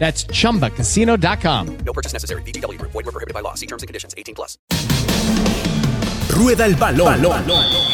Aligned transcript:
That's 0.00 0.26
chumbacasino.com. 0.26 1.66
No 1.84 1.92
purchase 1.92 2.14
necessary. 2.14 2.42
VGW 2.42 2.78
Group. 2.78 2.92
Void 2.92 3.04
were 3.04 3.12
prohibited 3.12 3.34
by 3.34 3.42
law. 3.42 3.54
See 3.54 3.66
terms 3.66 3.82
and 3.82 3.88
conditions. 3.88 4.14
18 4.16 4.34
plus. 4.34 4.56
Rueda 6.30 6.64
el 6.64 6.76
balón. 6.76 7.22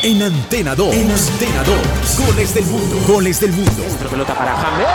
En 0.04 0.22
Antena 0.22 0.76
2. 0.76 0.94
En 0.94 1.10
Antena 1.10 1.64
2. 1.64 2.26
Goles 2.26 2.54
del 2.54 2.64
mundo. 2.66 2.96
Goles 3.08 3.40
del 3.40 3.52
mundo. 3.52 3.82
pelota 4.08 4.34
para 4.34 4.56
James. 4.56 4.86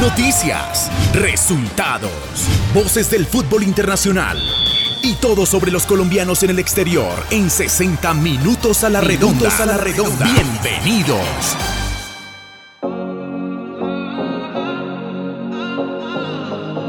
Noticias. 0.00 0.90
Resultados. 1.12 2.10
Voces 2.72 3.10
del 3.10 3.26
fútbol 3.26 3.62
internacional. 3.62 4.38
Y 5.02 5.14
todo 5.16 5.44
sobre 5.44 5.70
los 5.70 5.84
colombianos 5.84 6.42
en 6.42 6.50
el 6.50 6.58
exterior 6.58 7.12
en 7.30 7.50
60 7.50 8.14
minutos 8.14 8.84
a 8.84 8.90
la 8.90 9.02
redonda. 9.02 9.54
a 9.54 9.66
la 9.66 9.76
redonda. 9.76 10.24
Bienvenidos. 10.24 11.56
감사합니다. 16.52 16.81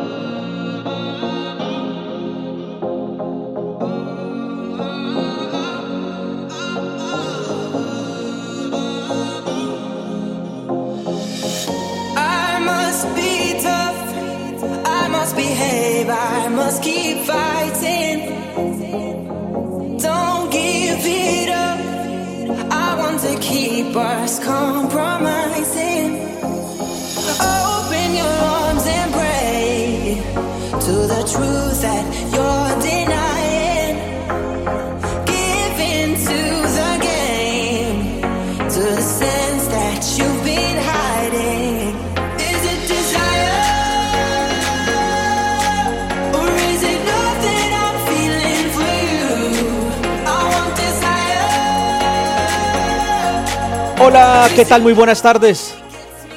Hola, 54.13 54.47
¿qué 54.55 54.63
tal? 54.63 54.83
Muy 54.83 54.93
buenas 54.93 55.23
tardes. 55.23 55.73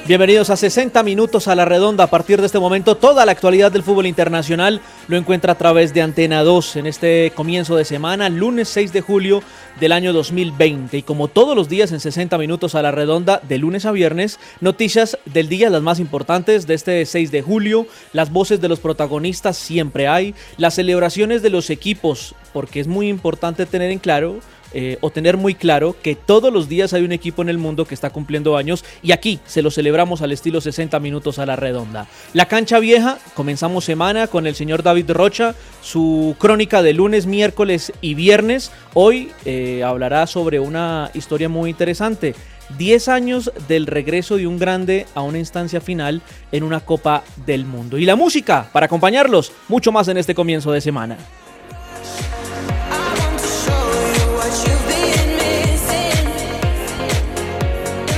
Bienvenidos 0.07 0.49
a 0.49 0.57
60 0.57 1.03
minutos 1.03 1.47
a 1.47 1.53
la 1.53 1.63
redonda. 1.63 2.05
A 2.05 2.09
partir 2.09 2.39
de 2.39 2.47
este 2.47 2.57
momento, 2.57 2.97
toda 2.97 3.23
la 3.23 3.33
actualidad 3.33 3.71
del 3.71 3.83
fútbol 3.83 4.07
internacional 4.07 4.81
lo 5.07 5.15
encuentra 5.15 5.53
a 5.53 5.57
través 5.59 5.93
de 5.93 6.01
Antena 6.01 6.41
2 6.41 6.77
en 6.77 6.87
este 6.87 7.31
comienzo 7.35 7.75
de 7.75 7.85
semana, 7.85 8.29
lunes 8.29 8.67
6 8.69 8.93
de 8.93 9.01
julio 9.01 9.43
del 9.79 9.91
año 9.91 10.11
2020. 10.11 10.97
Y 10.97 11.03
como 11.03 11.27
todos 11.27 11.55
los 11.55 11.69
días 11.69 11.91
en 11.91 11.99
60 11.99 12.35
minutos 12.39 12.73
a 12.73 12.81
la 12.81 12.89
redonda, 12.89 13.41
de 13.47 13.59
lunes 13.59 13.85
a 13.85 13.91
viernes, 13.91 14.39
noticias 14.59 15.19
del 15.25 15.47
día, 15.47 15.69
las 15.69 15.83
más 15.83 15.99
importantes 15.99 16.65
de 16.65 16.73
este 16.73 17.05
6 17.05 17.29
de 17.29 17.43
julio, 17.43 17.85
las 18.11 18.31
voces 18.31 18.59
de 18.59 18.69
los 18.69 18.79
protagonistas 18.79 19.55
siempre 19.55 20.07
hay, 20.07 20.33
las 20.57 20.73
celebraciones 20.73 21.43
de 21.43 21.51
los 21.51 21.69
equipos, 21.69 22.33
porque 22.53 22.79
es 22.79 22.87
muy 22.87 23.07
importante 23.07 23.67
tener 23.67 23.91
en 23.91 23.99
claro 23.99 24.39
eh, 24.73 24.97
o 25.01 25.09
tener 25.09 25.37
muy 25.37 25.55
claro 25.55 25.95
que 26.01 26.15
todos 26.15 26.51
los 26.51 26.67
días 26.67 26.93
hay 26.93 27.03
un 27.03 27.11
equipo 27.11 27.41
en 27.41 27.49
el 27.49 27.57
mundo 27.57 27.85
que 27.85 27.93
está 27.93 28.09
cumpliendo 28.09 28.57
años 28.57 28.83
y 29.01 29.11
aquí 29.11 29.39
se 29.45 29.61
lo 29.61 29.71
celebramos 29.71 30.21
al 30.21 30.31
estilo 30.31 30.61
60 30.61 30.99
minutos 30.99 31.39
a 31.39 31.45
la 31.45 31.55
redonda. 31.55 32.07
La 32.33 32.47
cancha 32.47 32.79
vieja, 32.79 33.17
comenzamos 33.33 33.85
semana 33.85 34.27
con 34.27 34.47
el 34.47 34.55
señor 34.55 34.83
David 34.83 35.11
Rocha, 35.11 35.55
su 35.81 36.35
crónica 36.37 36.81
de 36.81 36.93
lunes, 36.93 37.25
miércoles 37.25 37.93
y 38.01 38.13
viernes. 38.13 38.71
Hoy 38.93 39.31
eh, 39.45 39.83
hablará 39.83 40.27
sobre 40.27 40.59
una 40.59 41.11
historia 41.13 41.49
muy 41.49 41.69
interesante. 41.69 42.35
10 42.77 43.07
años 43.07 43.51
del 43.67 43.87
regreso 43.87 44.35
de 44.35 44.47
un 44.47 44.59
grande 44.59 45.05
a 45.15 45.21
una 45.21 45.39
instancia 45.39 45.79
final 45.79 46.21
en 46.51 46.63
una 46.63 46.81
Copa 46.81 47.23
del 47.45 47.65
Mundo. 47.65 47.97
Y 47.97 48.05
la 48.05 48.15
música, 48.15 48.69
para 48.73 48.87
acompañarlos, 48.87 49.53
mucho 49.69 49.91
más 49.91 50.07
en 50.09 50.17
este 50.17 50.35
comienzo 50.35 50.71
de 50.71 50.81
semana. 50.81 51.17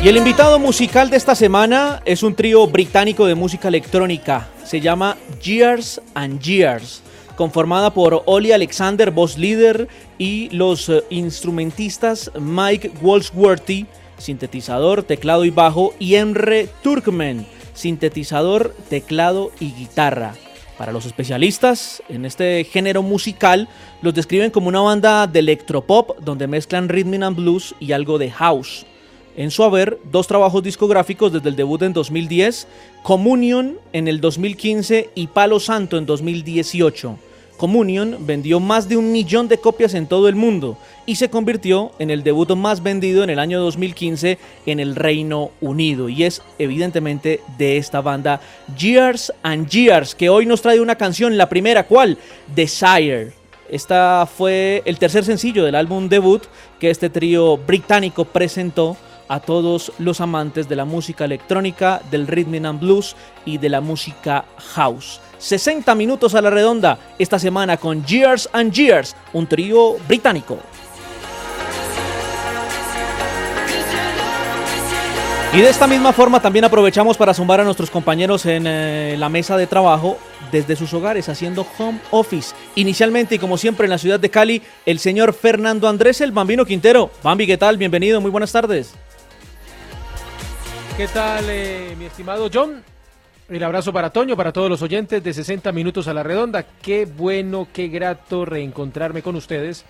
Y 0.02 0.08
el 0.08 0.16
invitado 0.16 0.60
musical 0.60 1.10
de 1.10 1.18
esta 1.18 1.36
semana 1.36 2.02
es 2.06 2.24
un 2.24 2.34
trío 2.34 2.66
británico 2.68 3.26
de 3.26 3.36
música 3.36 3.68
electrónica. 3.68 4.48
Se 4.64 4.80
llama 4.80 5.18
Years 5.44 6.02
and 6.14 6.42
Years, 6.42 7.02
conformada 7.36 7.94
por 7.94 8.24
Oli 8.26 8.54
Alexander, 8.54 9.12
voz 9.12 9.38
líder, 9.38 9.90
y 10.18 10.50
los 10.52 10.88
eh, 10.88 11.04
instrumentistas 11.10 12.32
Mike 12.40 12.94
Walsworthy, 13.02 13.88
sintetizador, 14.18 15.04
teclado 15.04 15.44
y 15.44 15.50
bajo, 15.50 15.94
y 16.00 16.16
Emre 16.16 16.70
Turkmen, 16.81 17.46
sintetizador, 17.74 18.74
teclado 18.88 19.52
y 19.60 19.74
guitarra. 19.74 20.34
Para 20.78 20.94
los 20.94 21.06
especialistas 21.06 22.02
en 22.08 22.24
este 22.24 22.64
género 22.64 23.04
musical, 23.04 23.68
los 24.02 24.14
describen 24.14 24.50
como 24.50 24.70
una 24.70 24.80
banda 24.80 25.28
de 25.28 25.40
electropop 25.40 26.18
donde 26.22 26.48
mezclan 26.48 26.88
rhythm 26.88 27.22
and 27.22 27.36
blues 27.36 27.76
y 27.81 27.92
algo 27.92 28.18
de 28.18 28.31
house. 28.31 28.86
En 29.40 29.52
su 29.52 29.64
haber, 29.64 29.98
dos 30.12 30.28
trabajos 30.28 30.62
discográficos 30.62 31.32
desde 31.32 31.48
el 31.48 31.56
debut 31.56 31.82
en 31.84 31.94
2010, 31.94 32.68
Communion 33.04 33.78
en 33.94 34.10
el 34.10 34.20
2015 34.20 35.12
y 35.16 35.28
Palo 35.28 35.62
Santo 35.62 35.98
en 35.98 36.06
2018. 36.06 37.18
Communion 37.56 38.18
vendió 38.28 38.60
más 38.60 38.90
de 38.90 38.98
un 38.98 39.14
millón 39.14 39.48
de 39.48 39.58
copias 39.58 39.94
en 39.94 40.08
todo 40.08 40.28
el 40.28 40.36
mundo 40.36 40.78
y 41.06 41.16
se 41.16 41.30
convirtió 41.30 41.94
en 42.00 42.10
el 42.10 42.22
debut 42.22 42.52
más 42.52 42.84
vendido 42.84 43.24
en 43.24 43.30
el 43.30 43.40
año 43.40 43.62
2015 43.62 44.38
en 44.66 44.82
el 44.82 44.98
Reino 44.98 45.52
Unido. 45.62 46.10
Y 46.10 46.26
es 46.26 46.42
evidentemente 46.58 47.40
de 47.58 47.78
esta 47.78 48.02
banda 48.02 48.42
Years 48.78 49.32
and 49.42 49.70
Years, 49.70 50.16
que 50.16 50.28
hoy 50.28 50.46
nos 50.46 50.62
trae 50.62 50.82
una 50.82 50.96
canción, 50.96 51.38
la 51.38 51.48
primera, 51.48 51.88
¿cuál? 51.88 52.18
Desire. 52.54 53.31
Esta 53.69 54.28
fue 54.28 54.81
el 54.84 55.00
tercer 55.00 55.24
sencillo 55.24 55.63
del 55.63 55.75
álbum 55.75 56.10
debut 56.10 56.44
que 56.78 56.90
este 56.90 57.10
trío 57.10 57.56
británico 57.56 58.25
presentó 58.25 58.98
a 59.30 59.40
todos 59.40 59.94
los 60.00 60.20
amantes 60.20 60.68
de 60.68 60.76
la 60.76 60.84
música 60.84 61.24
electrónica, 61.24 62.02
del 62.12 62.28
rhythm 62.28 62.66
and 62.66 62.81
blues 62.81 63.16
y 63.46 63.58
de 63.58 63.70
la 63.70 63.80
música 63.80 64.44
house. 64.74 65.22
60 65.38 65.96
minutos 65.96 66.36
a 66.36 66.42
la 66.42 66.50
redonda 66.50 67.00
esta 67.18 67.40
semana 67.40 67.78
con 67.78 68.04
Years 68.04 68.50
and 68.52 68.74
Years, 68.74 69.16
un 69.31 69.48
trío 69.48 69.96
británico. 70.08 70.58
Y 75.52 75.62
de 75.62 75.70
esta 75.70 75.88
misma 75.88 76.14
forma 76.14 76.40
también 76.40 76.66
aprovechamos 76.66 77.18
para 77.18 77.34
sumar 77.34 77.60
a 77.60 77.64
nuestros 77.64 77.90
compañeros 77.90 78.46
en 78.46 78.68
eh, 78.68 79.16
la 79.18 79.30
mesa 79.30 79.58
de 79.58 79.66
trabajo 79.66 80.20
desde 80.52 80.75
sus 80.75 80.94
hogares 80.94 81.28
haciendo 81.28 81.66
home 81.78 82.00
office. 82.12 82.54
Inicialmente 82.75 83.36
y 83.36 83.40
como 83.40 83.58
siempre 83.58 83.86
en 83.86 83.90
la 83.90 83.98
ciudad 83.98 84.20
de 84.20 84.30
Cali, 84.30 84.62
el 84.86 85.00
señor 85.00 85.34
Fernando 85.34 85.88
Andrés, 85.88 86.22
el 86.22 86.32
Bambino 86.32 86.66
Quintero. 86.66 87.10
Bambi, 87.24 87.48
¿qué 87.48 87.58
tal? 87.58 87.78
Bienvenido, 87.78 88.22
muy 88.22 88.30
buenas 88.30 88.52
tardes. 88.52 88.94
¿Qué 91.00 91.07
tal, 91.07 91.46
eh, 91.48 91.96
mi 91.98 92.07
estimado 92.07 92.50
John? 92.54 92.84
El 93.48 93.63
abrazo 93.63 93.94
para 93.94 94.10
Toño, 94.10 94.36
para 94.36 94.51
todos 94.51 94.69
los 94.69 94.81
oyentes 94.81 95.24
de 95.24 95.34
60 95.34 95.72
minutos 95.72 96.10
a 96.10 96.13
la 96.13 96.24
redonda. 96.24 96.66
Qué 96.81 97.06
bueno, 97.06 97.69
qué 97.72 97.88
grato 97.88 98.44
reencontrarme 98.44 99.22
con 99.22 99.38
ustedes 99.38 99.86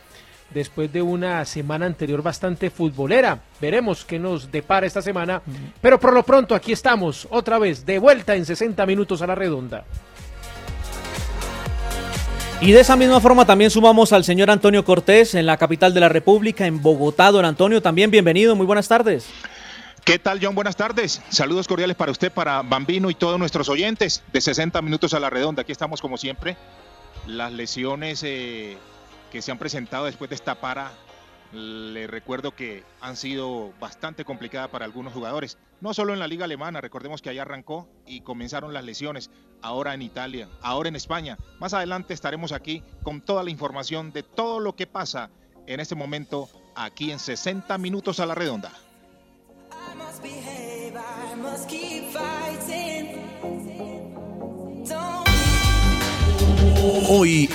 después 0.54 0.94
de 0.94 1.02
una 1.02 1.44
semana 1.46 1.88
anterior 1.88 2.22
bastante 2.22 2.70
futbolera. 2.70 3.40
Veremos 3.60 4.06
qué 4.06 4.20
nos 4.20 4.52
depara 4.52 4.86
esta 4.86 5.02
semana. 5.02 5.42
Pero 5.82 6.00
por 6.00 6.14
lo 6.14 6.22
pronto 6.22 6.54
aquí 6.54 6.74
estamos, 6.74 7.28
otra 7.32 7.58
vez, 7.58 7.88
de 7.88 7.98
vuelta 7.98 8.36
en 8.36 8.46
60 8.46 8.86
minutos 8.86 9.24
a 9.24 9.26
la 9.26 9.34
redonda. 9.34 9.86
Y 12.62 12.72
de 12.72 12.82
esa 12.82 12.96
misma 12.96 13.20
forma 13.20 13.48
también 13.48 13.72
sumamos 13.72 14.14
al 14.14 14.24
señor 14.24 14.52
Antonio 14.52 14.86
Cortés 14.86 15.34
en 15.34 15.48
la 15.48 15.58
capital 15.58 15.92
de 15.92 16.02
la 16.02 16.10
República, 16.10 16.68
en 16.68 16.84
Bogotá. 16.84 17.32
Don 17.32 17.46
Antonio, 17.46 17.82
también 17.82 18.12
bienvenido, 18.12 18.56
muy 18.56 18.68
buenas 18.68 18.88
tardes. 18.88 19.28
¿Qué 20.10 20.18
tal, 20.18 20.40
John? 20.42 20.56
Buenas 20.56 20.76
tardes. 20.76 21.22
Saludos 21.30 21.68
cordiales 21.68 21.96
para 21.96 22.12
usted, 22.12 22.32
para 22.32 22.64
Bambino 22.64 23.12
y 23.12 23.14
todos 23.14 23.38
nuestros 23.38 23.70
oyentes 23.70 24.24
de 24.34 24.42
60 24.42 24.82
minutos 24.82 25.14
a 25.14 25.20
la 25.20 25.30
redonda. 25.30 25.62
Aquí 25.62 25.72
estamos 25.72 26.02
como 26.02 26.18
siempre. 26.18 26.58
Las 27.28 27.54
lesiones 27.54 28.24
eh, 28.24 28.76
que 29.32 29.44
se 29.44 29.52
han 29.52 29.60
presentado 29.60 30.06
después 30.06 30.32
de 30.32 30.36
esta 30.36 30.56
para, 30.56 30.94
le 31.54 32.08
recuerdo 32.08 32.56
que 32.56 32.84
han 33.02 33.18
sido 33.18 33.72
bastante 33.80 34.26
complicadas 34.26 34.70
para 34.70 34.84
algunos 34.84 35.14
jugadores. 35.14 35.60
No 35.80 35.94
solo 35.94 36.12
en 36.14 36.20
la 36.20 36.28
liga 36.28 36.46
alemana, 36.46 36.82
recordemos 36.82 37.22
que 37.22 37.30
allá 37.30 37.44
arrancó 37.44 37.88
y 38.08 38.22
comenzaron 38.22 38.74
las 38.74 38.86
lesiones. 38.86 39.30
Ahora 39.62 39.94
en 39.94 40.02
Italia, 40.02 40.50
ahora 40.64 40.90
en 40.90 40.96
España. 40.96 41.38
Más 41.60 41.76
adelante 41.76 42.16
estaremos 42.16 42.52
aquí 42.52 42.82
con 43.04 43.22
toda 43.22 43.44
la 43.44 43.52
información 43.52 44.12
de 44.12 44.24
todo 44.24 44.60
lo 44.60 44.76
que 44.76 44.88
pasa 44.88 45.30
en 45.68 45.80
este 45.80 45.94
momento 45.94 46.50
aquí 46.76 47.12
en 47.12 47.20
60 47.20 47.78
minutos 47.78 48.20
a 48.20 48.26
la 48.26 48.34
redonda. 48.34 48.72
Hoy 57.08 57.50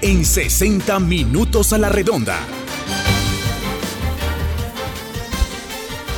en 0.00 0.24
60 0.24 1.00
minutos 1.00 1.72
a 1.72 1.78
la 1.78 1.88
redonda. 1.88 2.38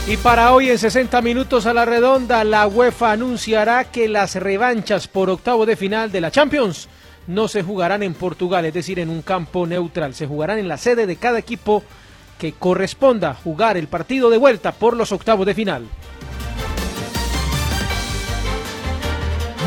Y 0.07 0.17
para 0.19 0.53
hoy 0.53 0.71
en 0.71 0.79
60 0.79 1.23
minutos 1.23 1.67
a 1.67 1.73
la 1.73 1.85
redonda, 1.85 2.45
la 2.45 2.67
UEFA 2.67 3.13
anunciará 3.13 3.85
que 3.85 4.09
las 4.09 4.35
revanchas 4.35 5.09
por 5.09 5.31
octavo 5.31 5.65
de 5.67 5.77
final 5.77 6.13
de 6.13 6.21
la 6.21 6.31
Champions 6.31 6.89
no 7.27 7.49
se 7.49 7.63
jugarán 7.63 8.03
en 8.03 8.15
Portugal, 8.15 8.65
es 8.65 8.75
decir, 8.75 8.99
en 8.99 9.09
un 9.09 9.23
campo 9.23 9.67
neutral, 9.67 10.15
se 10.15 10.27
jugarán 10.27 10.59
en 10.59 10.69
la 10.69 10.77
sede 10.77 11.07
de 11.07 11.17
cada 11.17 11.39
equipo 11.39 11.85
que 12.41 12.53
corresponda 12.53 13.35
jugar 13.35 13.77
el 13.77 13.87
partido 13.87 14.31
de 14.31 14.39
vuelta 14.39 14.73
por 14.73 14.97
los 14.97 15.13
octavos 15.13 15.47
de 15.47 15.55
final. 15.55 15.85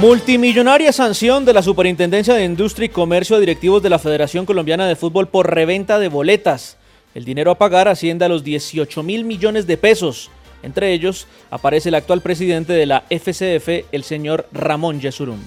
Multimillonaria 0.01 0.91
sanción 0.91 1.45
de 1.45 1.53
la 1.53 1.61
Superintendencia 1.61 2.33
de 2.33 2.43
Industria 2.43 2.87
y 2.87 2.89
Comercio 2.89 3.35
a 3.35 3.39
directivos 3.39 3.83
de 3.83 3.91
la 3.91 3.99
Federación 3.99 4.45
Colombiana 4.45 4.87
de 4.87 4.95
Fútbol 4.95 5.27
por 5.27 5.53
reventa 5.53 5.99
de 5.99 6.09
boletas. 6.09 6.77
El 7.13 7.25
dinero 7.25 7.51
a 7.51 7.59
pagar 7.59 7.87
asciende 7.87 8.25
a 8.25 8.29
los 8.29 8.43
18 8.43 9.03
mil 9.03 9.23
millones 9.23 9.67
de 9.67 9.77
pesos. 9.77 10.31
Entre 10.63 10.93
ellos 10.93 11.27
aparece 11.51 11.89
el 11.89 11.95
actual 11.95 12.21
presidente 12.21 12.73
de 12.73 12.87
la 12.87 13.03
FCF, 13.09 13.85
el 13.91 14.03
señor 14.03 14.47
Ramón 14.51 14.99
Yesurum. 14.99 15.39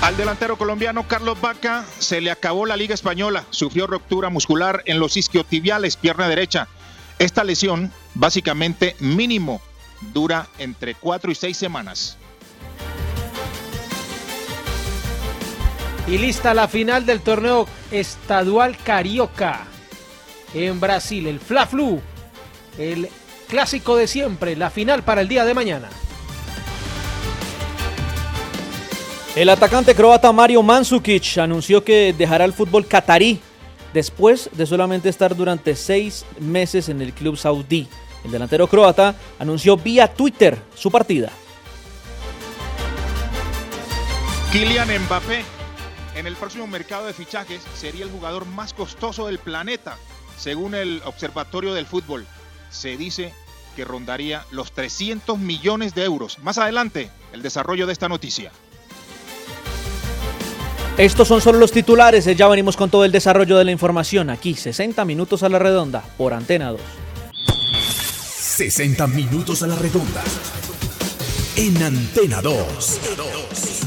Al 0.00 0.16
delantero 0.16 0.56
colombiano 0.56 1.08
Carlos 1.08 1.40
Vaca 1.40 1.84
se 1.98 2.20
le 2.20 2.30
acabó 2.30 2.66
la 2.66 2.76
Liga 2.76 2.94
Española. 2.94 3.44
Sufrió 3.50 3.86
ruptura 3.86 4.30
muscular 4.30 4.82
en 4.86 5.00
los 5.00 5.16
isquiotibiales, 5.16 5.96
pierna 5.96 6.28
derecha. 6.28 6.68
Esta 7.18 7.42
lesión, 7.42 7.92
básicamente 8.14 8.94
mínimo, 9.00 9.60
dura 10.12 10.46
entre 10.58 10.94
cuatro 10.94 11.32
y 11.32 11.34
seis 11.34 11.56
semanas. 11.56 12.16
Y 16.06 16.16
lista 16.16 16.54
la 16.54 16.68
final 16.68 17.04
del 17.04 17.20
torneo 17.20 17.66
estadual 17.90 18.78
Carioca 18.78 19.66
en 20.54 20.80
Brasil, 20.80 21.26
el 21.26 21.40
Fla-Flu, 21.40 22.00
el 22.78 23.10
clásico 23.48 23.96
de 23.96 24.06
siempre, 24.06 24.56
la 24.56 24.70
final 24.70 25.02
para 25.02 25.20
el 25.20 25.28
día 25.28 25.44
de 25.44 25.54
mañana. 25.54 25.90
El 29.38 29.50
atacante 29.50 29.94
croata 29.94 30.32
Mario 30.32 30.64
Mandzukic 30.64 31.38
anunció 31.38 31.84
que 31.84 32.12
dejará 32.12 32.44
el 32.44 32.52
fútbol 32.52 32.88
catarí 32.88 33.40
después 33.94 34.50
de 34.52 34.66
solamente 34.66 35.08
estar 35.08 35.36
durante 35.36 35.76
seis 35.76 36.26
meses 36.40 36.88
en 36.88 37.00
el 37.00 37.12
club 37.12 37.36
saudí. 37.36 37.86
El 38.24 38.32
delantero 38.32 38.66
croata 38.66 39.14
anunció 39.38 39.76
vía 39.76 40.12
Twitter 40.12 40.58
su 40.74 40.90
partida. 40.90 41.30
Kylian 44.50 44.88
Mbappé 45.04 45.44
en 46.16 46.26
el 46.26 46.34
próximo 46.34 46.66
mercado 46.66 47.06
de 47.06 47.12
fichajes 47.12 47.62
sería 47.76 48.06
el 48.06 48.10
jugador 48.10 48.44
más 48.44 48.74
costoso 48.74 49.26
del 49.26 49.38
planeta, 49.38 49.98
según 50.36 50.74
el 50.74 51.00
Observatorio 51.04 51.74
del 51.74 51.86
Fútbol. 51.86 52.26
Se 52.70 52.96
dice 52.96 53.32
que 53.76 53.84
rondaría 53.84 54.44
los 54.50 54.72
300 54.72 55.38
millones 55.38 55.94
de 55.94 56.02
euros. 56.02 56.40
Más 56.40 56.58
adelante, 56.58 57.12
el 57.32 57.42
desarrollo 57.42 57.86
de 57.86 57.92
esta 57.92 58.08
noticia. 58.08 58.50
Estos 60.98 61.28
son 61.28 61.40
solo 61.40 61.60
los 61.60 61.70
titulares, 61.70 62.24
ya 62.24 62.48
venimos 62.48 62.76
con 62.76 62.90
todo 62.90 63.04
el 63.04 63.12
desarrollo 63.12 63.56
de 63.56 63.64
la 63.64 63.70
información 63.70 64.30
aquí, 64.30 64.56
60 64.56 65.04
minutos 65.04 65.44
a 65.44 65.48
la 65.48 65.60
redonda, 65.60 66.02
por 66.16 66.34
Antena 66.34 66.72
2. 66.72 66.80
60 67.76 69.06
minutos 69.06 69.62
a 69.62 69.68
la 69.68 69.76
redonda. 69.76 70.24
En 71.54 71.80
Antena 71.80 72.42
2. 72.42 73.77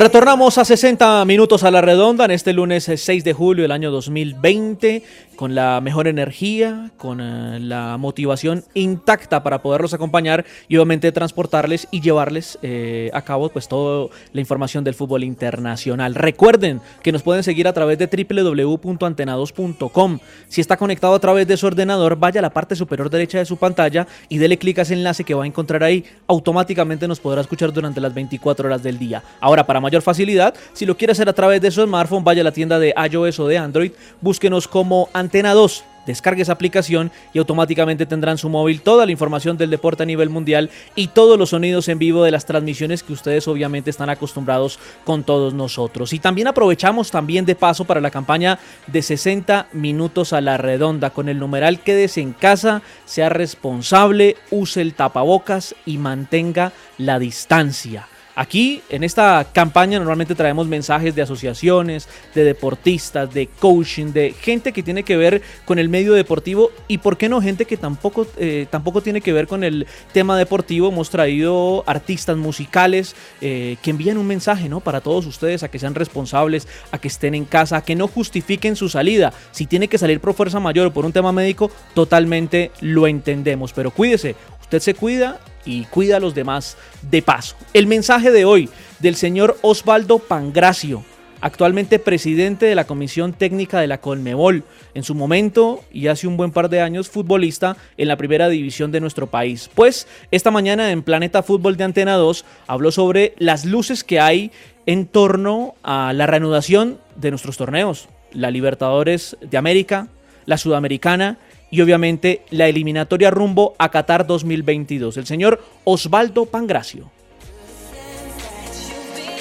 Retornamos 0.00 0.56
a 0.56 0.64
60 0.64 1.22
minutos 1.26 1.62
a 1.62 1.70
la 1.70 1.82
redonda 1.82 2.24
en 2.24 2.30
este 2.30 2.54
lunes 2.54 2.88
eh, 2.88 2.96
6 2.96 3.22
de 3.22 3.34
julio 3.34 3.64
del 3.64 3.70
año 3.70 3.90
2020 3.90 5.02
con 5.40 5.54
la 5.54 5.80
mejor 5.80 6.06
energía, 6.06 6.90
con 6.98 7.22
eh, 7.22 7.58
la 7.60 7.96
motivación 7.96 8.62
intacta 8.74 9.42
para 9.42 9.62
poderlos 9.62 9.94
acompañar 9.94 10.44
y 10.68 10.76
obviamente 10.76 11.10
transportarles 11.12 11.88
y 11.90 12.02
llevarles 12.02 12.58
eh, 12.60 13.08
a 13.14 13.22
cabo 13.22 13.48
pues 13.48 13.66
toda 13.66 14.10
la 14.34 14.40
información 14.42 14.84
del 14.84 14.92
fútbol 14.92 15.24
internacional. 15.24 16.14
Recuerden 16.14 16.82
que 17.02 17.10
nos 17.10 17.22
pueden 17.22 17.42
seguir 17.42 17.66
a 17.68 17.72
través 17.72 17.96
de 17.96 18.06
www.antena2.com. 18.06 20.18
Si 20.50 20.60
está 20.60 20.76
conectado 20.76 21.14
a 21.14 21.20
través 21.20 21.46
de 21.46 21.56
su 21.56 21.68
ordenador, 21.68 22.16
vaya 22.16 22.40
a 22.40 22.42
la 22.42 22.50
parte 22.50 22.76
superior 22.76 23.08
derecha 23.08 23.38
de 23.38 23.46
su 23.46 23.56
pantalla 23.56 24.06
y 24.28 24.36
dele 24.36 24.58
clic 24.58 24.80
a 24.80 24.82
ese 24.82 24.92
enlace 24.92 25.24
que 25.24 25.32
va 25.32 25.44
a 25.44 25.46
encontrar 25.46 25.82
ahí. 25.82 26.04
Automáticamente 26.26 27.08
nos 27.08 27.18
podrá 27.18 27.40
escuchar 27.40 27.72
durante 27.72 27.98
las 27.98 28.12
24 28.12 28.66
horas 28.66 28.82
del 28.82 28.98
día. 28.98 29.22
Ahora, 29.40 29.64
para 29.64 29.80
mayor 29.80 30.02
facilidad, 30.02 30.52
si 30.74 30.84
lo 30.84 30.98
quiere 30.98 31.12
hacer 31.12 31.30
a 31.30 31.32
través 31.32 31.62
de 31.62 31.70
su 31.70 31.82
smartphone, 31.82 32.24
vaya 32.24 32.42
a 32.42 32.44
la 32.44 32.52
tienda 32.52 32.78
de 32.78 32.92
iOS 33.10 33.40
o 33.40 33.48
de 33.48 33.56
Android, 33.56 33.92
búsquenos 34.20 34.68
como 34.68 35.08
Antena 35.30 35.54
2. 35.54 35.84
Descargue 36.06 36.42
esa 36.42 36.50
aplicación 36.50 37.12
y 37.32 37.38
automáticamente 37.38 38.04
tendrán 38.04 38.32
en 38.32 38.38
su 38.38 38.48
móvil 38.48 38.80
toda 38.80 39.06
la 39.06 39.12
información 39.12 39.56
del 39.56 39.70
deporte 39.70 40.02
a 40.02 40.06
nivel 40.06 40.28
mundial 40.28 40.70
y 40.96 41.06
todos 41.06 41.38
los 41.38 41.50
sonidos 41.50 41.86
en 41.86 42.00
vivo 42.00 42.24
de 42.24 42.32
las 42.32 42.46
transmisiones 42.46 43.04
que 43.04 43.12
ustedes 43.12 43.46
obviamente 43.46 43.90
están 43.90 44.10
acostumbrados 44.10 44.80
con 45.04 45.22
todos 45.22 45.54
nosotros. 45.54 46.12
Y 46.12 46.18
también 46.18 46.48
aprovechamos 46.48 47.12
también 47.12 47.44
de 47.44 47.54
paso 47.54 47.84
para 47.84 48.00
la 48.00 48.10
campaña 48.10 48.58
de 48.88 49.02
60 49.02 49.68
minutos 49.72 50.32
a 50.32 50.40
la 50.40 50.56
redonda 50.56 51.10
con 51.10 51.28
el 51.28 51.38
numeral 51.38 51.78
quédese 51.78 52.20
en 52.20 52.32
casa, 52.32 52.82
sea 53.04 53.28
responsable, 53.28 54.36
use 54.50 54.80
el 54.80 54.94
tapabocas 54.94 55.76
y 55.86 55.98
mantenga 55.98 56.72
la 56.98 57.20
distancia. 57.20 58.09
Aquí, 58.36 58.82
en 58.90 59.02
esta 59.02 59.46
campaña, 59.52 59.98
normalmente 59.98 60.34
traemos 60.34 60.66
mensajes 60.66 61.14
de 61.14 61.22
asociaciones, 61.22 62.08
de 62.34 62.44
deportistas, 62.44 63.32
de 63.34 63.48
coaching, 63.48 64.12
de 64.12 64.32
gente 64.32 64.72
que 64.72 64.82
tiene 64.82 65.02
que 65.02 65.16
ver 65.16 65.42
con 65.64 65.78
el 65.78 65.88
medio 65.88 66.12
deportivo 66.12 66.70
y, 66.86 66.98
¿por 66.98 67.16
qué 67.16 67.28
no, 67.28 67.42
gente 67.42 67.64
que 67.64 67.76
tampoco, 67.76 68.26
eh, 68.38 68.66
tampoco 68.70 69.02
tiene 69.02 69.20
que 69.20 69.32
ver 69.32 69.46
con 69.46 69.64
el 69.64 69.86
tema 70.12 70.38
deportivo? 70.38 70.88
Hemos 70.88 71.10
traído 71.10 71.82
artistas 71.86 72.36
musicales 72.36 73.16
eh, 73.40 73.76
que 73.82 73.90
envían 73.90 74.16
un 74.16 74.26
mensaje 74.26 74.68
¿no? 74.68 74.80
para 74.80 75.00
todos 75.00 75.26
ustedes 75.26 75.62
a 75.62 75.68
que 75.68 75.78
sean 75.78 75.94
responsables, 75.94 76.68
a 76.92 76.98
que 76.98 77.08
estén 77.08 77.34
en 77.34 77.44
casa, 77.44 77.78
a 77.78 77.84
que 77.84 77.96
no 77.96 78.06
justifiquen 78.06 78.76
su 78.76 78.88
salida. 78.88 79.32
Si 79.50 79.66
tiene 79.66 79.88
que 79.88 79.98
salir 79.98 80.20
por 80.20 80.34
fuerza 80.34 80.60
mayor 80.60 80.86
o 80.86 80.92
por 80.92 81.04
un 81.04 81.12
tema 81.12 81.32
médico, 81.32 81.70
totalmente 81.94 82.70
lo 82.80 83.08
entendemos. 83.08 83.72
Pero 83.72 83.90
cuídese, 83.90 84.36
usted 84.60 84.78
se 84.78 84.94
cuida 84.94 85.40
y 85.64 85.84
cuida 85.84 86.16
a 86.16 86.20
los 86.20 86.34
demás 86.34 86.76
de 87.02 87.22
paso. 87.22 87.56
El 87.72 87.86
mensaje 87.86 88.30
de 88.30 88.44
hoy 88.44 88.68
del 88.98 89.16
señor 89.16 89.58
Osvaldo 89.62 90.18
Pangracio. 90.18 91.04
actualmente 91.42 91.98
presidente 91.98 92.66
de 92.66 92.74
la 92.74 92.86
Comisión 92.86 93.32
Técnica 93.32 93.80
de 93.80 93.86
la 93.86 93.98
Colmebol, 93.98 94.62
en 94.92 95.02
su 95.02 95.14
momento 95.14 95.82
y 95.90 96.08
hace 96.08 96.26
un 96.26 96.36
buen 96.36 96.50
par 96.50 96.68
de 96.68 96.82
años 96.82 97.08
futbolista 97.08 97.78
en 97.96 98.08
la 98.08 98.16
primera 98.16 98.50
división 98.50 98.92
de 98.92 99.00
nuestro 99.00 99.26
país. 99.26 99.70
Pues 99.74 100.06
esta 100.30 100.50
mañana 100.50 100.92
en 100.92 101.02
Planeta 101.02 101.42
Fútbol 101.42 101.78
de 101.78 101.84
Antena 101.84 102.16
2 102.16 102.44
habló 102.66 102.92
sobre 102.92 103.32
las 103.38 103.64
luces 103.64 104.04
que 104.04 104.20
hay 104.20 104.52
en 104.84 105.06
torno 105.06 105.76
a 105.82 106.12
la 106.12 106.26
reanudación 106.26 106.98
de 107.16 107.30
nuestros 107.30 107.56
torneos, 107.56 108.08
la 108.32 108.50
Libertadores 108.50 109.36
de 109.40 109.56
América, 109.56 110.08
la 110.46 110.58
Sudamericana 110.58 111.38
y 111.70 111.80
obviamente 111.80 112.42
la 112.50 112.68
eliminatoria 112.68 113.30
rumbo 113.30 113.74
a 113.78 113.90
Qatar 113.90 114.26
2022. 114.26 115.16
El 115.16 115.26
señor 115.26 115.60
Osvaldo 115.84 116.46
Pangracio. 116.46 117.10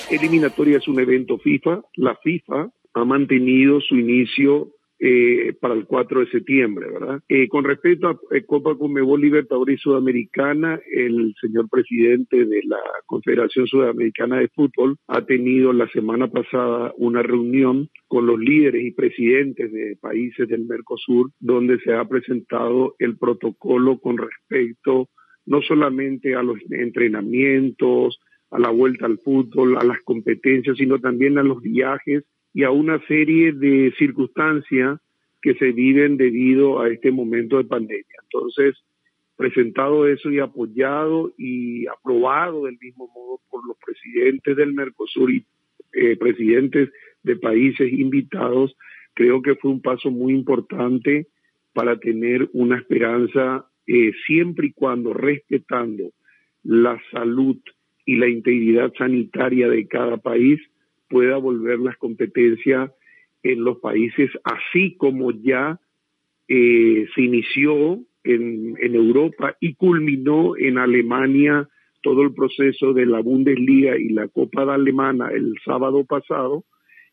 eliminatoria 0.09 0.77
es 0.77 0.87
un 0.87 0.99
evento 0.99 1.37
FIFA. 1.37 1.81
La 1.95 2.15
FIFA 2.15 2.69
ha 2.93 3.05
mantenido 3.05 3.79
su 3.81 3.95
inicio 3.95 4.69
eh, 5.01 5.53
para 5.61 5.75
el 5.75 5.85
4 5.85 6.19
de 6.19 6.27
septiembre, 6.29 6.91
¿verdad? 6.91 7.21
Eh, 7.29 7.47
con 7.47 7.63
respecto 7.63 8.09
a 8.09 8.19
eh, 8.35 8.43
Copa 8.45 8.77
Conmebol 8.77 9.21
Libertadores 9.21 9.79
Sudamericana, 9.79 10.79
el 10.91 11.33
señor 11.39 11.69
presidente 11.69 12.45
de 12.45 12.61
la 12.65 12.81
Confederación 13.05 13.65
Sudamericana 13.67 14.39
de 14.39 14.49
Fútbol 14.49 14.97
ha 15.07 15.25
tenido 15.25 15.71
la 15.71 15.87
semana 15.89 16.27
pasada 16.27 16.93
una 16.97 17.23
reunión 17.23 17.89
con 18.07 18.25
los 18.25 18.39
líderes 18.39 18.83
y 18.83 18.91
presidentes 18.91 19.71
de 19.71 19.97
países 20.01 20.49
del 20.49 20.65
Mercosur, 20.65 21.31
donde 21.39 21.79
se 21.79 21.93
ha 21.93 22.03
presentado 22.03 22.95
el 22.99 23.17
protocolo 23.17 23.99
con 23.99 24.17
respecto 24.17 25.07
no 25.45 25.61
solamente 25.61 26.35
a 26.35 26.43
los 26.43 26.59
entrenamientos, 26.69 28.19
a 28.51 28.59
la 28.59 28.69
vuelta 28.69 29.05
al 29.05 29.17
fútbol, 29.19 29.77
a 29.77 29.83
las 29.83 30.01
competencias, 30.01 30.77
sino 30.77 30.99
también 30.99 31.37
a 31.37 31.43
los 31.43 31.61
viajes 31.61 32.23
y 32.53 32.63
a 32.63 32.71
una 32.71 32.99
serie 33.07 33.51
de 33.53 33.93
circunstancias 33.97 34.99
que 35.41 35.53
se 35.55 35.71
viven 35.71 36.17
debido 36.17 36.81
a 36.81 36.89
este 36.89 37.11
momento 37.11 37.57
de 37.57 37.63
pandemia. 37.63 38.05
Entonces, 38.23 38.75
presentado 39.37 40.07
eso 40.07 40.29
y 40.31 40.39
apoyado 40.39 41.31
y 41.37 41.87
aprobado 41.87 42.65
del 42.65 42.77
mismo 42.81 43.07
modo 43.07 43.39
por 43.49 43.65
los 43.65 43.77
presidentes 43.77 44.57
del 44.57 44.73
Mercosur 44.73 45.31
y 45.31 45.45
eh, 45.93 46.17
presidentes 46.17 46.89
de 47.23 47.35
países 47.37 47.91
invitados, 47.91 48.75
creo 49.13 49.41
que 49.41 49.55
fue 49.55 49.71
un 49.71 49.81
paso 49.81 50.11
muy 50.11 50.33
importante 50.33 51.27
para 51.73 51.97
tener 51.97 52.49
una 52.53 52.77
esperanza 52.77 53.65
eh, 53.87 54.11
siempre 54.27 54.67
y 54.67 54.73
cuando 54.73 55.13
respetando 55.13 56.11
la 56.63 57.01
salud 57.11 57.57
y 58.05 58.17
la 58.17 58.27
integridad 58.27 58.91
sanitaria 58.97 59.69
de 59.69 59.87
cada 59.87 60.17
país 60.17 60.59
pueda 61.09 61.37
volver 61.37 61.79
las 61.79 61.97
competencias 61.97 62.91
en 63.43 63.63
los 63.63 63.79
países, 63.79 64.29
así 64.43 64.95
como 64.97 65.31
ya 65.31 65.79
eh, 66.47 67.07
se 67.13 67.21
inició 67.21 67.99
en, 68.23 68.75
en 68.79 68.95
Europa 68.95 69.55
y 69.59 69.75
culminó 69.75 70.57
en 70.57 70.77
Alemania 70.77 71.67
todo 72.01 72.21
el 72.21 72.33
proceso 72.33 72.93
de 72.93 73.05
la 73.05 73.19
Bundesliga 73.21 73.97
y 73.97 74.09
la 74.09 74.27
Copa 74.27 74.65
de 74.65 74.71
Alemana 74.73 75.29
el 75.31 75.55
sábado 75.65 76.05
pasado, 76.05 76.63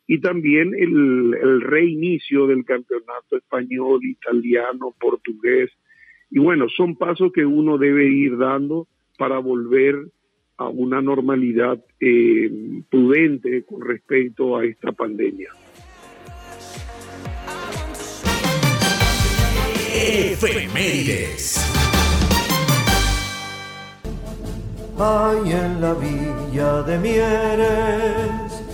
y 0.07 0.21
también 0.21 0.73
el, 0.75 1.35
el 1.35 1.61
reinicio 1.61 2.47
del 2.47 2.65
campeonato 2.65 3.37
español, 3.37 4.05
italiano, 4.05 4.95
portugués. 5.01 5.71
Y 6.31 6.39
bueno, 6.39 6.69
son 6.69 6.97
pasos 6.97 7.33
que 7.33 7.45
uno 7.45 7.77
debe 7.77 8.07
ir 8.07 8.37
dando 8.37 8.87
para 9.19 9.39
volver 9.39 9.97
a 10.59 10.69
una 10.69 11.01
normalidad 11.03 11.79
eh, 12.01 12.51
prudente 12.89 13.65
con 13.65 13.83
respecto 13.83 14.57
a 14.57 14.65
esta 14.65 14.93
pandemia. 14.93 15.51
Efemérides. 19.93 21.63
Hay 24.99 25.53
en 25.53 25.81
la 25.81 25.95
villa 25.95 26.83
de 26.83 26.99
Mieres 26.99 28.67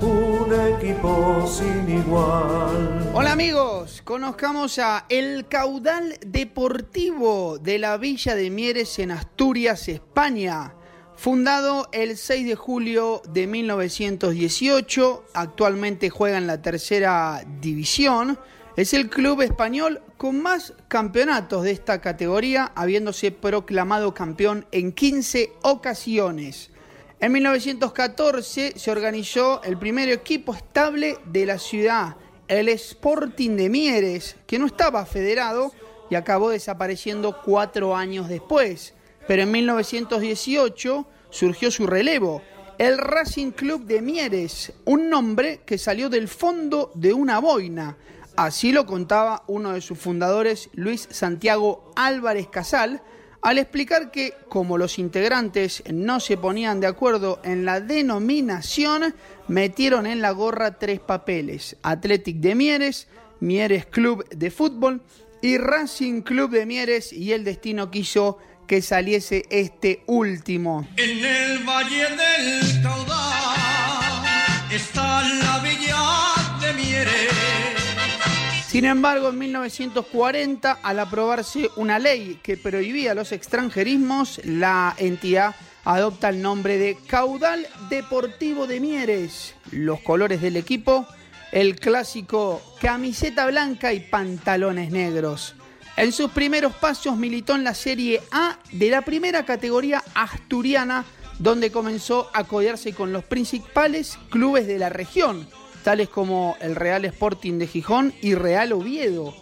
un 0.00 0.52
equipo 0.76 1.46
sin 1.48 1.98
igual. 1.98 3.10
Hola 3.12 3.32
amigos, 3.32 4.02
conozcamos 4.02 4.78
a 4.78 5.06
El 5.08 5.46
Caudal 5.48 6.14
Deportivo 6.24 7.58
de 7.58 7.78
la 7.78 7.96
Villa 7.96 8.34
de 8.34 8.50
Mieres 8.50 8.98
en 8.98 9.10
Asturias, 9.10 9.88
España. 9.88 10.74
Fundado 11.16 11.88
el 11.92 12.16
6 12.16 12.46
de 12.46 12.54
julio 12.54 13.22
de 13.28 13.46
1918, 13.46 15.24
actualmente 15.32 16.10
juega 16.10 16.38
en 16.38 16.46
la 16.46 16.60
tercera 16.60 17.44
división. 17.60 18.38
Es 18.76 18.92
el 18.92 19.08
club 19.08 19.40
español 19.40 20.02
con 20.16 20.42
más 20.42 20.74
campeonatos 20.88 21.62
de 21.62 21.70
esta 21.70 22.00
categoría, 22.00 22.72
habiéndose 22.74 23.30
proclamado 23.30 24.12
campeón 24.12 24.66
en 24.72 24.92
15 24.92 25.52
ocasiones. 25.62 26.70
En 27.20 27.30
1914 27.32 28.74
se 28.76 28.90
organizó 28.90 29.62
el 29.62 29.78
primer 29.78 30.08
equipo 30.08 30.52
estable 30.52 31.16
de 31.26 31.46
la 31.46 31.58
ciudad, 31.58 32.16
el 32.48 32.68
Sporting 32.68 33.56
de 33.56 33.70
Mieres, 33.70 34.36
que 34.46 34.58
no 34.58 34.66
estaba 34.66 35.06
federado 35.06 35.72
y 36.10 36.16
acabó 36.16 36.50
desapareciendo 36.50 37.40
cuatro 37.42 37.96
años 37.96 38.28
después. 38.28 38.93
Pero 39.26 39.42
en 39.42 39.50
1918 39.50 41.06
surgió 41.30 41.70
su 41.70 41.86
relevo, 41.86 42.42
el 42.78 42.98
Racing 42.98 43.52
Club 43.52 43.84
de 43.84 44.02
Mieres, 44.02 44.72
un 44.84 45.08
nombre 45.08 45.60
que 45.64 45.78
salió 45.78 46.08
del 46.08 46.28
fondo 46.28 46.90
de 46.94 47.12
una 47.12 47.38
boina. 47.38 47.96
Así 48.36 48.72
lo 48.72 48.84
contaba 48.84 49.44
uno 49.46 49.72
de 49.72 49.80
sus 49.80 49.98
fundadores, 49.98 50.68
Luis 50.74 51.08
Santiago 51.10 51.92
Álvarez 51.94 52.48
Casal, 52.48 53.00
al 53.42 53.58
explicar 53.58 54.10
que 54.10 54.32
como 54.48 54.78
los 54.78 54.98
integrantes 54.98 55.84
no 55.92 56.18
se 56.18 56.36
ponían 56.36 56.80
de 56.80 56.86
acuerdo 56.86 57.40
en 57.44 57.64
la 57.64 57.80
denominación, 57.80 59.14
metieron 59.48 60.06
en 60.06 60.22
la 60.22 60.30
gorra 60.30 60.78
tres 60.78 60.98
papeles, 60.98 61.76
Athletic 61.82 62.38
de 62.38 62.54
Mieres, 62.54 63.06
Mieres 63.40 63.84
Club 63.86 64.26
de 64.30 64.50
Fútbol 64.50 65.02
y 65.42 65.58
Racing 65.58 66.22
Club 66.22 66.52
de 66.52 66.64
Mieres 66.64 67.12
y 67.12 67.32
el 67.32 67.44
destino 67.44 67.90
quiso 67.90 68.38
que 68.66 68.82
saliese 68.82 69.44
este 69.50 70.02
último. 70.06 70.86
En 70.96 71.24
el 71.24 71.58
Valle 71.64 72.08
del 72.08 72.82
Caudal 72.82 74.24
está 74.72 75.22
la 75.22 75.58
villa 75.60 75.96
de 76.60 76.72
Mieres. 76.74 77.30
Sin 78.66 78.86
embargo, 78.86 79.28
en 79.28 79.38
1940, 79.38 80.80
al 80.82 80.98
aprobarse 80.98 81.70
una 81.76 81.98
ley 81.98 82.40
que 82.42 82.56
prohibía 82.56 83.14
los 83.14 83.30
extranjerismos, 83.30 84.40
la 84.44 84.94
entidad 84.98 85.54
adopta 85.84 86.28
el 86.28 86.42
nombre 86.42 86.78
de 86.78 86.96
Caudal 87.06 87.66
Deportivo 87.88 88.66
de 88.66 88.80
Mieres. 88.80 89.54
Los 89.70 90.00
colores 90.00 90.40
del 90.40 90.56
equipo, 90.56 91.06
el 91.52 91.76
clásico 91.76 92.60
camiseta 92.80 93.46
blanca 93.46 93.92
y 93.92 94.00
pantalones 94.00 94.90
negros. 94.90 95.54
En 95.96 96.10
sus 96.10 96.30
primeros 96.32 96.74
pasos 96.74 97.16
militó 97.16 97.54
en 97.54 97.62
la 97.62 97.72
Serie 97.72 98.20
A 98.32 98.58
de 98.72 98.90
la 98.90 99.02
primera 99.02 99.44
categoría 99.44 100.02
asturiana, 100.14 101.04
donde 101.38 101.70
comenzó 101.70 102.30
a 102.34 102.44
codearse 102.44 102.94
con 102.94 103.12
los 103.12 103.22
principales 103.22 104.18
clubes 104.28 104.66
de 104.66 104.78
la 104.78 104.88
región, 104.88 105.48
tales 105.84 106.08
como 106.08 106.56
el 106.60 106.74
Real 106.74 107.04
Sporting 107.04 107.58
de 107.58 107.68
Gijón 107.68 108.12
y 108.20 108.34
Real 108.34 108.72
Oviedo. 108.72 109.34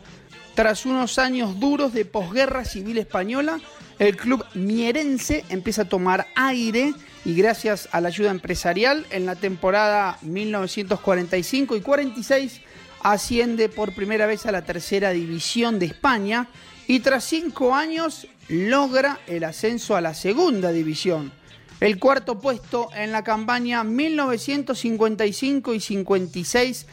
Tras 0.54 0.84
unos 0.84 1.18
años 1.18 1.58
duros 1.58 1.94
de 1.94 2.04
posguerra 2.04 2.66
civil 2.66 2.98
española, 2.98 3.58
el 3.98 4.16
club 4.16 4.44
mierense 4.52 5.44
empieza 5.48 5.82
a 5.82 5.88
tomar 5.88 6.26
aire 6.34 6.92
y 7.24 7.34
gracias 7.34 7.88
a 7.92 8.02
la 8.02 8.08
ayuda 8.08 8.30
empresarial 8.30 9.06
en 9.10 9.24
la 9.24 9.36
temporada 9.36 10.18
1945 10.20 11.76
y 11.76 11.80
46 11.80 12.60
asciende 13.02 13.68
por 13.68 13.94
primera 13.94 14.26
vez 14.26 14.46
a 14.46 14.52
la 14.52 14.62
tercera 14.62 15.10
división 15.10 15.78
de 15.78 15.86
España 15.86 16.48
y 16.86 17.00
tras 17.00 17.24
cinco 17.24 17.74
años 17.74 18.26
logra 18.48 19.20
el 19.26 19.44
ascenso 19.44 19.96
a 19.96 20.00
la 20.00 20.14
segunda 20.14 20.72
división. 20.72 21.32
El 21.80 21.98
cuarto 21.98 22.38
puesto 22.38 22.90
en 22.94 23.10
la 23.10 23.24
campaña 23.24 23.82
1955 23.82 25.74
y 25.74 25.80
56 25.80 26.86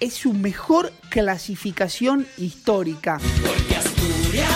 es 0.00 0.14
su 0.14 0.32
mejor 0.34 0.92
clasificación 1.08 2.26
histórica. 2.36 3.18
Porque 3.46 3.76
Asturias 3.76 4.46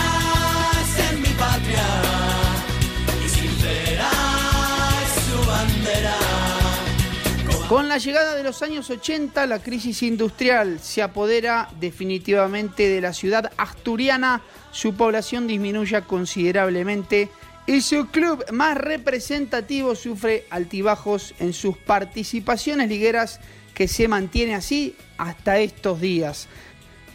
es 1.11 1.19
mi 1.19 1.33
patria 1.35 2.08
Con 7.69 7.87
la 7.87 7.99
llegada 7.99 8.33
de 8.33 8.41
los 8.41 8.63
años 8.63 8.89
80, 8.89 9.45
la 9.45 9.61
crisis 9.61 10.01
industrial 10.01 10.79
se 10.79 11.03
apodera 11.03 11.69
definitivamente 11.79 12.89
de 12.89 12.99
la 12.99 13.13
ciudad 13.13 13.51
asturiana, 13.57 14.41
su 14.71 14.95
población 14.95 15.45
disminuye 15.45 16.01
considerablemente 16.01 17.29
y 17.67 17.81
su 17.81 18.07
club 18.07 18.43
más 18.51 18.75
representativo 18.75 19.93
sufre 19.93 20.47
altibajos 20.49 21.35
en 21.37 21.53
sus 21.53 21.77
participaciones 21.77 22.89
ligueras 22.89 23.39
que 23.75 23.87
se 23.87 24.07
mantiene 24.07 24.55
así 24.55 24.95
hasta 25.19 25.59
estos 25.59 26.01
días. 26.01 26.47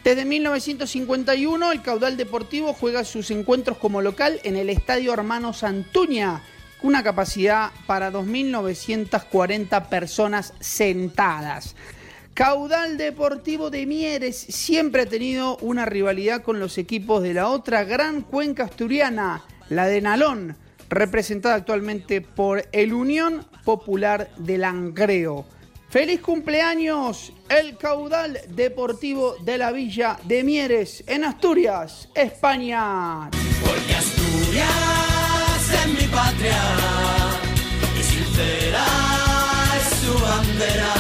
Desde 0.05 0.25
1951 0.25 1.73
el 1.73 1.83
caudal 1.83 2.17
deportivo 2.17 2.75
juega 2.75 3.03
sus 3.03 3.33
encuentros 3.33 3.77
como 3.79 4.03
local 4.03 4.39
en 4.45 4.55
el 4.55 4.71
Estadio 4.71 5.15
Hermano 5.15 5.53
Santuña, 5.53 6.43
con 6.43 6.45
una 6.85 7.03
capacidad 7.03 7.71
para 7.87 8.13
2.940 8.13 9.89
personas 9.89 10.53
sentadas. 10.61 11.75
Caudal 12.35 12.99
Deportivo 12.99 13.71
de 13.71 13.87
Mieres 13.87 14.37
siempre 14.37 15.03
ha 15.03 15.07
tenido 15.07 15.57
una 15.63 15.87
rivalidad 15.87 16.43
con 16.43 16.61
los 16.61 16.77
equipos 16.77 17.23
de 17.23 17.33
la 17.33 17.49
otra 17.49 17.85
gran 17.85 18.21
cuenca 18.21 18.65
asturiana, 18.65 19.43
la 19.71 19.87
de 19.87 20.03
Nalón, 20.03 20.59
representada 20.91 21.55
actualmente 21.55 22.21
por 22.21 22.69
el 22.71 22.93
Unión 22.93 23.47
Popular 23.65 24.31
de 24.37 24.59
Langreo. 24.59 25.47
¡Feliz 25.89 26.21
cumpleaños! 26.21 27.33
El 27.49 27.79
caudal 27.79 28.39
deportivo 28.49 29.37
de 29.43 29.57
la 29.57 29.73
Villa 29.73 30.19
de 30.25 30.45
Mieres, 30.45 31.03
en 31.07 31.25
Asturias, 31.25 32.11
España. 32.15 33.31
Porque 33.65 33.95
Asturias 33.95 35.04
es 35.75 35.87
mi 35.89 36.09
patria 36.09 36.63
y 37.99 38.03
sincera 38.03 38.85
es 39.79 39.87
su 40.01 40.13
bandera. 40.19 40.95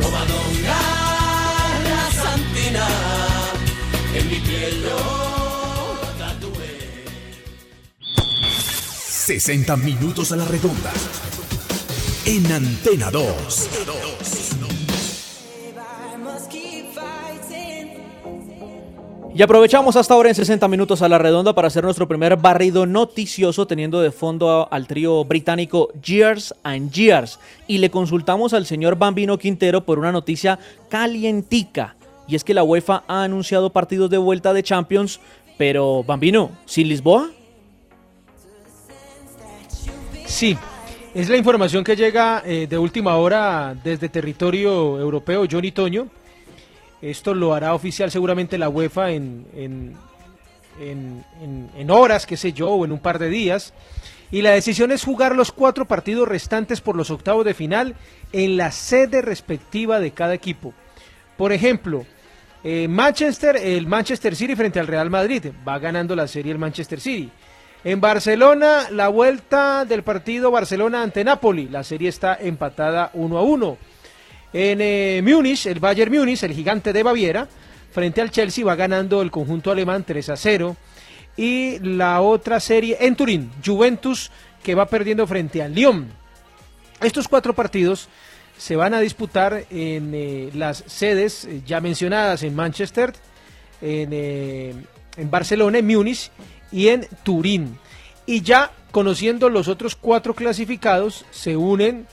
Covadonga, 0.00 0.80
la 1.88 2.10
santina, 2.22 2.86
en 4.14 4.28
mi 4.28 4.40
piel 4.40 4.82
yo 4.82 6.00
tatué. 6.18 7.04
60 9.08 9.76
minutos 9.76 10.32
a 10.32 10.36
la 10.36 10.44
redonda. 10.44 10.92
En 12.24 12.52
Antena 12.52 13.10
2. 13.10 13.68
Y 19.32 19.42
aprovechamos 19.42 19.94
hasta 19.94 20.14
ahora 20.14 20.28
en 20.28 20.34
60 20.34 20.66
minutos 20.66 21.02
a 21.02 21.08
la 21.08 21.16
redonda 21.16 21.54
para 21.54 21.68
hacer 21.68 21.84
nuestro 21.84 22.08
primer 22.08 22.36
barrido 22.36 22.84
noticioso 22.84 23.64
teniendo 23.64 24.00
de 24.00 24.10
fondo 24.10 24.66
al 24.72 24.88
trío 24.88 25.24
británico 25.24 25.88
Years 26.02 26.52
and 26.64 26.90
Years. 26.90 27.38
Y 27.68 27.78
le 27.78 27.90
consultamos 27.90 28.52
al 28.54 28.66
señor 28.66 28.96
Bambino 28.96 29.38
Quintero 29.38 29.82
por 29.82 30.00
una 30.00 30.10
noticia 30.10 30.58
calientica. 30.88 31.94
Y 32.26 32.34
es 32.34 32.42
que 32.42 32.54
la 32.54 32.64
UEFA 32.64 33.04
ha 33.06 33.22
anunciado 33.22 33.70
partidos 33.70 34.10
de 34.10 34.18
vuelta 34.18 34.52
de 34.52 34.64
Champions, 34.64 35.20
pero 35.56 36.02
Bambino, 36.02 36.50
¿sin 36.66 36.88
Lisboa? 36.88 37.30
Sí, 40.26 40.58
es 41.14 41.28
la 41.28 41.36
información 41.36 41.84
que 41.84 41.94
llega 41.94 42.42
eh, 42.44 42.66
de 42.68 42.78
última 42.78 43.16
hora 43.16 43.76
desde 43.82 44.08
territorio 44.08 44.98
europeo, 44.98 45.44
Johnny 45.50 45.70
Toño. 45.70 46.08
Esto 47.02 47.34
lo 47.34 47.54
hará 47.54 47.74
oficial 47.74 48.10
seguramente 48.10 48.58
la 48.58 48.68
UEFA 48.68 49.10
en, 49.12 49.46
en, 49.54 49.96
en- 50.80 51.24
en- 51.42 51.70
en 51.76 51.90
horas, 51.90 52.26
qué 52.26 52.36
sé 52.36 52.52
yo, 52.52 52.68
o 52.70 52.84
en 52.84 52.92
un 52.92 52.98
par 53.00 53.18
de 53.18 53.28
días. 53.28 53.72
Y 54.30 54.42
la 54.42 54.50
decisión 54.50 54.92
es 54.92 55.02
jugar 55.04 55.34
los 55.34 55.50
cuatro 55.50 55.86
partidos 55.86 56.28
restantes 56.28 56.80
por 56.80 56.94
los 56.96 57.10
octavos 57.10 57.44
de 57.44 57.54
final 57.54 57.96
en 58.32 58.56
la 58.56 58.70
sede 58.70 59.22
respectiva 59.22 59.98
de 59.98 60.12
cada 60.12 60.34
equipo. 60.34 60.72
Por 61.36 61.52
ejemplo, 61.52 62.04
eh, 62.62 62.86
Manchester, 62.88 63.56
el 63.56 63.86
Manchester 63.86 64.36
City 64.36 64.54
frente 64.54 64.78
al 64.78 64.86
Real 64.86 65.10
Madrid. 65.10 65.46
Va 65.66 65.78
ganando 65.78 66.14
la 66.14 66.28
serie 66.28 66.52
el 66.52 66.58
Manchester 66.58 67.00
City. 67.00 67.30
En 67.82 68.00
Barcelona, 68.00 68.88
la 68.90 69.08
vuelta 69.08 69.86
del 69.86 70.02
partido 70.02 70.50
Barcelona 70.50 71.02
ante 71.02 71.24
Napoli. 71.24 71.66
La 71.68 71.82
serie 71.82 72.10
está 72.10 72.36
empatada 72.38 73.10
1 73.14 73.38
a 73.38 73.42
1. 73.42 73.78
En 74.52 74.80
eh, 74.80 75.22
Múnich, 75.22 75.66
el 75.66 75.80
Bayern 75.80 76.12
Múnich, 76.12 76.42
el 76.42 76.52
gigante 76.52 76.92
de 76.92 77.02
Baviera, 77.02 77.48
frente 77.92 78.20
al 78.20 78.30
Chelsea 78.30 78.64
va 78.64 78.74
ganando 78.74 79.22
el 79.22 79.30
conjunto 79.30 79.70
alemán 79.70 80.04
3 80.06 80.28
a 80.30 80.36
0. 80.36 80.76
Y 81.36 81.78
la 81.80 82.20
otra 82.20 82.60
serie 82.60 82.98
en 83.00 83.16
Turín, 83.16 83.50
Juventus, 83.64 84.30
que 84.62 84.74
va 84.74 84.86
perdiendo 84.86 85.26
frente 85.26 85.62
al 85.62 85.74
Lyon. 85.74 86.08
Estos 87.00 87.28
cuatro 87.28 87.54
partidos 87.54 88.08
se 88.58 88.76
van 88.76 88.92
a 88.92 89.00
disputar 89.00 89.64
en 89.70 90.12
eh, 90.14 90.50
las 90.54 90.84
sedes 90.86 91.46
eh, 91.46 91.62
ya 91.66 91.80
mencionadas 91.80 92.42
en 92.42 92.54
Manchester, 92.54 93.14
en, 93.80 94.10
eh, 94.12 94.74
en 95.16 95.30
Barcelona, 95.30 95.78
en 95.78 95.86
Múnich 95.86 96.30
y 96.70 96.88
en 96.88 97.08
Turín. 97.22 97.78
Y 98.26 98.42
ya 98.42 98.70
conociendo 98.90 99.48
los 99.48 99.66
otros 99.66 99.96
cuatro 99.96 100.34
clasificados, 100.34 101.24
se 101.30 101.56
unen 101.56 102.06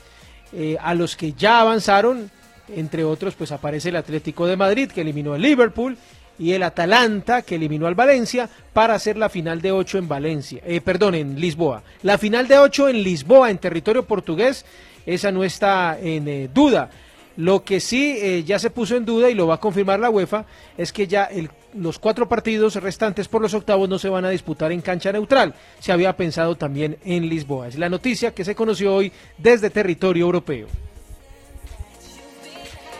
eh, 0.52 0.76
a 0.80 0.94
los 0.94 1.16
que 1.16 1.32
ya 1.32 1.60
avanzaron, 1.60 2.30
entre 2.74 3.04
otros 3.04 3.34
pues 3.34 3.52
aparece 3.52 3.90
el 3.90 3.96
Atlético 3.96 4.46
de 4.46 4.56
Madrid 4.56 4.90
que 4.90 5.02
eliminó 5.02 5.34
al 5.34 5.42
Liverpool 5.42 5.96
y 6.38 6.52
el 6.52 6.62
Atalanta 6.62 7.42
que 7.42 7.56
eliminó 7.56 7.86
al 7.86 7.94
Valencia 7.94 8.48
para 8.72 8.94
hacer 8.94 9.16
la 9.16 9.28
final 9.28 9.60
de 9.60 9.72
8 9.72 9.98
en 9.98 10.08
Valencia, 10.08 10.60
eh, 10.64 10.80
perdón, 10.80 11.14
en 11.14 11.40
Lisboa. 11.40 11.82
La 12.02 12.16
final 12.16 12.46
de 12.46 12.58
8 12.58 12.88
en 12.88 13.02
Lisboa, 13.02 13.50
en 13.50 13.58
territorio 13.58 14.04
portugués, 14.04 14.64
esa 15.04 15.32
no 15.32 15.42
está 15.42 15.98
en 16.00 16.28
eh, 16.28 16.48
duda. 16.52 16.90
Lo 17.38 17.62
que 17.62 17.78
sí 17.78 18.18
eh, 18.18 18.42
ya 18.42 18.58
se 18.58 18.68
puso 18.68 18.96
en 18.96 19.04
duda 19.04 19.30
y 19.30 19.34
lo 19.34 19.46
va 19.46 19.54
a 19.54 19.60
confirmar 19.60 20.00
la 20.00 20.10
UEFA 20.10 20.44
es 20.76 20.92
que 20.92 21.06
ya 21.06 21.30
los 21.72 22.00
cuatro 22.00 22.28
partidos 22.28 22.74
restantes 22.74 23.28
por 23.28 23.40
los 23.40 23.54
octavos 23.54 23.88
no 23.88 24.00
se 24.00 24.08
van 24.08 24.24
a 24.24 24.30
disputar 24.30 24.72
en 24.72 24.80
cancha 24.80 25.12
neutral. 25.12 25.54
Se 25.78 25.92
había 25.92 26.16
pensado 26.16 26.56
también 26.56 26.98
en 27.04 27.28
Lisboa. 27.28 27.68
Es 27.68 27.78
la 27.78 27.88
noticia 27.88 28.34
que 28.34 28.44
se 28.44 28.56
conoció 28.56 28.92
hoy 28.92 29.12
desde 29.38 29.70
territorio 29.70 30.24
europeo. 30.24 30.66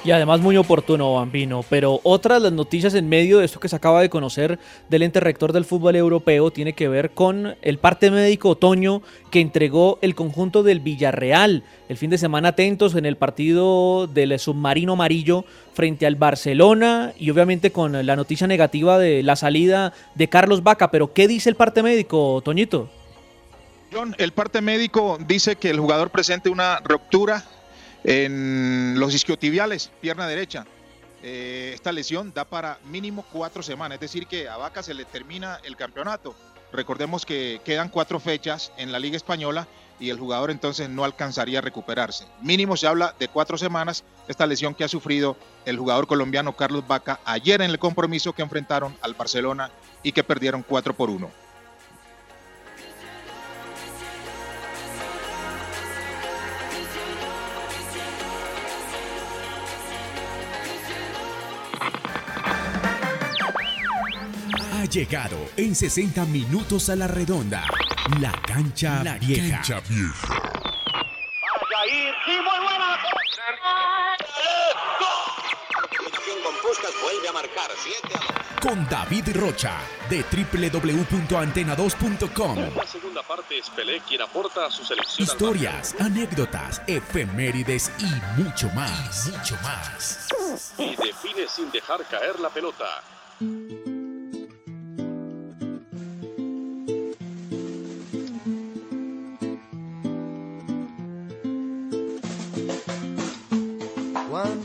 Y 0.08 0.10
además 0.10 0.40
muy 0.40 0.56
oportuno, 0.56 1.12
Bambino. 1.12 1.62
Pero 1.68 2.00
otra 2.02 2.36
de 2.36 2.40
las 2.40 2.52
noticias 2.54 2.94
en 2.94 3.10
medio 3.10 3.40
de 3.40 3.44
esto 3.44 3.60
que 3.60 3.68
se 3.68 3.76
acaba 3.76 4.00
de 4.00 4.08
conocer 4.08 4.58
del 4.88 5.02
ente 5.02 5.20
rector 5.20 5.52
del 5.52 5.66
fútbol 5.66 5.96
europeo 5.96 6.50
tiene 6.50 6.72
que 6.72 6.88
ver 6.88 7.10
con 7.10 7.56
el 7.60 7.76
parte 7.76 8.10
médico 8.10 8.48
otoño 8.48 9.02
que 9.30 9.42
entregó 9.42 9.98
el 10.00 10.14
conjunto 10.14 10.62
del 10.62 10.80
Villarreal. 10.80 11.62
El 11.90 11.98
fin 11.98 12.08
de 12.08 12.16
semana 12.16 12.48
atentos 12.48 12.94
en 12.94 13.04
el 13.04 13.16
partido 13.18 14.06
del 14.06 14.38
submarino 14.38 14.94
amarillo 14.94 15.44
frente 15.74 16.06
al 16.06 16.16
Barcelona 16.16 17.12
y 17.18 17.28
obviamente 17.28 17.70
con 17.70 18.06
la 18.06 18.16
noticia 18.16 18.46
negativa 18.46 18.98
de 18.98 19.22
la 19.22 19.36
salida 19.36 19.92
de 20.14 20.28
Carlos 20.30 20.62
Vaca. 20.62 20.90
Pero 20.90 21.12
¿qué 21.12 21.28
dice 21.28 21.50
el 21.50 21.56
parte 21.56 21.82
médico, 21.82 22.40
Toñito? 22.42 22.88
John, 23.92 24.14
el 24.16 24.32
parte 24.32 24.62
médico 24.62 25.18
dice 25.26 25.56
que 25.56 25.68
el 25.68 25.78
jugador 25.78 26.08
presente 26.08 26.48
una 26.48 26.80
ruptura 26.80 27.44
en 28.08 28.94
los 28.98 29.14
isquiotibiales, 29.14 29.90
pierna 30.00 30.26
derecha. 30.26 30.64
Eh, 31.22 31.72
esta 31.74 31.92
lesión 31.92 32.32
da 32.34 32.46
para 32.46 32.78
mínimo 32.86 33.26
cuatro 33.30 33.62
semanas, 33.62 33.96
es 33.96 34.00
decir, 34.00 34.26
que 34.26 34.48
a 34.48 34.56
Vaca 34.56 34.82
se 34.82 34.94
le 34.94 35.04
termina 35.04 35.60
el 35.62 35.76
campeonato. 35.76 36.34
Recordemos 36.72 37.26
que 37.26 37.60
quedan 37.66 37.90
cuatro 37.90 38.18
fechas 38.18 38.72
en 38.78 38.92
la 38.92 38.98
Liga 38.98 39.18
Española 39.18 39.68
y 40.00 40.08
el 40.08 40.18
jugador 40.18 40.50
entonces 40.50 40.88
no 40.88 41.04
alcanzaría 41.04 41.58
a 41.58 41.62
recuperarse. 41.62 42.24
Mínimo 42.40 42.78
se 42.78 42.86
habla 42.86 43.14
de 43.18 43.28
cuatro 43.28 43.58
semanas 43.58 44.04
esta 44.26 44.46
lesión 44.46 44.74
que 44.74 44.84
ha 44.84 44.88
sufrido 44.88 45.36
el 45.66 45.76
jugador 45.76 46.06
colombiano 46.06 46.56
Carlos 46.56 46.88
Vaca 46.88 47.20
ayer 47.26 47.60
en 47.60 47.70
el 47.70 47.78
compromiso 47.78 48.32
que 48.32 48.40
enfrentaron 48.40 48.96
al 49.02 49.14
Barcelona 49.14 49.70
y 50.02 50.12
que 50.12 50.24
perdieron 50.24 50.62
4 50.62 50.94
por 50.94 51.10
1. 51.10 51.30
Llegado 64.88 65.36
en 65.56 65.74
60 65.74 66.24
minutos 66.26 66.88
a 66.88 66.94
la 66.96 67.06
redonda. 67.06 67.64
La 68.20 68.32
cancha 68.32 69.02
La 69.04 69.18
vieja. 69.18 69.56
cancha 69.56 69.82
con 76.44 76.54
Puskas 76.62 76.92
vuelve 77.02 77.28
a 77.28 77.32
marcar 77.32 77.70
7 77.76 78.14
a 78.14 78.60
Con 78.60 78.88
David 78.88 79.28
Rocha 79.34 79.76
de 80.08 80.22
www.antena2.com. 80.22 82.58
En 82.58 82.74
la 82.74 82.86
segunda 82.86 83.22
parte 83.22 83.58
es 83.58 83.68
Pelé 83.70 84.00
quien 84.08 84.22
aporta 84.22 84.66
a 84.66 84.70
su 84.70 84.84
selección. 84.84 85.26
Historias, 85.28 85.94
anécdotas, 85.98 86.80
efemérides 86.86 87.90
y 87.98 88.06
mucho 88.40 88.68
más. 88.70 89.26
Mucho 89.28 89.56
más. 89.62 90.28
y 90.78 90.94
define 90.96 91.46
sin 91.48 91.70
dejar 91.70 92.04
caer 92.06 92.38
la 92.40 92.48
pelota. 92.50 93.02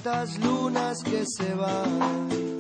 Lunas 0.06 1.02
que 1.02 1.26
se 1.26 1.54
van 1.54 2.60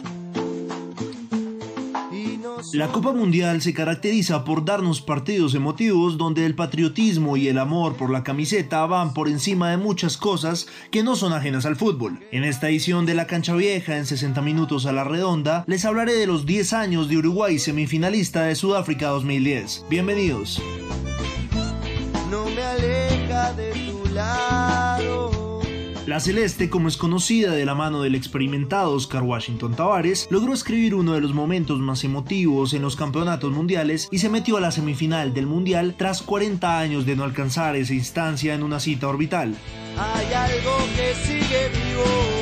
La 2.72 2.88
Copa 2.88 3.12
Mundial 3.12 3.62
se 3.62 3.74
caracteriza 3.74 4.46
por 4.46 4.64
darnos 4.64 5.02
partidos 5.02 5.54
emotivos 5.54 6.18
donde 6.18 6.46
el 6.46 6.56
patriotismo 6.56 7.36
y 7.36 7.50
el 7.50 7.58
amor 7.60 7.98
por 7.98 8.12
la 8.12 8.24
camiseta 8.24 8.86
van 8.86 9.14
por 9.14 9.28
encima 9.28 9.72
de 9.72 9.78
muchas 9.78 10.16
cosas 10.16 10.68
que 10.90 11.04
no 11.04 11.18
son 11.18 11.34
ajenas 11.34 11.66
al 11.66 11.76
fútbol. 11.76 12.22
En 12.32 12.46
esta 12.46 12.70
edición 12.70 13.06
de 13.06 13.14
La 13.14 13.28
Cancha 13.28 13.56
Vieja 13.56 13.98
en 13.98 14.06
60 14.06 14.42
minutos 14.42 14.86
a 14.86 14.94
la 14.94 15.04
redonda, 15.04 15.66
les 15.68 15.84
hablaré 15.84 16.14
de 16.14 16.28
los 16.28 16.46
10 16.46 16.72
años 16.72 17.10
de 17.10 17.18
Uruguay 17.18 17.60
semifinalista 17.60 18.44
de 18.44 18.56
Sudáfrica 18.56 19.10
2010. 19.10 19.88
Bienvenidos. 19.90 20.62
No 22.32 22.46
me 22.46 22.64
aleja 22.64 23.52
de. 23.54 23.93
La 26.06 26.20
Celeste, 26.20 26.70
como 26.70 26.90
es 26.90 26.98
conocida 26.98 27.52
de 27.52 27.66
la 27.66 27.76
mano 27.76 28.02
del 28.02 28.16
experimentado 28.16 28.92
Oscar 28.92 29.24
Washington 29.24 29.74
Tavares, 29.74 30.28
logró 30.30 30.54
escribir 30.54 30.96
uno 30.96 31.14
de 31.14 31.22
los 31.22 31.34
momentos 31.34 31.80
más 31.80 32.04
emotivos 32.04 32.74
en 32.74 32.82
los 32.82 32.98
campeonatos 32.98 33.54
mundiales 33.54 34.10
y 34.12 34.18
se 34.18 34.28
metió 34.28 34.58
a 34.58 34.62
la 34.62 34.72
semifinal 34.72 35.34
del 35.34 35.48
mundial 35.48 35.96
tras 35.98 36.22
40 36.22 36.78
años 36.78 37.06
de 37.06 37.16
no 37.16 37.24
alcanzar 37.24 37.78
esa 37.78 37.94
instancia 37.94 38.54
en 38.54 38.64
una 38.64 38.82
cita 38.82 39.08
orbital. 39.08 39.56
Hay 39.98 40.34
algo 40.34 40.78
que 40.94 41.16
sigue 41.16 41.70
vivo. 41.70 42.33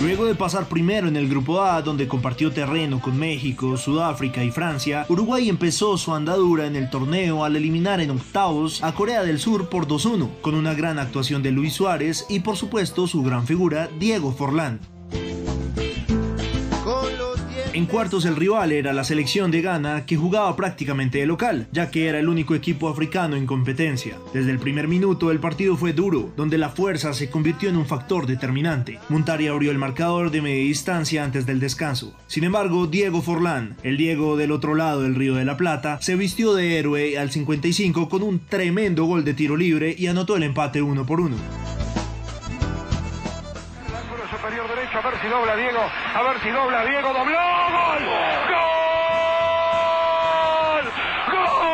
Luego 0.00 0.24
de 0.24 0.34
pasar 0.34 0.66
primero 0.66 1.08
en 1.08 1.16
el 1.16 1.28
grupo 1.28 1.60
A, 1.60 1.82
donde 1.82 2.08
compartió 2.08 2.50
terreno 2.50 3.02
con 3.02 3.18
México, 3.18 3.76
Sudáfrica 3.76 4.42
y 4.42 4.50
Francia, 4.50 5.04
Uruguay 5.10 5.50
empezó 5.50 5.98
su 5.98 6.14
andadura 6.14 6.66
en 6.66 6.74
el 6.74 6.88
torneo 6.88 7.44
al 7.44 7.54
eliminar 7.54 8.00
en 8.00 8.10
octavos 8.10 8.82
a 8.82 8.94
Corea 8.94 9.22
del 9.24 9.38
Sur 9.38 9.68
por 9.68 9.86
2-1, 9.86 10.40
con 10.40 10.54
una 10.54 10.72
gran 10.72 10.98
actuación 10.98 11.42
de 11.42 11.50
Luis 11.50 11.74
Suárez 11.74 12.24
y 12.30 12.40
por 12.40 12.56
supuesto 12.56 13.06
su 13.06 13.22
gran 13.22 13.46
figura, 13.46 13.90
Diego 13.98 14.32
Forlán. 14.32 14.80
En 17.72 17.86
cuartos 17.86 18.24
el 18.24 18.34
rival 18.34 18.72
era 18.72 18.92
la 18.92 19.04
selección 19.04 19.52
de 19.52 19.62
Ghana 19.62 20.04
que 20.04 20.16
jugaba 20.16 20.56
prácticamente 20.56 21.18
de 21.18 21.26
local, 21.26 21.68
ya 21.70 21.88
que 21.88 22.08
era 22.08 22.18
el 22.18 22.28
único 22.28 22.56
equipo 22.56 22.88
africano 22.88 23.36
en 23.36 23.46
competencia. 23.46 24.18
Desde 24.34 24.50
el 24.50 24.58
primer 24.58 24.88
minuto 24.88 25.30
el 25.30 25.38
partido 25.38 25.76
fue 25.76 25.92
duro, 25.92 26.32
donde 26.36 26.58
la 26.58 26.70
fuerza 26.70 27.12
se 27.12 27.30
convirtió 27.30 27.68
en 27.68 27.76
un 27.76 27.86
factor 27.86 28.26
determinante. 28.26 28.98
Montari 29.08 29.46
abrió 29.46 29.70
el 29.70 29.78
marcador 29.78 30.32
de 30.32 30.42
media 30.42 30.64
distancia 30.64 31.22
antes 31.22 31.46
del 31.46 31.60
descanso. 31.60 32.12
Sin 32.26 32.42
embargo, 32.42 32.88
Diego 32.88 33.22
Forlán, 33.22 33.76
el 33.84 33.96
Diego 33.96 34.36
del 34.36 34.50
otro 34.50 34.74
lado 34.74 35.02
del 35.02 35.14
Río 35.14 35.36
de 35.36 35.44
la 35.44 35.56
Plata, 35.56 35.98
se 36.02 36.16
vistió 36.16 36.54
de 36.54 36.76
héroe 36.76 37.18
al 37.18 37.30
55 37.30 38.08
con 38.08 38.24
un 38.24 38.40
tremendo 38.40 39.04
gol 39.04 39.24
de 39.24 39.34
tiro 39.34 39.56
libre 39.56 39.94
y 39.96 40.08
anotó 40.08 40.36
el 40.36 40.42
empate 40.42 40.82
1 40.82 41.06
por 41.06 41.20
1. 41.20 41.36
Si 45.20 45.28
dobla 45.28 45.54
Diego, 45.56 45.80
a 46.14 46.22
ver 46.22 46.40
si 46.40 46.50
dobla 46.50 46.82
Diego, 46.84 47.12
dobló, 47.12 47.38
gol, 47.70 48.04
gol, 48.48 48.84
gol, 51.30 51.70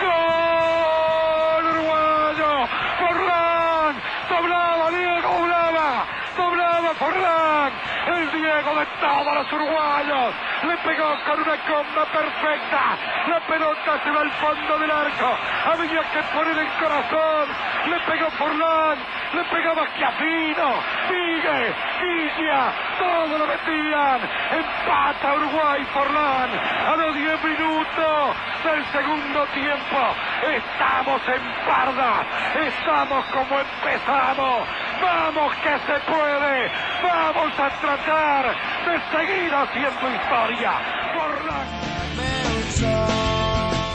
gol, 0.00 1.64
uruguayo, 1.66 2.68
Forlán, 2.98 3.94
doblaba 4.30 4.90
Diego, 4.90 5.28
doblaba, 5.28 6.06
doblaba 6.36 6.94
Forlán, 6.94 7.72
el 8.06 8.32
Diego 8.32 8.74
de 8.74 8.86
todos 9.00 9.34
los 9.34 9.52
uruguayos, 9.52 10.34
le 10.62 10.76
pegó 10.78 11.16
con 11.26 11.40
una 11.40 11.56
comba 11.66 12.04
perfecta, 12.06 12.80
la 13.28 13.40
pelota 13.40 14.00
se 14.02 14.10
va 14.10 14.20
al 14.20 14.30
fondo 14.32 14.78
del 14.78 14.90
arco, 14.90 15.38
había 15.66 16.02
que 16.10 16.22
poner 16.34 16.58
el 16.58 16.68
corazón, 16.78 17.48
le 17.90 18.00
pegó 18.00 18.30
Forlán, 18.30 18.98
le 19.34 19.44
pegaba 19.44 19.86
Schiaffino, 19.88 20.74
sigue, 21.08 21.74
Guilla, 22.00 22.72
todo 22.98 23.38
lo 23.38 23.46
metían, 23.46 24.20
empata 24.52 25.34
Uruguay 25.34 25.84
Forlán, 25.92 26.50
a 26.86 26.96
los 26.96 27.14
10 27.14 27.44
minutos 27.44 28.36
del 28.64 28.84
segundo 28.92 29.46
tiempo, 29.52 29.98
estamos 30.42 31.20
en 31.28 31.66
parda, 31.66 32.24
estamos 32.66 33.24
como 33.26 33.60
empezamos, 33.60 34.68
vamos 35.00 35.54
que 35.56 35.78
se 35.86 35.98
puede, 36.10 36.70
vamos 37.02 37.52
a 37.58 37.68
tratar 37.80 38.44
de 38.86 38.94
seguir 39.12 39.54
haciendo 39.54 40.04
historia, 40.14 40.72
Forlán. 41.14 41.66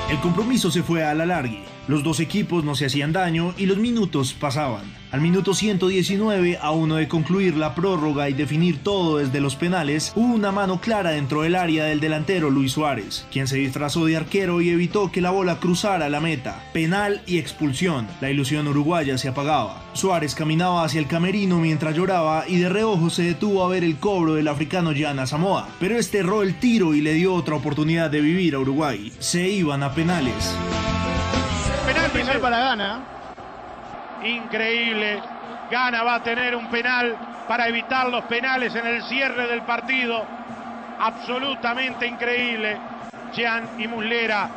El 0.09 0.19
compromiso 0.19 0.71
se 0.71 0.81
fue 0.83 1.03
a 1.03 1.13
la 1.13 1.25
largue. 1.25 1.78
Los 1.89 2.03
dos 2.03 2.19
equipos 2.19 2.63
no 2.63 2.75
se 2.75 2.85
hacían 2.85 3.13
daño 3.13 3.55
y 3.57 3.65
los 3.65 3.79
minutos 3.79 4.35
pasaban. 4.39 4.83
Al 5.11 5.21
minuto 5.21 5.55
119, 5.55 6.59
a 6.61 6.69
uno 6.69 6.97
de 6.97 7.07
concluir 7.07 7.57
la 7.57 7.73
prórroga 7.73 8.29
y 8.29 8.33
definir 8.33 8.83
todo 8.83 9.17
desde 9.17 9.41
los 9.41 9.55
penales, 9.55 10.11
hubo 10.15 10.35
una 10.35 10.51
mano 10.51 10.81
clara 10.81 11.09
dentro 11.09 11.41
del 11.41 11.55
área 11.55 11.85
del 11.85 11.99
delantero 11.99 12.51
Luis 12.51 12.73
Suárez, 12.73 13.25
quien 13.31 13.47
se 13.47 13.57
disfrazó 13.57 14.05
de 14.05 14.17
arquero 14.17 14.61
y 14.61 14.69
evitó 14.69 15.11
que 15.11 15.19
la 15.19 15.31
bola 15.31 15.59
cruzara 15.59 16.09
la 16.09 16.19
meta. 16.19 16.63
Penal 16.73 17.23
y 17.25 17.39
expulsión. 17.39 18.07
La 18.21 18.29
ilusión 18.29 18.67
uruguaya 18.67 19.17
se 19.17 19.29
apagaba. 19.29 19.83
Suárez 19.93 20.35
caminaba 20.35 20.83
hacia 20.83 20.99
el 20.99 21.07
camerino 21.07 21.57
mientras 21.57 21.95
lloraba 21.95 22.47
y 22.47 22.57
de 22.57 22.69
reojo 22.69 23.09
se 23.09 23.23
detuvo 23.23 23.63
a 23.63 23.67
ver 23.67 23.83
el 23.83 23.97
cobro 23.97 24.35
del 24.35 24.47
africano 24.47 24.91
Yana 24.91 25.25
Samoa, 25.25 25.67
pero 25.79 25.97
este 25.97 26.19
erró 26.19 26.43
el 26.43 26.59
tiro 26.59 26.93
y 26.93 27.01
le 27.01 27.15
dio 27.15 27.33
otra 27.33 27.55
oportunidad 27.55 28.11
de 28.11 28.21
vivir 28.21 28.53
a 28.53 28.59
Uruguay. 28.59 29.11
Se 29.17 29.49
iban 29.49 29.81
a 29.81 29.95
penales. 29.95 30.53
Penal, 32.11 32.27
penal 32.27 32.41
para 32.41 32.59
Gana. 32.59 32.99
Increíble. 34.23 35.21
Gana 35.69 36.03
va 36.03 36.15
a 36.15 36.23
tener 36.23 36.55
un 36.55 36.67
penal 36.67 37.15
para 37.47 37.67
evitar 37.67 38.09
los 38.09 38.23
penales 38.25 38.73
en 38.75 38.85
el 38.87 39.03
cierre 39.03 39.47
del 39.47 39.61
partido. 39.61 40.25
Absolutamente 40.99 42.07
increíble. 42.07 42.77
Jean 43.33 43.69
y 43.77 43.87
Muslera. 43.87 44.49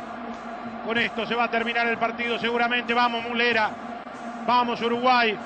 Con 0.85 0.97
esto 0.97 1.25
se 1.25 1.35
va 1.35 1.45
a 1.45 1.51
terminar 1.51 1.87
el 1.87 1.97
partido 1.97 2.39
seguramente. 2.39 2.93
Vamos 2.93 3.23
Muslera. 3.23 3.69
Vamos 4.45 4.81
Uruguay. 4.81 5.37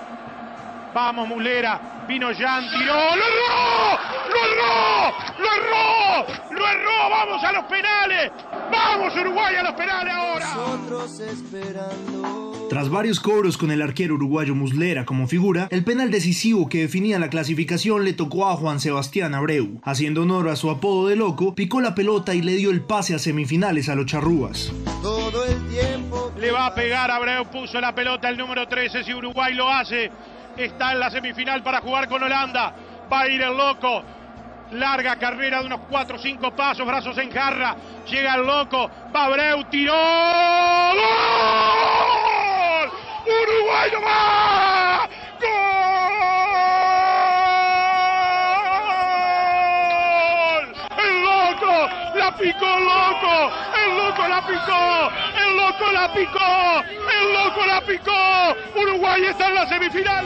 Vamos 0.93 1.27
Muslera. 1.27 1.79
Vino 2.07 2.31
Jean, 2.31 2.69
tiró. 2.69 2.97
¡Lo 4.27 4.35
erró! 4.35 5.13
¡Lo 5.39 5.53
erró! 5.53 6.51
¡Lo 6.51 6.67
erró! 6.67 7.09
¡Vamos 7.09 7.43
a 7.43 7.51
los 7.51 7.65
penales! 7.65 8.31
¡Vamos 8.71 9.15
Uruguay 9.15 9.55
a 9.55 9.63
los 9.63 9.73
penales 9.73 10.13
ahora! 10.13 10.45
Nosotros 10.55 11.19
esperando. 11.19 12.67
Tras 12.69 12.89
varios 12.89 13.21
cobros 13.21 13.57
con 13.57 13.71
el 13.71 13.81
arquero 13.81 14.15
uruguayo 14.15 14.53
Muslera 14.53 15.05
como 15.05 15.27
figura, 15.27 15.67
el 15.71 15.85
penal 15.85 16.11
decisivo 16.11 16.67
que 16.67 16.81
definía 16.81 17.17
la 17.17 17.29
clasificación 17.29 18.03
le 18.03 18.11
tocó 18.11 18.47
a 18.47 18.57
Juan 18.57 18.81
Sebastián 18.81 19.33
Abreu. 19.33 19.79
Haciendo 19.83 20.23
honor 20.23 20.49
a 20.49 20.57
su 20.57 20.69
apodo 20.69 21.07
de 21.07 21.15
loco, 21.15 21.55
picó 21.55 21.79
la 21.79 21.95
pelota 21.95 22.35
y 22.35 22.41
le 22.41 22.55
dio 22.55 22.71
el 22.71 22.81
pase 22.81 23.15
a 23.15 23.19
semifinales 23.19 23.87
a 23.87 23.95
los 23.95 24.05
charrúas. 24.05 24.73
Todo 25.01 25.45
el 25.45 25.65
tiempo. 25.69 26.31
Le 26.37 26.51
va 26.51 26.65
a 26.67 26.75
pegar 26.75 27.09
Abreu, 27.09 27.45
puso 27.45 27.79
la 27.79 27.95
pelota 27.95 28.27
el 28.27 28.37
número 28.37 28.67
13. 28.67 29.05
Si 29.05 29.13
Uruguay 29.13 29.53
lo 29.53 29.69
hace, 29.69 30.11
está 30.57 30.91
en 30.91 30.99
la 30.99 31.09
semifinal 31.09 31.63
para 31.63 31.79
jugar 31.79 32.09
con 32.09 32.21
Holanda. 32.21 32.75
Va 33.11 33.21
a 33.21 33.29
ir 33.29 33.41
el 33.41 33.55
loco. 33.55 34.03
Larga 34.71 35.15
carrera 35.15 35.61
de 35.61 35.67
unos 35.67 35.79
4 35.89 36.15
o 36.17 36.19
5 36.19 36.51
pasos, 36.51 36.85
brazos 36.85 37.17
en 37.17 37.31
jarra. 37.31 37.75
Llega 38.09 38.35
el 38.35 38.45
loco. 38.45 38.91
Va 39.15 39.25
Abreu, 39.25 39.63
tiró. 39.65 39.93
¡Uruguay 43.27 43.89
no 43.93 44.01
va! 44.01 45.09
¡Gol! 45.41 45.55
¡El 50.97 51.15
loco! 51.23 51.89
¡La 52.15 52.35
picó 52.35 52.79
loco! 52.79 53.51
¡El 53.75 53.97
loco 53.97 54.27
la 54.27 54.41
picó! 54.47 55.11
¡El 55.37 55.57
loco 55.57 55.91
la 55.91 56.13
picó! 56.13 56.83
¡El 56.83 57.33
loco 57.33 57.65
la 57.65 57.81
picó! 57.81 58.55
Uruguay 58.75 59.25
está 59.25 59.47
en 59.47 59.55
la 59.55 59.65
semifinal. 59.67 60.25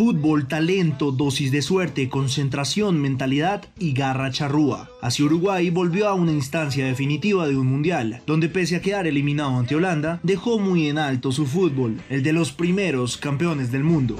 Fútbol, 0.00 0.48
talento, 0.48 1.12
dosis 1.12 1.52
de 1.52 1.60
suerte, 1.60 2.08
concentración, 2.08 3.02
mentalidad 3.02 3.66
y 3.78 3.92
garra 3.92 4.30
charrúa. 4.30 4.88
Así 5.02 5.22
Uruguay 5.22 5.68
volvió 5.68 6.08
a 6.08 6.14
una 6.14 6.32
instancia 6.32 6.86
definitiva 6.86 7.46
de 7.46 7.58
un 7.58 7.66
mundial, 7.66 8.22
donde 8.26 8.48
pese 8.48 8.76
a 8.76 8.80
quedar 8.80 9.06
eliminado 9.06 9.58
ante 9.58 9.76
Holanda, 9.76 10.18
dejó 10.22 10.58
muy 10.58 10.88
en 10.88 10.96
alto 10.96 11.32
su 11.32 11.44
fútbol, 11.44 12.00
el 12.08 12.22
de 12.22 12.32
los 12.32 12.50
primeros 12.50 13.18
campeones 13.18 13.70
del 13.70 13.84
mundo. 13.84 14.16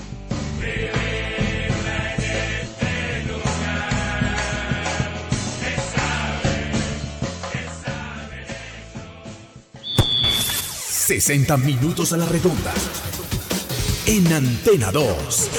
...60 11.08 11.58
minutos 11.64 12.12
a 12.12 12.18
la 12.18 12.26
redonda... 12.26 12.74
En 14.06 14.32
Antena 14.32 14.90
2. 14.90 15.50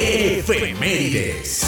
Efemérides. 0.00 1.66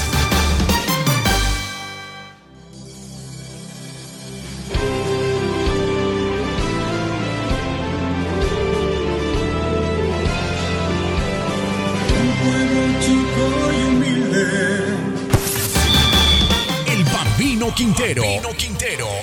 El 16.86 17.04
Bambino 17.04 17.74
Quintero, 17.74 18.22
Quintero 18.56 18.77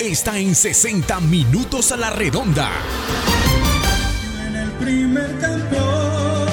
está 0.07 0.37
en 0.37 0.53
60 0.53 1.19
minutos 1.21 1.91
a 1.91 1.97
la 1.97 2.09
redonda. 2.09 2.69
primer 4.79 5.37
campeón, 5.39 6.47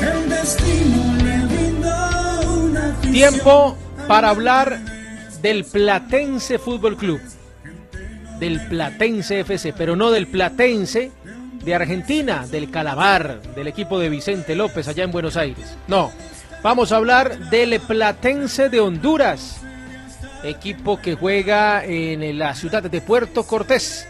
el 0.00 0.28
destino 0.28 1.14
le 1.24 1.38
brindó 1.46 2.52
una. 2.52 3.00
Tiempo 3.00 3.76
para 4.06 4.30
hablar 4.30 4.78
del 5.40 5.64
Platense 5.64 6.58
Fútbol 6.58 6.96
Club. 6.96 7.20
Del 8.38 8.66
Platense 8.68 9.40
FC, 9.40 9.72
pero 9.72 9.96
no 9.96 10.10
del 10.10 10.26
Platense 10.26 11.10
de 11.64 11.74
Argentina, 11.74 12.46
del 12.46 12.70
Calabar, 12.70 13.40
del 13.54 13.66
equipo 13.68 13.98
de 13.98 14.08
Vicente 14.08 14.54
López 14.54 14.86
allá 14.86 15.04
en 15.04 15.10
Buenos 15.10 15.36
Aires. 15.36 15.76
No, 15.88 16.12
vamos 16.62 16.92
a 16.92 16.96
hablar 16.96 17.50
del 17.50 17.80
Platense 17.80 18.68
de 18.68 18.80
Honduras, 18.80 19.60
equipo 20.42 21.00
que 21.00 21.14
juega 21.14 21.84
en 21.84 22.38
la 22.38 22.54
ciudad 22.54 22.82
de 22.82 23.00
Puerto 23.00 23.44
Cortés, 23.44 24.06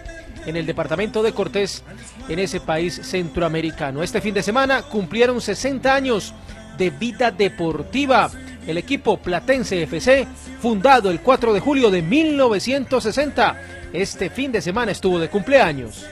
en 0.46 0.56
el 0.56 0.66
departamento 0.66 1.22
de 1.22 1.32
Cortés, 1.32 1.82
en 2.28 2.38
ese 2.38 2.60
país 2.60 3.00
centroamericano. 3.02 4.02
Este 4.02 4.20
fin 4.20 4.34
de 4.34 4.42
semana 4.42 4.82
cumplieron 4.82 5.40
60 5.40 5.94
años 5.94 6.34
de 6.76 6.90
vida 6.90 7.30
deportiva. 7.30 8.30
El 8.66 8.78
equipo 8.78 9.16
Platense 9.16 9.82
FC, 9.82 10.26
fundado 10.60 11.10
el 11.10 11.20
4 11.20 11.54
de 11.54 11.60
julio 11.60 11.90
de 11.90 12.02
1960, 12.02 13.56
este 13.92 14.28
fin 14.28 14.52
de 14.52 14.60
semana 14.60 14.92
estuvo 14.92 15.18
de 15.18 15.30
cumpleaños. 15.30 16.04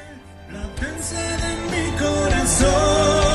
mi 1.70 1.98
corazón, 1.98 3.25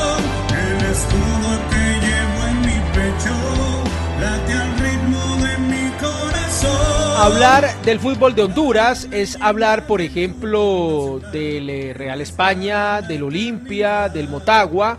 Hablar 7.22 7.80
del 7.84 8.00
fútbol 8.00 8.34
de 8.34 8.42
Honduras 8.42 9.06
es 9.12 9.38
hablar, 9.40 9.86
por 9.86 10.00
ejemplo, 10.02 11.20
del 11.30 11.70
eh, 11.70 11.94
Real 11.94 12.20
España, 12.20 13.00
del 13.00 13.22
Olimpia, 13.22 14.08
del 14.08 14.28
Motagua. 14.28 14.98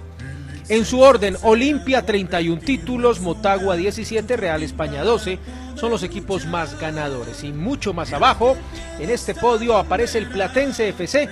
En 0.69 0.86
su 0.86 1.01
orden, 1.01 1.36
Olimpia 1.41 2.05
31 2.05 2.62
títulos, 2.62 3.19
Motagua 3.19 3.75
17, 3.75 4.38
Real 4.38 4.63
España 4.63 5.03
12 5.03 5.38
son 5.75 5.91
los 5.91 6.01
equipos 6.01 6.45
más 6.45 6.79
ganadores. 6.79 7.43
Y 7.43 7.51
mucho 7.51 7.93
más 7.93 8.13
abajo, 8.13 8.55
en 9.01 9.09
este 9.09 9.36
podio 9.36 9.75
aparece 9.75 10.17
el 10.17 10.29
Platense 10.29 10.88
FC, 10.88 11.27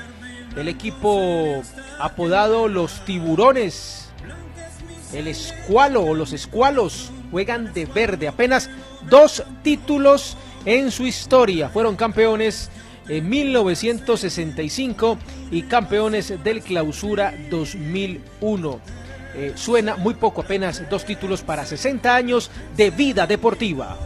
el 0.58 0.68
equipo 0.68 1.64
apodado 2.00 2.68
Los 2.68 3.06
Tiburones. 3.06 4.10
El 5.14 5.30
Escualo 5.30 6.04
o 6.04 6.14
los 6.14 6.34
Escualos 6.34 7.12
juegan 7.32 7.72
de 7.74 7.86
verde, 7.86 8.28
apenas 8.28 8.70
dos 9.10 9.44
títulos 9.64 10.36
en 10.66 10.92
su 10.92 11.06
historia. 11.06 11.70
Fueron 11.70 11.96
campeones 11.96 12.70
en 13.08 13.30
1965 13.30 15.18
y 15.52 15.64
campeones 15.64 16.44
del 16.44 16.62
Clausura 16.62 17.34
2001. 17.50 18.80
Eh, 19.34 19.54
suena 19.56 19.96
muy 19.96 20.14
poco, 20.14 20.42
apenas 20.42 20.84
dos 20.90 21.06
títulos 21.06 21.42
para 21.42 21.66
60 21.66 22.14
años 22.14 22.52
de 22.76 22.92
vida 22.92 23.26
deportiva. 23.26 23.98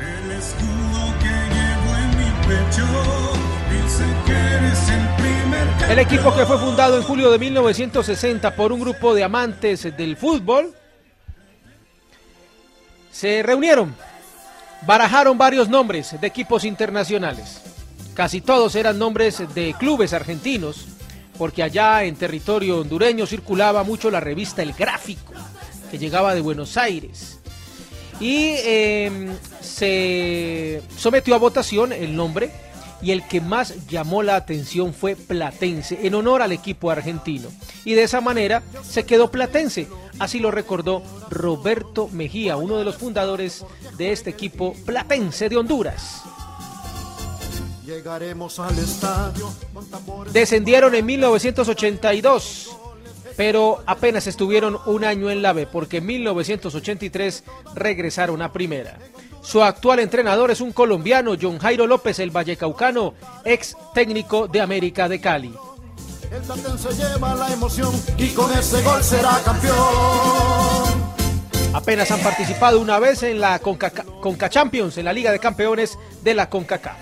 El 0.00 0.30
escudo 0.32 1.14
que 1.20 1.28
llevo 1.28 1.96
en 1.96 2.08
mi 2.16 2.30
pecho, 2.46 2.86
dice 3.70 4.04
que 4.24 4.32
eres 4.32 4.88
el 4.88 5.06
primer 5.16 5.90
El 5.90 5.98
equipo 5.98 6.34
que 6.34 6.46
fue 6.46 6.58
fundado 6.58 6.96
en 6.96 7.02
julio 7.02 7.30
de 7.30 7.38
1960 7.38 8.54
por 8.56 8.72
un 8.72 8.80
grupo 8.80 9.14
de 9.14 9.24
amantes 9.24 9.96
del 9.96 10.16
fútbol 10.16 10.74
se 13.18 13.42
reunieron, 13.42 13.96
barajaron 14.86 15.38
varios 15.38 15.68
nombres 15.68 16.20
de 16.20 16.26
equipos 16.26 16.64
internacionales. 16.64 17.60
Casi 18.14 18.40
todos 18.40 18.74
eran 18.74 18.98
nombres 18.98 19.42
de 19.54 19.74
clubes 19.78 20.12
argentinos, 20.12 20.86
porque 21.36 21.62
allá 21.62 22.04
en 22.04 22.16
territorio 22.16 22.80
hondureño 22.80 23.26
circulaba 23.26 23.84
mucho 23.84 24.10
la 24.10 24.20
revista 24.20 24.62
El 24.62 24.72
Gráfico, 24.72 25.32
que 25.90 25.98
llegaba 25.98 26.34
de 26.34 26.40
Buenos 26.40 26.76
Aires. 26.76 27.38
Y 28.20 28.54
eh, 28.64 29.28
se 29.60 30.82
sometió 30.96 31.36
a 31.36 31.38
votación 31.38 31.92
el 31.92 32.16
nombre 32.16 32.50
y 33.00 33.12
el 33.12 33.26
que 33.26 33.40
más 33.40 33.86
llamó 33.86 34.22
la 34.22 34.36
atención 34.36 34.92
fue 34.92 35.16
Platense, 35.16 36.06
en 36.06 36.14
honor 36.14 36.42
al 36.42 36.52
equipo 36.52 36.90
argentino. 36.90 37.48
Y 37.84 37.94
de 37.94 38.02
esa 38.02 38.20
manera 38.20 38.62
se 38.82 39.04
quedó 39.04 39.30
Platense, 39.30 39.88
así 40.18 40.38
lo 40.40 40.50
recordó 40.50 41.02
Roberto 41.30 42.08
Mejía, 42.08 42.56
uno 42.56 42.76
de 42.76 42.84
los 42.84 42.96
fundadores 42.96 43.64
de 43.96 44.12
este 44.12 44.30
equipo 44.30 44.74
Platense 44.84 45.48
de 45.48 45.56
Honduras. 45.56 46.22
Llegaremos 47.86 48.58
al 48.58 48.78
estadio. 48.78 49.50
Descendieron 50.30 50.94
en 50.94 51.06
1982, 51.06 52.76
pero 53.34 53.82
apenas 53.86 54.26
estuvieron 54.26 54.78
un 54.84 55.04
año 55.04 55.30
en 55.30 55.40
la 55.40 55.54
B, 55.54 55.66
porque 55.66 55.98
en 55.98 56.06
1983 56.06 57.44
regresaron 57.74 58.42
a 58.42 58.52
primera. 58.52 58.98
Su 59.48 59.62
actual 59.62 60.00
entrenador 60.00 60.50
es 60.50 60.60
un 60.60 60.72
colombiano, 60.72 61.34
John 61.40 61.58
Jairo 61.58 61.86
López, 61.86 62.18
el 62.18 62.30
vallecaucano, 62.30 63.14
ex 63.46 63.74
técnico 63.94 64.46
de 64.46 64.60
América 64.60 65.08
de 65.08 65.22
Cali. 65.22 65.54
El 66.30 66.42
Platense 66.42 66.90
lleva 66.92 67.34
la 67.34 67.50
emoción 67.50 67.90
y 68.18 68.28
con 68.34 68.52
ese 68.52 68.82
gol 68.82 69.02
será 69.02 69.40
campeón. 69.42 69.74
Apenas 71.72 72.10
han 72.10 72.20
participado 72.20 72.78
una 72.78 72.98
vez 72.98 73.22
en 73.22 73.40
la 73.40 73.58
Conca, 73.60 73.90
Conca 74.20 74.50
Champions, 74.50 74.98
en 74.98 75.06
la 75.06 75.14
Liga 75.14 75.32
de 75.32 75.38
Campeones 75.38 75.98
de 76.22 76.34
la 76.34 76.50
CONCACAF. 76.50 76.98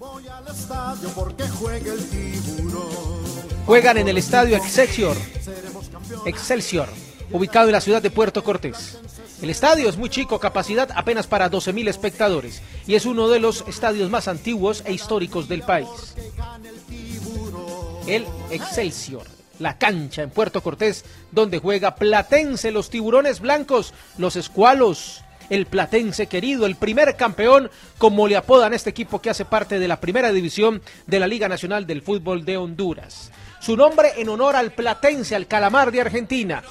Voy 0.00 0.26
al 0.26 0.48
estadio 0.48 1.08
porque 1.10 1.44
juega 1.48 1.92
el 1.92 2.04
tiburón. 2.10 2.82
Juegan 3.64 3.98
en 3.98 4.08
el 4.08 4.18
estadio 4.18 4.56
Excelsior, 4.56 5.16
Excelsior, 6.24 6.88
ubicado 7.30 7.66
en 7.66 7.72
la 7.74 7.80
ciudad 7.80 8.02
de 8.02 8.10
Puerto 8.10 8.42
Cortés. 8.42 8.98
El 9.42 9.50
estadio 9.50 9.88
es 9.88 9.98
muy 9.98 10.08
chico, 10.08 10.40
capacidad 10.40 10.88
apenas 10.94 11.26
para 11.26 11.50
12.000 11.50 11.88
espectadores 11.88 12.62
y 12.86 12.94
es 12.94 13.04
uno 13.04 13.28
de 13.28 13.38
los 13.38 13.64
estadios 13.68 14.08
más 14.08 14.28
antiguos 14.28 14.82
e 14.86 14.94
históricos 14.94 15.46
del 15.46 15.62
país. 15.62 15.88
El 18.06 18.24
Excelsior, 18.50 19.26
la 19.58 19.76
cancha 19.76 20.22
en 20.22 20.30
Puerto 20.30 20.62
Cortés 20.62 21.04
donde 21.32 21.58
juega 21.58 21.96
Platense, 21.96 22.70
los 22.70 22.88
tiburones 22.88 23.40
blancos, 23.40 23.92
los 24.16 24.36
escualos, 24.36 25.22
el 25.50 25.66
Platense 25.66 26.28
querido, 26.28 26.64
el 26.64 26.76
primer 26.76 27.14
campeón, 27.16 27.70
como 27.98 28.28
le 28.28 28.36
apodan 28.36 28.72
este 28.72 28.90
equipo 28.90 29.20
que 29.20 29.30
hace 29.30 29.44
parte 29.44 29.78
de 29.78 29.88
la 29.88 30.00
primera 30.00 30.32
división 30.32 30.80
de 31.06 31.20
la 31.20 31.26
Liga 31.26 31.48
Nacional 31.48 31.86
del 31.86 32.02
Fútbol 32.02 32.44
de 32.44 32.56
Honduras. 32.56 33.30
Su 33.60 33.76
nombre 33.76 34.12
en 34.16 34.28
honor 34.28 34.56
al 34.56 34.72
Platense, 34.72 35.36
al 35.36 35.46
Calamar 35.46 35.92
de 35.92 36.00
Argentina. 36.00 36.62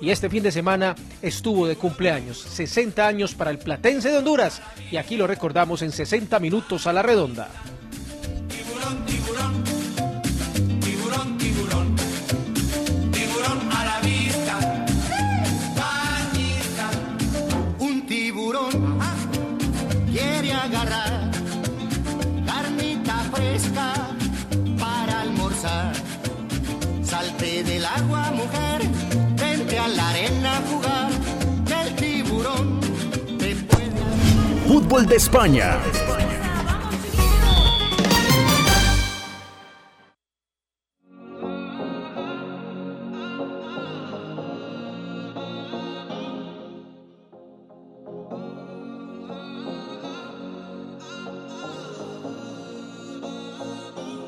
Y 0.00 0.10
este 0.10 0.30
fin 0.30 0.42
de 0.42 0.50
semana 0.50 0.94
estuvo 1.20 1.66
de 1.66 1.76
cumpleaños, 1.76 2.38
60 2.38 3.06
años 3.06 3.34
para 3.34 3.50
el 3.50 3.58
Platense 3.58 4.10
de 4.10 4.18
Honduras. 4.18 4.62
Y 4.90 4.96
aquí 4.96 5.16
lo 5.16 5.26
recordamos 5.26 5.82
en 5.82 5.92
60 5.92 6.38
minutos 6.38 6.86
a 6.86 6.92
la 6.92 7.02
redonda. 7.02 7.48
Tiburón, 8.48 9.04
tiburón, 11.36 11.96
tiburón 13.12 13.70
a 13.72 13.84
la 13.84 14.00
vista, 14.00 14.58
bañista. 15.76 16.90
Un 17.78 18.06
tiburón 18.06 18.98
quiere 20.10 20.52
agarrar 20.54 21.30
carnita 22.46 23.16
fresca 23.34 23.92
para 24.78 25.20
almorzar. 25.20 25.92
Salte 27.02 27.64
del 27.64 27.84
agua, 27.84 28.30
mujer, 28.30 28.89
vente 29.80 29.84
a 29.84 29.88
la 29.88 30.08
arena 30.10 30.58
a 30.58 30.62
jugar. 30.62 31.10
El 31.84 31.94
tiburón 31.96 32.80
te 33.38 33.54
puede 33.54 33.90
Fútbol 34.66 35.06
de 35.06 35.16
España. 35.16 35.78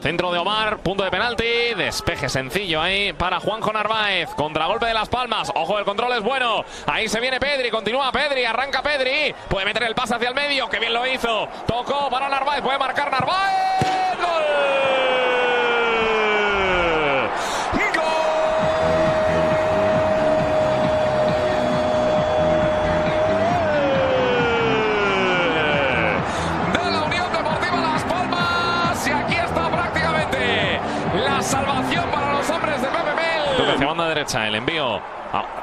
Centro 0.02 0.32
de 0.32 0.38
Omar, 0.40 0.78
punto 0.78 1.04
de 1.04 1.12
penalti, 1.12 1.74
despeje 1.76 2.28
sencillo 2.28 2.82
ahí 2.82 3.12
para 3.12 3.38
Juanjo 3.38 3.72
Narváez, 3.72 4.30
contragolpe 4.30 4.86
de 4.86 4.94
Las 4.94 5.08
Palmas, 5.08 5.52
ojo 5.54 5.78
el 5.78 5.84
control 5.84 6.14
es 6.14 6.22
bueno, 6.22 6.64
ahí 6.86 7.08
se 7.08 7.20
viene 7.20 7.38
Pedri, 7.38 7.70
continúa 7.70 8.10
Pedri, 8.10 8.44
arranca 8.44 8.82
Pedri, 8.82 9.32
puede 9.48 9.64
meter 9.64 9.84
el 9.84 9.94
pase 9.94 10.16
hacia 10.16 10.28
el 10.28 10.34
medio, 10.34 10.68
que 10.68 10.80
bien 10.80 10.92
lo 10.92 11.06
hizo, 11.06 11.48
tocó 11.68 12.10
para 12.10 12.28
Narváez, 12.28 12.62
puede 12.62 12.78
marcar 12.80 13.12
Narváez, 13.12 14.18
gol. 14.18 14.91
Hacia 33.82 34.04
derecha, 34.04 34.46
el 34.46 34.54
envío. 34.54 35.00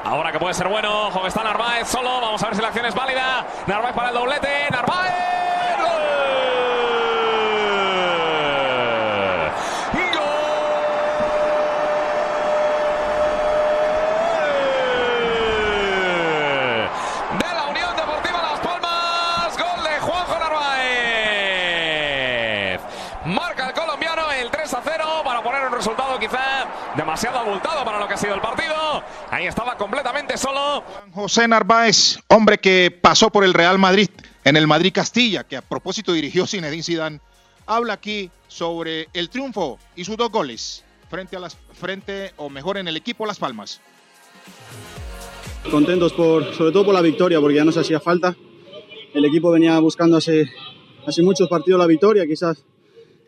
Ahora 0.04 0.30
que 0.30 0.38
puede 0.38 0.52
ser 0.52 0.68
bueno, 0.68 1.06
ojo 1.06 1.22
que 1.22 1.28
está 1.28 1.42
Narváez 1.42 1.88
solo, 1.88 2.20
vamos 2.20 2.42
a 2.42 2.46
ver 2.48 2.54
si 2.54 2.60
la 2.60 2.68
acción 2.68 2.84
es 2.84 2.94
válida. 2.94 3.46
Narváez 3.66 3.94
para 3.94 4.10
el 4.10 4.14
doblete, 4.14 4.68
Narváez. 4.70 5.14
¡Gol! 5.78 5.86
de 17.38 17.54
la 17.54 17.64
Unión 17.70 17.96
Deportiva 17.96 18.42
Las 18.42 18.60
Palmas. 18.60 19.56
Gol 19.56 19.82
de 19.82 19.98
Juanjo 19.98 20.38
Narváez. 20.38 20.90
Marca 23.24 23.68
el 23.68 23.72
colombiano 23.72 24.30
el 24.32 24.50
3 24.50 24.74
a 24.74 24.82
0 24.84 25.22
para 25.24 25.40
poner 25.40 25.62
demasiado 26.96 27.38
abultado 27.38 27.84
para 27.84 27.98
lo 27.98 28.08
que 28.08 28.14
ha 28.14 28.16
sido 28.16 28.34
el 28.34 28.40
partido. 28.40 29.02
Ahí 29.30 29.46
estaba 29.46 29.76
completamente 29.76 30.36
solo. 30.36 30.84
José 31.12 31.46
Narváez, 31.48 32.18
hombre 32.28 32.58
que 32.58 32.90
pasó 32.90 33.30
por 33.30 33.44
el 33.44 33.54
Real 33.54 33.78
Madrid 33.78 34.08
en 34.44 34.56
el 34.56 34.66
Madrid 34.66 34.92
Castilla, 34.92 35.44
que 35.44 35.56
a 35.56 35.62
propósito 35.62 36.12
dirigió 36.12 36.46
Zinedine 36.46 36.82
Zidane, 36.82 37.20
habla 37.66 37.94
aquí 37.94 38.30
sobre 38.48 39.08
el 39.12 39.30
triunfo 39.30 39.78
y 39.94 40.04
sus 40.04 40.16
dos 40.16 40.30
goles 40.30 40.84
frente 41.08 41.36
a 41.36 41.40
las 41.40 41.56
frente 41.72 42.32
o 42.36 42.48
mejor 42.48 42.78
en 42.78 42.88
el 42.88 42.96
equipo 42.96 43.26
Las 43.26 43.38
Palmas. 43.38 43.80
contentos 45.70 46.12
por, 46.12 46.54
sobre 46.54 46.72
todo 46.72 46.86
por 46.86 46.94
la 46.94 47.00
victoria, 47.00 47.40
porque 47.40 47.56
ya 47.56 47.64
nos 47.64 47.76
hacía 47.76 48.00
falta. 48.00 48.34
El 49.12 49.24
equipo 49.24 49.50
venía 49.50 49.78
buscando 49.80 50.16
hace, 50.16 50.48
hace 51.06 51.22
muchos 51.22 51.48
partidos 51.48 51.80
la 51.80 51.86
victoria, 51.86 52.26
quizás 52.26 52.64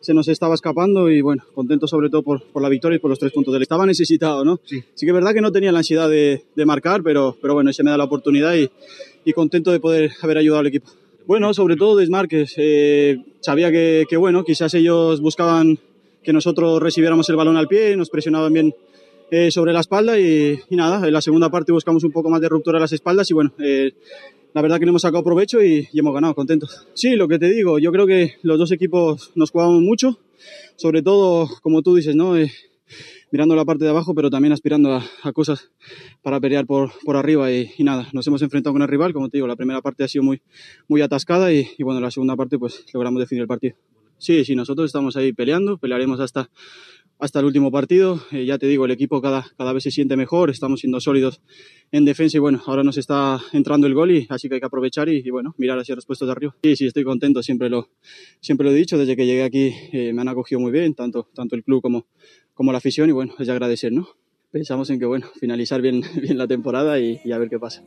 se 0.02 0.12
nos 0.12 0.28
estaba 0.28 0.54
escapando 0.54 1.08
y 1.10 1.22
bueno, 1.22 1.44
contentos 1.54 1.88
sobre 1.88 2.10
todo 2.10 2.22
por, 2.22 2.42
por 2.42 2.60
la 2.60 2.68
victoria 2.68 2.96
y 2.96 2.98
por 2.98 3.08
los 3.08 3.18
tres 3.18 3.32
puntos 3.32 3.54
del 3.54 3.62
Estaba 3.62 3.86
necesitado, 3.86 4.44
¿no? 4.44 4.60
Sí. 4.64 4.82
que 4.82 5.06
es 5.06 5.12
verdad 5.12 5.32
que 5.32 5.40
no 5.40 5.52
tenía 5.52 5.72
la 5.72 5.78
ansiedad 5.78 6.10
de, 6.10 6.44
de 6.54 6.66
marcar, 6.66 7.02
pero, 7.02 7.36
pero 7.40 7.54
bueno, 7.54 7.72
se 7.72 7.82
me 7.82 7.90
da 7.90 7.96
la 7.96 8.04
oportunidad 8.04 8.54
y, 8.54 8.68
y 9.24 9.32
contento 9.32 9.70
de 9.70 9.80
poder 9.80 10.10
haber 10.20 10.38
ayudado 10.38 10.60
al 10.60 10.66
equipo. 10.66 10.90
Bueno, 11.26 11.54
sobre 11.54 11.76
todo 11.76 11.96
desmarques. 11.96 12.54
Eh, 12.56 13.24
sabía 13.40 13.70
que, 13.70 14.06
que, 14.08 14.16
bueno, 14.16 14.44
quizás 14.44 14.74
ellos 14.74 15.20
buscaban 15.20 15.78
que 16.22 16.32
nosotros 16.32 16.82
recibiéramos 16.82 17.28
el 17.28 17.36
balón 17.36 17.56
al 17.56 17.68
pie, 17.68 17.96
nos 17.96 18.10
presionaban 18.10 18.52
bien 18.52 18.74
eh, 19.30 19.50
sobre 19.50 19.72
la 19.72 19.80
espalda 19.80 20.18
y, 20.18 20.58
y, 20.68 20.76
nada, 20.76 21.06
en 21.06 21.12
la 21.12 21.22
segunda 21.22 21.48
parte 21.48 21.72
buscamos 21.72 22.04
un 22.04 22.12
poco 22.12 22.28
más 22.28 22.40
de 22.40 22.48
ruptura 22.48 22.78
a 22.78 22.80
las 22.80 22.92
espaldas 22.92 23.30
y 23.30 23.34
bueno, 23.34 23.52
eh, 23.58 23.92
la 24.54 24.62
verdad 24.62 24.78
que 24.78 24.86
no 24.86 24.90
hemos 24.90 25.02
sacado 25.02 25.24
provecho 25.24 25.62
y, 25.62 25.88
y, 25.92 25.98
hemos 25.98 26.14
ganado, 26.14 26.34
contentos. 26.34 26.86
Sí, 26.94 27.16
lo 27.16 27.28
que 27.28 27.38
te 27.38 27.48
digo, 27.50 27.78
yo 27.78 27.90
creo 27.92 28.06
que 28.06 28.34
los 28.42 28.58
dos 28.58 28.72
equipos 28.72 29.32
nos 29.34 29.50
jugamos 29.50 29.80
mucho, 29.80 30.18
sobre 30.76 31.02
todo, 31.02 31.48
como 31.62 31.82
tú 31.82 31.94
dices, 31.94 32.14
¿no? 32.14 32.36
Eh, 32.36 32.50
mirando 33.30 33.56
la 33.56 33.64
parte 33.64 33.84
de 33.84 33.90
abajo, 33.90 34.14
pero 34.14 34.28
también 34.28 34.52
aspirando 34.52 34.92
a, 34.92 35.04
a 35.22 35.32
cosas 35.32 35.70
para 36.20 36.38
pelear 36.38 36.66
por, 36.66 36.92
por 37.04 37.16
arriba 37.16 37.50
y, 37.50 37.70
y, 37.78 37.84
nada, 37.84 38.08
nos 38.12 38.26
hemos 38.26 38.42
enfrentado 38.42 38.74
con 38.74 38.82
el 38.82 38.88
rival, 38.88 39.12
como 39.12 39.28
te 39.28 39.38
digo, 39.38 39.46
la 39.46 39.56
primera 39.56 39.80
parte 39.80 40.04
ha 40.04 40.08
sido 40.08 40.22
muy, 40.22 40.42
muy 40.88 41.00
atascada 41.00 41.52
y, 41.52 41.68
y 41.78 41.82
bueno, 41.82 42.00
la 42.00 42.10
segunda 42.10 42.36
parte 42.36 42.58
pues 42.58 42.84
logramos 42.92 43.20
definir 43.20 43.42
el 43.42 43.48
partido. 43.48 43.76
Sí, 44.18 44.44
sí, 44.44 44.54
nosotros 44.54 44.86
estamos 44.86 45.16
ahí 45.16 45.32
peleando, 45.32 45.78
pelearemos 45.78 46.20
hasta, 46.20 46.48
hasta 47.22 47.38
el 47.38 47.44
último 47.44 47.70
partido. 47.70 48.20
Eh, 48.32 48.44
ya 48.44 48.58
te 48.58 48.66
digo, 48.66 48.85
el 48.85 48.90
equipo 48.90 49.22
cada, 49.22 49.46
cada 49.56 49.72
vez 49.72 49.85
se 49.85 49.92
siente 49.92 50.16
mejor, 50.16 50.50
estamos 50.50 50.80
siendo 50.80 51.00
sólidos 51.00 51.40
en 51.92 52.04
defensa 52.04 52.37
y 52.37 52.40
bueno, 52.40 52.61
ahora 52.66 52.82
nos 52.82 52.98
está 52.98 53.40
entrando 53.52 53.87
el 53.87 53.94
gol 53.94 54.11
y 54.11 54.26
así 54.28 54.48
que 54.48 54.56
hay 54.56 54.61
que 54.61 54.66
aprovechar 54.66 55.08
y, 55.08 55.22
y 55.24 55.30
bueno, 55.30 55.54
mirar 55.56 55.78
hacia 55.78 55.94
los 55.94 56.04
puestos 56.04 56.26
de 56.26 56.32
arriba. 56.32 56.56
Sí, 56.64 56.74
sí, 56.74 56.87
estoy 56.87 57.04
contento, 57.04 57.40
siempre 57.40 57.70
lo, 57.70 57.90
siempre 58.40 58.64
lo 58.64 58.72
he 58.72 58.74
dicho, 58.74 58.98
desde 58.98 59.14
que 59.14 59.24
llegué 59.24 59.44
aquí 59.44 59.72
eh, 59.92 60.12
me 60.12 60.20
han 60.20 60.28
acogido 60.28 60.61
muy 60.61 60.72
bien, 60.72 60.94
tanto, 60.94 61.28
tanto 61.32 61.54
el 61.54 61.62
club 61.62 61.80
como, 61.80 62.06
como 62.54 62.72
la 62.72 62.78
afición 62.78 63.08
y 63.08 63.12
bueno, 63.12 63.35
es 63.38 63.46
de 63.46 63.52
agradecer, 63.52 63.92
¿no? 63.92 64.08
Pensamos 64.50 64.90
en 64.90 64.98
que 64.98 65.06
bueno, 65.06 65.28
finalizar 65.38 65.80
bien, 65.80 66.02
bien 66.20 66.37
la 66.37 66.48
temporada 66.48 66.98
y, 66.98 67.20
y 67.24 67.30
a 67.30 67.38
ver 67.38 67.48
qué 67.48 67.61
pasa. 67.61 67.85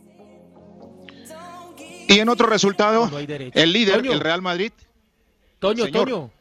Y 2.08 2.20
en 2.20 2.30
otro 2.30 2.48
resultado, 2.48 3.10
el 3.54 3.74
líder, 3.74 3.98
Toño. 3.98 4.14
el 4.14 4.20
Real 4.22 4.42
Madrid. 4.42 4.72
Toño, 5.60 5.84
señor, 5.84 6.08
Toño. 6.08 6.32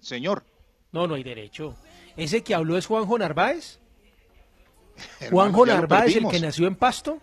Señor. 0.00 0.44
No, 0.90 1.06
no 1.06 1.14
hay 1.14 1.22
derecho. 1.22 1.76
¿Ese 2.16 2.42
que 2.42 2.54
habló 2.54 2.76
es 2.76 2.86
Juanjo 2.86 3.18
Narváez? 3.18 3.78
Juanjo 5.30 5.66
Narváez, 5.66 6.16
el 6.16 6.28
que 6.28 6.40
nació 6.40 6.66
en 6.66 6.76
Pasto. 6.76 7.18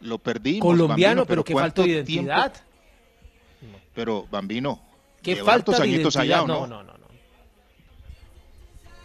Lo 0.00 0.18
perdimos. 0.18 0.66
Colombiano, 0.66 1.22
Bambino, 1.22 1.26
pero, 1.26 1.44
que 1.44 1.54
falta 1.54 1.82
de 1.82 1.88
identidad. 1.88 2.52
Tiempo? 2.52 3.80
Pero, 3.94 4.26
Bambino. 4.30 4.80
¿Qué 5.22 5.36
falta 5.36 5.78
de 5.78 5.88
identidad? 5.88 6.22
allá, 6.22 6.38
no, 6.38 6.66
no, 6.66 6.82
no, 6.82 6.82
no. 6.82 7.00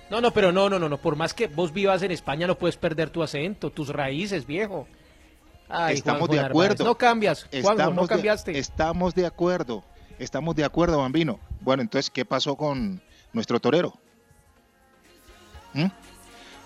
No, 0.10 0.22
no, 0.22 0.32
pero 0.32 0.52
no, 0.52 0.70
no, 0.70 0.78
no, 0.78 0.88
no. 0.88 0.98
Por 0.98 1.16
más 1.16 1.34
que 1.34 1.48
vos 1.48 1.74
vivas 1.74 2.02
en 2.04 2.12
España, 2.12 2.48
no 2.48 2.58
puedes 2.58 2.78
perder 2.78 3.10
tu 3.10 3.24
acento, 3.24 3.72
tus 3.72 3.90
raíces, 3.90 4.46
viejo. 4.46 4.88
Ay, 5.68 5.96
estamos 5.96 6.20
Juanjo 6.20 6.34
de 6.34 6.42
Narváez. 6.42 6.52
acuerdo. 6.52 6.86
No 6.86 6.96
cambias, 6.96 7.48
Juanjo, 7.62 7.92
no 7.92 8.08
cambiaste. 8.08 8.52
De, 8.54 8.60
estamos 8.60 9.16
de 9.16 9.26
acuerdo. 9.26 9.84
Estamos 10.20 10.56
de 10.56 10.64
acuerdo, 10.64 11.00
Bambino. 11.00 11.40
Bueno, 11.60 11.82
entonces, 11.82 12.10
¿qué 12.10 12.24
pasó 12.24 12.56
con 12.56 13.02
nuestro 13.34 13.60
torero? 13.60 14.00
¿Mm? 15.76 15.88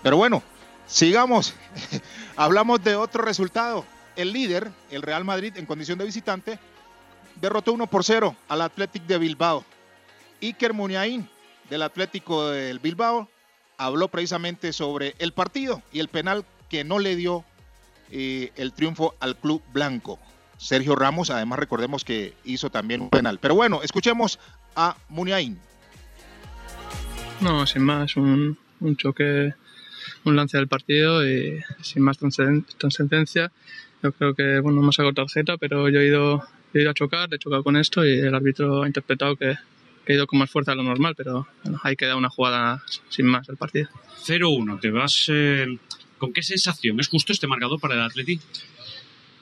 Pero 0.02 0.16
bueno, 0.16 0.42
sigamos. 0.86 1.54
Hablamos 2.36 2.82
de 2.82 2.96
otro 2.96 3.22
resultado. 3.22 3.84
El 4.16 4.32
líder, 4.32 4.70
el 4.90 5.02
Real 5.02 5.24
Madrid, 5.24 5.56
en 5.56 5.66
condición 5.66 5.98
de 5.98 6.04
visitante, 6.04 6.58
derrotó 7.40 7.72
1 7.72 7.86
por 7.88 8.04
0 8.04 8.34
al 8.48 8.62
Athletic 8.62 9.04
de 9.04 9.18
Bilbao. 9.18 9.64
Iker 10.40 10.72
Muniain, 10.72 11.28
del 11.68 11.82
Atlético 11.82 12.48
del 12.48 12.78
Bilbao, 12.78 13.28
habló 13.76 14.08
precisamente 14.08 14.72
sobre 14.72 15.14
el 15.18 15.32
partido 15.32 15.82
y 15.92 16.00
el 16.00 16.08
penal 16.08 16.44
que 16.68 16.84
no 16.84 16.98
le 16.98 17.16
dio 17.16 17.44
eh, 18.10 18.52
el 18.56 18.72
triunfo 18.72 19.14
al 19.20 19.36
club 19.36 19.62
blanco. 19.72 20.18
Sergio 20.58 20.94
Ramos, 20.94 21.30
además 21.30 21.58
recordemos 21.58 22.04
que 22.04 22.34
hizo 22.44 22.70
también 22.70 23.00
un 23.00 23.10
penal. 23.10 23.38
Pero 23.38 23.54
bueno, 23.54 23.82
escuchemos 23.82 24.38
a 24.76 24.96
Muniain. 25.08 25.58
No, 27.40 27.66
sin 27.66 27.82
más, 27.82 28.16
un, 28.16 28.58
un 28.80 28.96
choque, 28.96 29.54
un 30.24 30.36
lance 30.36 30.56
del 30.56 30.68
partido 30.68 31.26
y 31.26 31.60
sin 31.82 32.02
más 32.02 32.18
trascendencia. 32.18 33.52
Yo 34.02 34.12
creo 34.12 34.34
que, 34.34 34.60
bueno, 34.60 34.80
hemos 34.80 34.96
sacado 34.96 35.12
tarjeta, 35.12 35.56
pero 35.58 35.88
yo 35.88 36.00
he 36.00 36.06
ido, 36.06 36.42
he 36.72 36.82
ido 36.82 36.90
a 36.90 36.94
chocar, 36.94 37.32
he 37.32 37.38
chocado 37.38 37.62
con 37.62 37.76
esto 37.76 38.04
y 38.04 38.18
el 38.18 38.34
árbitro 38.34 38.82
ha 38.82 38.86
interpretado 38.86 39.36
que, 39.36 39.56
que 40.04 40.12
he 40.12 40.16
ido 40.16 40.26
con 40.26 40.38
más 40.38 40.50
fuerza 40.50 40.72
de 40.72 40.78
lo 40.78 40.82
normal, 40.82 41.14
pero 41.16 41.46
bueno, 41.62 41.80
ahí 41.82 41.96
queda 41.96 42.16
una 42.16 42.30
jugada 42.30 42.82
sin 43.08 43.26
más 43.26 43.46
del 43.46 43.56
partido. 43.56 43.88
0-1, 44.24 44.80
¿te 44.80 44.90
vas 44.90 45.26
eh, 45.28 45.66
con 46.18 46.32
qué 46.32 46.42
sensación? 46.42 46.98
¿Es 47.00 47.08
justo 47.08 47.32
este 47.32 47.46
marcador 47.46 47.78
para 47.78 47.94
el 47.94 48.00
Atleti? 48.00 48.40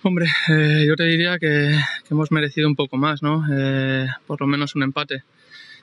Hombre, 0.02 0.26
eh, 0.48 0.84
yo 0.86 0.94
te 0.96 1.04
diría 1.04 1.38
que, 1.38 1.76
que, 2.06 2.14
hemos 2.14 2.30
merecido 2.30 2.68
un 2.68 2.76
poco 2.76 2.96
más, 2.96 3.22
¿no? 3.22 3.44
Eh, 3.50 4.06
por 4.26 4.40
lo 4.40 4.46
menos 4.46 4.76
un 4.76 4.84
empate. 4.84 5.24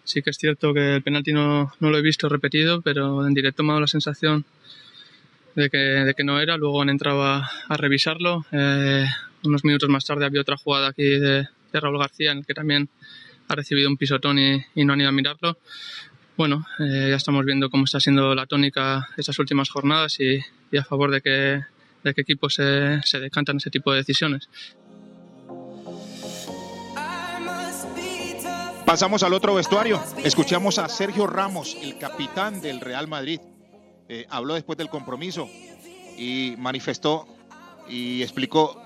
Sí 0.06 0.22
que 0.22 0.30
es 0.30 0.38
cierto 0.38 0.74
que 0.74 0.96
el 0.96 1.02
penalti 1.02 1.34
no, 1.34 1.73
no, 1.79 1.90
lo 1.90 1.98
he 1.98 2.02
visto 2.02 2.29
repetido, 2.29 2.82
pero 2.82 3.25
en 3.25 3.34
directo 3.34 3.63
me 3.63 3.69
ha 3.69 3.73
dado 3.73 3.82
la 3.82 3.88
sensación 3.88 4.46
de 5.56 5.69
que, 5.69 5.77
de 5.77 6.13
que 6.13 6.23
no 6.23 6.40
era. 6.40 6.58
Luego 6.58 6.82
han 6.82 6.90
entrado 6.90 7.23
a, 7.23 7.50
a 7.67 7.77
revisarlo. 7.77 8.46
Eh, 8.52 9.06
unos 9.44 9.65
minutos 9.65 9.90
más 9.90 10.06
tarde 10.06 10.25
había 10.25 10.42
otra 10.42 10.58
jugada 10.58 10.90
aquí 10.90 11.04
de, 11.04 11.48
de, 11.73 11.79
Raúl 11.79 11.98
García 11.98 12.32
en 12.32 12.40
el 12.40 12.46
que 12.46 12.54
también 12.54 12.88
ha 13.48 13.56
recibido 13.56 13.90
un 13.90 13.98
pisotón 13.98 14.38
y, 14.40 14.63
y 14.75 14.86
no 14.86 14.94
han 14.94 15.02
ido 15.02 15.10
a 15.10 15.12
mirarlo. 15.12 15.58
Bueno, 16.38 16.65
eh, 16.79 17.08
ya 17.10 17.15
estamos 17.15 17.46
viendo 17.46 17.69
cómo 17.69 17.86
está 17.86 18.00
siendo 18.00 18.36
la 18.36 18.46
tónica 18.46 19.08
estas 19.17 19.40
últimas 19.40 19.69
jornadas 19.69 20.19
y, 20.19 20.40
y 20.71 20.77
a 20.77 20.84
favor 20.84 21.10
de 21.10 21.21
que, 21.21 21.62
de 22.04 22.13
qué 22.13 22.21
equipos 22.21 22.54
se, 22.54 23.02
se 23.04 23.19
decantan 23.19 23.58
ese 23.58 23.71
tipo 23.71 23.92
de 23.92 24.00
decisiones. 24.00 24.50
Pasamos 28.86 29.23
al 29.23 29.33
otro 29.33 29.56
vestuario. 29.56 30.00
Escuchamos 30.23 30.77
a 30.77 30.88
Sergio 30.88 31.25
Ramos, 31.25 31.75
el 31.81 31.98
capitán 31.98 32.62
del 32.62 32.79
Real 32.79 33.08
Madrid. 33.08 33.40
Eh, 34.08 34.27
habló 34.29 34.54
después 34.54 34.77
del 34.77 34.90
compromiso 34.90 35.50
y 36.17 36.54
manifestó 36.60 37.27
y 37.90 38.21
explicó 38.21 38.79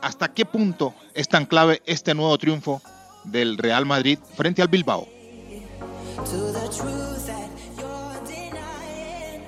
hasta 0.00 0.32
qué 0.32 0.46
punto 0.46 0.94
es 1.14 1.28
tan 1.28 1.46
clave 1.46 1.82
este 1.84 2.14
nuevo 2.14 2.38
triunfo 2.38 2.80
del 3.24 3.58
Real 3.58 3.84
Madrid 3.86 4.18
frente 4.36 4.62
al 4.62 4.68
Bilbao. 4.68 5.08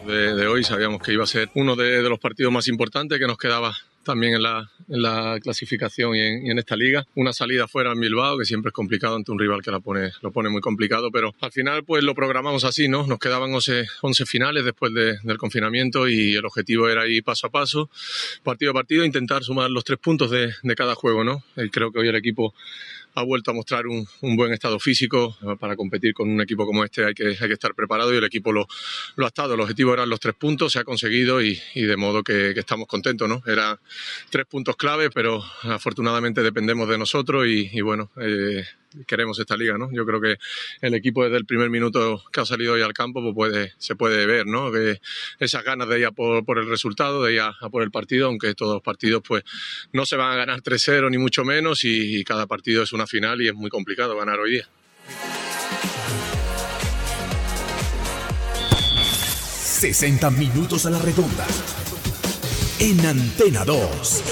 de, 0.07 0.47
hoy, 0.49 0.65
sabíamos 0.65 1.01
que 1.01 1.13
iba 1.13 1.23
a 1.23 1.29
ser 1.29 1.49
uno 1.55 1.77
de 1.77 2.03
los 2.03 2.19
partidos 2.19 2.53
más 2.53 2.67
importantes 2.67 3.21
que 3.21 3.27
nos 3.27 3.39
quedaba 3.39 3.73
también 4.05 4.35
en 4.35 4.43
la, 4.43 4.71
en 4.89 5.03
la 5.03 5.39
clasificación 5.43 6.15
y 6.17 6.21
en, 6.21 6.47
y 6.47 6.51
en 6.51 6.59
esta 6.59 6.77
liga. 6.77 7.07
Una 7.15 7.33
salida 7.33 7.69
fuera 7.69 7.93
en 7.93 8.01
Bilbao, 8.01 8.39
que 8.39 8.45
siempre 8.45 8.69
es 8.71 8.73
complicado 8.75 9.17
ante 9.17 9.31
un 9.33 9.39
rival 9.39 9.63
que 9.63 9.71
la 9.71 9.81
pone, 9.81 10.11
lo 10.23 10.31
pone 10.33 10.49
muy 10.51 10.61
complicado, 10.61 11.11
pero 11.11 11.35
al 11.41 11.53
final 11.53 11.85
pues 11.85 12.03
lo 12.05 12.15
programamos 12.15 12.65
así, 12.65 12.89
¿no? 12.89 13.07
Nos 13.07 13.19
quedaban 13.19 13.53
11, 13.55 13.87
11 14.03 14.27
finales 14.27 14.65
después 14.65 14.93
de- 14.95 15.19
del 15.23 15.39
confinamiento 15.39 16.09
y 16.09 16.35
el 16.35 16.45
objetivo 16.45 16.89
era 16.89 17.07
ir 17.07 17.23
paso 17.25 17.47
a 17.47 17.51
paso, 17.51 17.91
partido 18.43 18.71
a 18.73 18.75
partido, 18.75 19.05
intentar 19.05 19.43
sumar 19.45 19.71
los 19.71 19.85
tres 19.85 19.99
puntos 19.99 20.31
de, 20.31 20.53
de 20.63 20.75
cada 20.75 20.95
juego, 20.95 21.25
¿no? 21.25 21.45
Y 21.57 21.69
creo 21.71 21.93
que 21.93 21.99
hoy 22.01 22.09
el 22.09 22.17
equipo 22.17 22.55
ha 23.15 23.23
vuelto 23.23 23.51
a 23.51 23.55
mostrar 23.55 23.87
un, 23.87 24.07
buen 24.37 24.53
estado 24.53 24.79
físico. 24.79 25.37
Para 25.59 25.77
competir 25.77 26.15
con 26.15 26.29
un 26.31 26.41
equipo 26.41 26.67
como 26.67 26.85
este 26.85 27.05
hay 27.05 27.15
que, 27.15 27.29
hay 27.29 27.49
que 27.49 27.53
estar 27.53 27.75
preparado 27.75 28.13
y 28.13 28.17
el 28.17 28.25
equipo 28.25 28.53
lo, 28.53 28.67
lo 29.17 29.25
ha 29.25 29.29
estado. 29.29 29.55
El 29.55 29.61
objetivo 29.61 29.95
eran 29.95 30.09
los 30.09 30.21
tres 30.21 30.35
puntos, 30.35 30.73
se 30.73 30.79
ha 30.79 30.85
conseguido 30.85 31.43
y, 31.43 31.61
de 31.75 31.97
modo 31.97 32.23
que, 32.23 32.51
estamos 32.51 32.87
contentos. 32.87 33.29
¿no? 33.29 33.43
Eran 33.47 33.79
tres 34.31 34.47
puntos 34.47 34.77
clave, 34.77 35.11
pero 35.11 35.43
afortunadamente 35.63 36.43
dependemos 36.43 36.89
de 36.89 36.99
nosotros 36.99 37.47
y, 37.47 37.71
y 37.73 37.81
bueno, 37.81 38.11
eh, 38.21 38.65
queremos 39.07 39.39
esta 39.39 39.57
liga. 39.57 39.79
¿no? 39.79 39.91
Yo 39.93 40.05
creo 40.07 40.21
que 40.21 40.37
el 40.81 40.95
equipo 40.95 41.25
desde 41.25 41.37
el 41.37 41.47
primer 41.47 41.71
minuto 41.71 42.23
que 42.33 42.41
ha 42.41 42.47
salido 42.47 42.75
hoy 42.75 42.83
al 42.83 42.93
campo 42.93 43.23
pues 43.23 43.35
puede, 43.35 43.73
se 43.79 43.97
puede 43.97 44.27
ver 44.27 44.47
¿no? 44.47 44.71
que 44.73 45.01
esas 45.39 45.65
ganas 45.65 45.89
de 45.89 46.01
ir 46.01 46.07
a 46.07 46.13
por, 46.13 46.45
por 46.45 46.59
el 46.59 46.69
resultado, 46.69 47.23
de 47.25 47.35
ir 47.35 47.41
a, 47.41 47.55
a 47.61 47.71
por 47.71 47.83
el 47.83 47.91
partido, 47.91 48.27
aunque 48.27 48.55
todos 48.55 48.75
los 48.75 48.83
partidos 48.83 49.23
pues 49.27 49.45
no 49.93 50.07
se 50.07 50.17
van 50.17 50.33
a 50.33 50.37
ganar 50.37 50.61
3-0 50.63 51.11
ni 51.11 51.19
mucho 51.19 51.45
menos 51.45 51.85
y, 51.85 52.21
y 52.21 52.25
cada 52.25 52.47
partido 52.47 52.83
es 52.83 52.93
una 52.93 53.07
final 53.07 53.41
y 53.43 53.49
es 53.49 53.55
muy 53.55 53.71
complicado 53.71 54.17
ganar 54.17 54.39
hoy 54.39 54.53
día. 54.53 54.69
60 59.83 60.31
minutos 60.31 60.87
a 60.87 60.91
la 60.91 61.01
redonda. 61.01 61.45
En 62.79 63.05
Antena 63.05 63.65
2. 63.65 64.23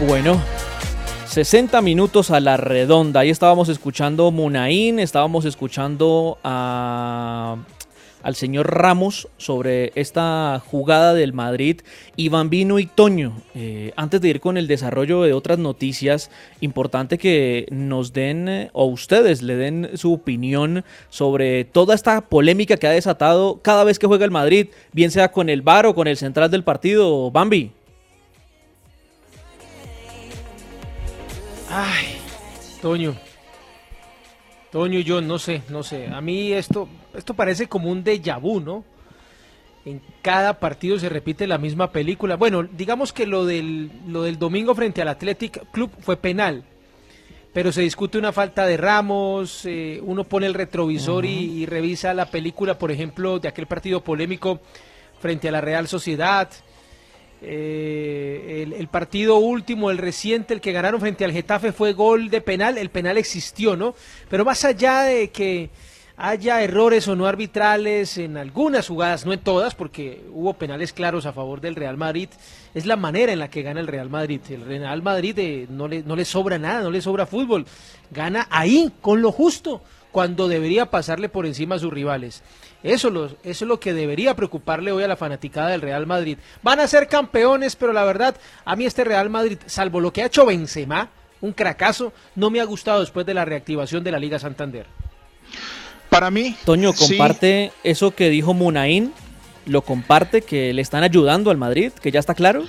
Bueno, 0.00 0.44
60 1.36 1.80
minutos 1.80 2.30
a 2.30 2.40
la 2.40 2.58
redonda. 2.58 3.20
Ahí 3.20 3.30
estábamos 3.30 3.70
escuchando 3.70 4.30
Munaín, 4.30 4.98
estábamos 4.98 5.46
escuchando 5.46 6.36
a- 6.44 7.56
al 8.22 8.34
señor 8.34 8.70
Ramos 8.70 9.28
sobre 9.38 9.92
esta 9.94 10.62
jugada 10.64 11.14
del 11.14 11.32
Madrid 11.32 11.80
y 12.16 12.28
Bambino 12.28 12.78
y 12.78 12.84
Toño. 12.84 13.32
eh, 13.54 13.94
antes 13.96 14.20
de 14.20 14.28
ir 14.28 14.40
con 14.40 14.58
el 14.58 14.66
desarrollo 14.66 15.22
de 15.22 15.32
otras 15.32 15.58
noticias, 15.58 16.30
importante 16.60 17.16
que 17.16 17.66
nos 17.70 18.12
den 18.12 18.46
eh, 18.50 18.70
o 18.74 18.84
ustedes 18.84 19.40
le 19.40 19.56
den 19.56 19.88
su 19.94 20.12
opinión 20.12 20.84
sobre 21.08 21.64
toda 21.64 21.94
esta 21.94 22.20
polémica 22.20 22.76
que 22.76 22.88
ha 22.88 22.90
desatado 22.90 23.58
cada 23.62 23.84
vez 23.84 23.98
que 23.98 24.06
juega 24.06 24.26
el 24.26 24.30
Madrid, 24.30 24.66
bien 24.92 25.10
sea 25.10 25.32
con 25.32 25.48
el 25.48 25.62
VAR 25.62 25.86
o 25.86 25.94
con 25.94 26.08
el 26.08 26.18
central 26.18 26.50
del 26.50 26.62
partido. 26.62 27.30
Bambi. 27.30 27.72
Ay, 31.74 32.18
Toño. 32.82 33.16
Toño 34.70 34.98
y 34.98 35.04
yo, 35.04 35.22
no 35.22 35.38
sé, 35.38 35.62
no 35.70 35.82
sé. 35.82 36.06
A 36.06 36.20
mí 36.20 36.52
esto, 36.52 36.86
esto 37.14 37.32
parece 37.32 37.66
como 37.66 37.90
un 37.90 38.04
déjà 38.04 38.38
vu, 38.38 38.60
¿no? 38.60 38.84
En 39.86 40.02
cada 40.20 40.60
partido 40.60 40.98
se 40.98 41.08
repite 41.08 41.46
la 41.46 41.56
misma 41.56 41.90
película. 41.90 42.36
Bueno, 42.36 42.62
digamos 42.62 43.14
que 43.14 43.26
lo 43.26 43.46
del, 43.46 43.90
lo 44.06 44.22
del 44.22 44.38
domingo 44.38 44.74
frente 44.74 45.00
al 45.00 45.08
Athletic 45.08 45.70
Club 45.70 45.90
fue 46.00 46.18
penal. 46.18 46.62
Pero 47.54 47.72
se 47.72 47.80
discute 47.80 48.18
una 48.18 48.32
falta 48.32 48.66
de 48.66 48.76
Ramos, 48.76 49.64
eh, 49.64 49.98
uno 50.02 50.24
pone 50.24 50.46
el 50.46 50.54
retrovisor 50.54 51.24
y, 51.24 51.62
y 51.62 51.66
revisa 51.66 52.12
la 52.12 52.26
película, 52.26 52.78
por 52.78 52.90
ejemplo, 52.90 53.38
de 53.38 53.48
aquel 53.48 53.66
partido 53.66 54.04
polémico 54.04 54.60
frente 55.20 55.48
a 55.48 55.52
la 55.52 55.62
Real 55.62 55.88
Sociedad. 55.88 56.50
Eh, 57.44 58.68
el, 58.78 58.86
partido 58.88 59.38
último, 59.38 59.90
el 59.90 59.98
reciente, 59.98 60.54
el 60.54 60.60
que 60.60 60.70
ganaron 60.70 61.00
frente 61.00 61.24
al 61.24 61.32
Getafe 61.32 61.72
fue 61.72 61.92
gol 61.92 62.30
de 62.30 62.40
penal, 62.40 62.78
el 62.78 62.90
penal 62.90 63.18
existió, 63.18 63.76
¿no? 63.76 63.96
Pero 64.28 64.44
más 64.44 64.64
allá 64.64 65.02
de 65.02 65.30
que 65.30 65.70
haya 66.16 66.62
errores 66.62 67.08
o 67.08 67.16
no 67.16 67.26
arbitrales 67.26 68.16
en 68.18 68.36
algunas 68.36 68.86
jugadas, 68.86 69.26
no 69.26 69.32
en 69.32 69.40
todas, 69.40 69.74
porque 69.74 70.24
hubo 70.30 70.54
penales 70.54 70.92
claros 70.92 71.26
a 71.26 71.32
favor 71.32 71.60
del 71.60 71.74
Real 71.74 71.96
Madrid, 71.96 72.28
es 72.74 72.86
la 72.86 72.96
manera 72.96 73.32
en 73.32 73.40
la 73.40 73.50
que 73.50 73.62
gana 73.62 73.80
el 73.80 73.88
Real 73.88 74.08
Madrid. 74.08 74.40
El 74.48 74.64
Real 74.64 75.02
Madrid 75.02 75.36
eh, 75.38 75.66
no, 75.68 75.88
le, 75.88 76.04
no 76.04 76.14
le 76.14 76.24
sobra 76.24 76.58
nada, 76.58 76.82
no 76.82 76.90
le 76.92 77.02
sobra 77.02 77.26
fútbol, 77.26 77.66
gana 78.12 78.46
ahí, 78.50 78.92
con 79.00 79.20
lo 79.20 79.32
justo, 79.32 79.82
cuando 80.12 80.46
debería 80.46 80.90
pasarle 80.90 81.28
por 81.28 81.44
encima 81.44 81.74
a 81.74 81.80
sus 81.80 81.92
rivales. 81.92 82.44
Eso, 82.82 83.10
lo- 83.10 83.26
eso 83.26 83.36
es 83.44 83.62
lo 83.62 83.78
que 83.78 83.92
debería 83.92 84.34
preocuparle 84.34 84.90
hoy 84.92 85.04
a 85.04 85.08
la 85.08 85.16
fanaticada 85.16 85.68
del 85.68 85.80
Real 85.82 86.06
Madrid. 86.06 86.38
Van 86.62 86.80
a 86.80 86.88
ser 86.88 87.06
campeones, 87.08 87.76
pero 87.76 87.92
la 87.92 88.04
verdad, 88.04 88.34
a 88.64 88.74
mí 88.76 88.86
este 88.86 89.04
Real 89.04 89.30
Madrid, 89.30 89.58
salvo 89.66 90.00
lo 90.00 90.12
que 90.12 90.22
ha 90.22 90.26
hecho 90.26 90.46
Benzema, 90.46 91.08
un 91.40 91.52
cracazo, 91.52 92.12
no 92.34 92.50
me 92.50 92.60
ha 92.60 92.64
gustado 92.64 93.00
después 93.00 93.24
de 93.26 93.34
la 93.34 93.44
reactivación 93.44 94.02
de 94.04 94.10
la 94.12 94.18
Liga 94.18 94.38
Santander. 94.38 94.86
Para 96.08 96.30
mí, 96.30 96.56
Toño, 96.64 96.92
sí. 96.92 97.08
comparte 97.16 97.72
eso 97.84 98.14
que 98.14 98.28
dijo 98.30 98.52
Munaín, 98.54 99.12
lo 99.66 99.82
comparte, 99.82 100.42
que 100.42 100.72
le 100.72 100.82
están 100.82 101.04
ayudando 101.04 101.50
al 101.50 101.56
Madrid, 101.56 101.92
que 101.92 102.10
ya 102.10 102.20
está 102.20 102.34
claro. 102.34 102.64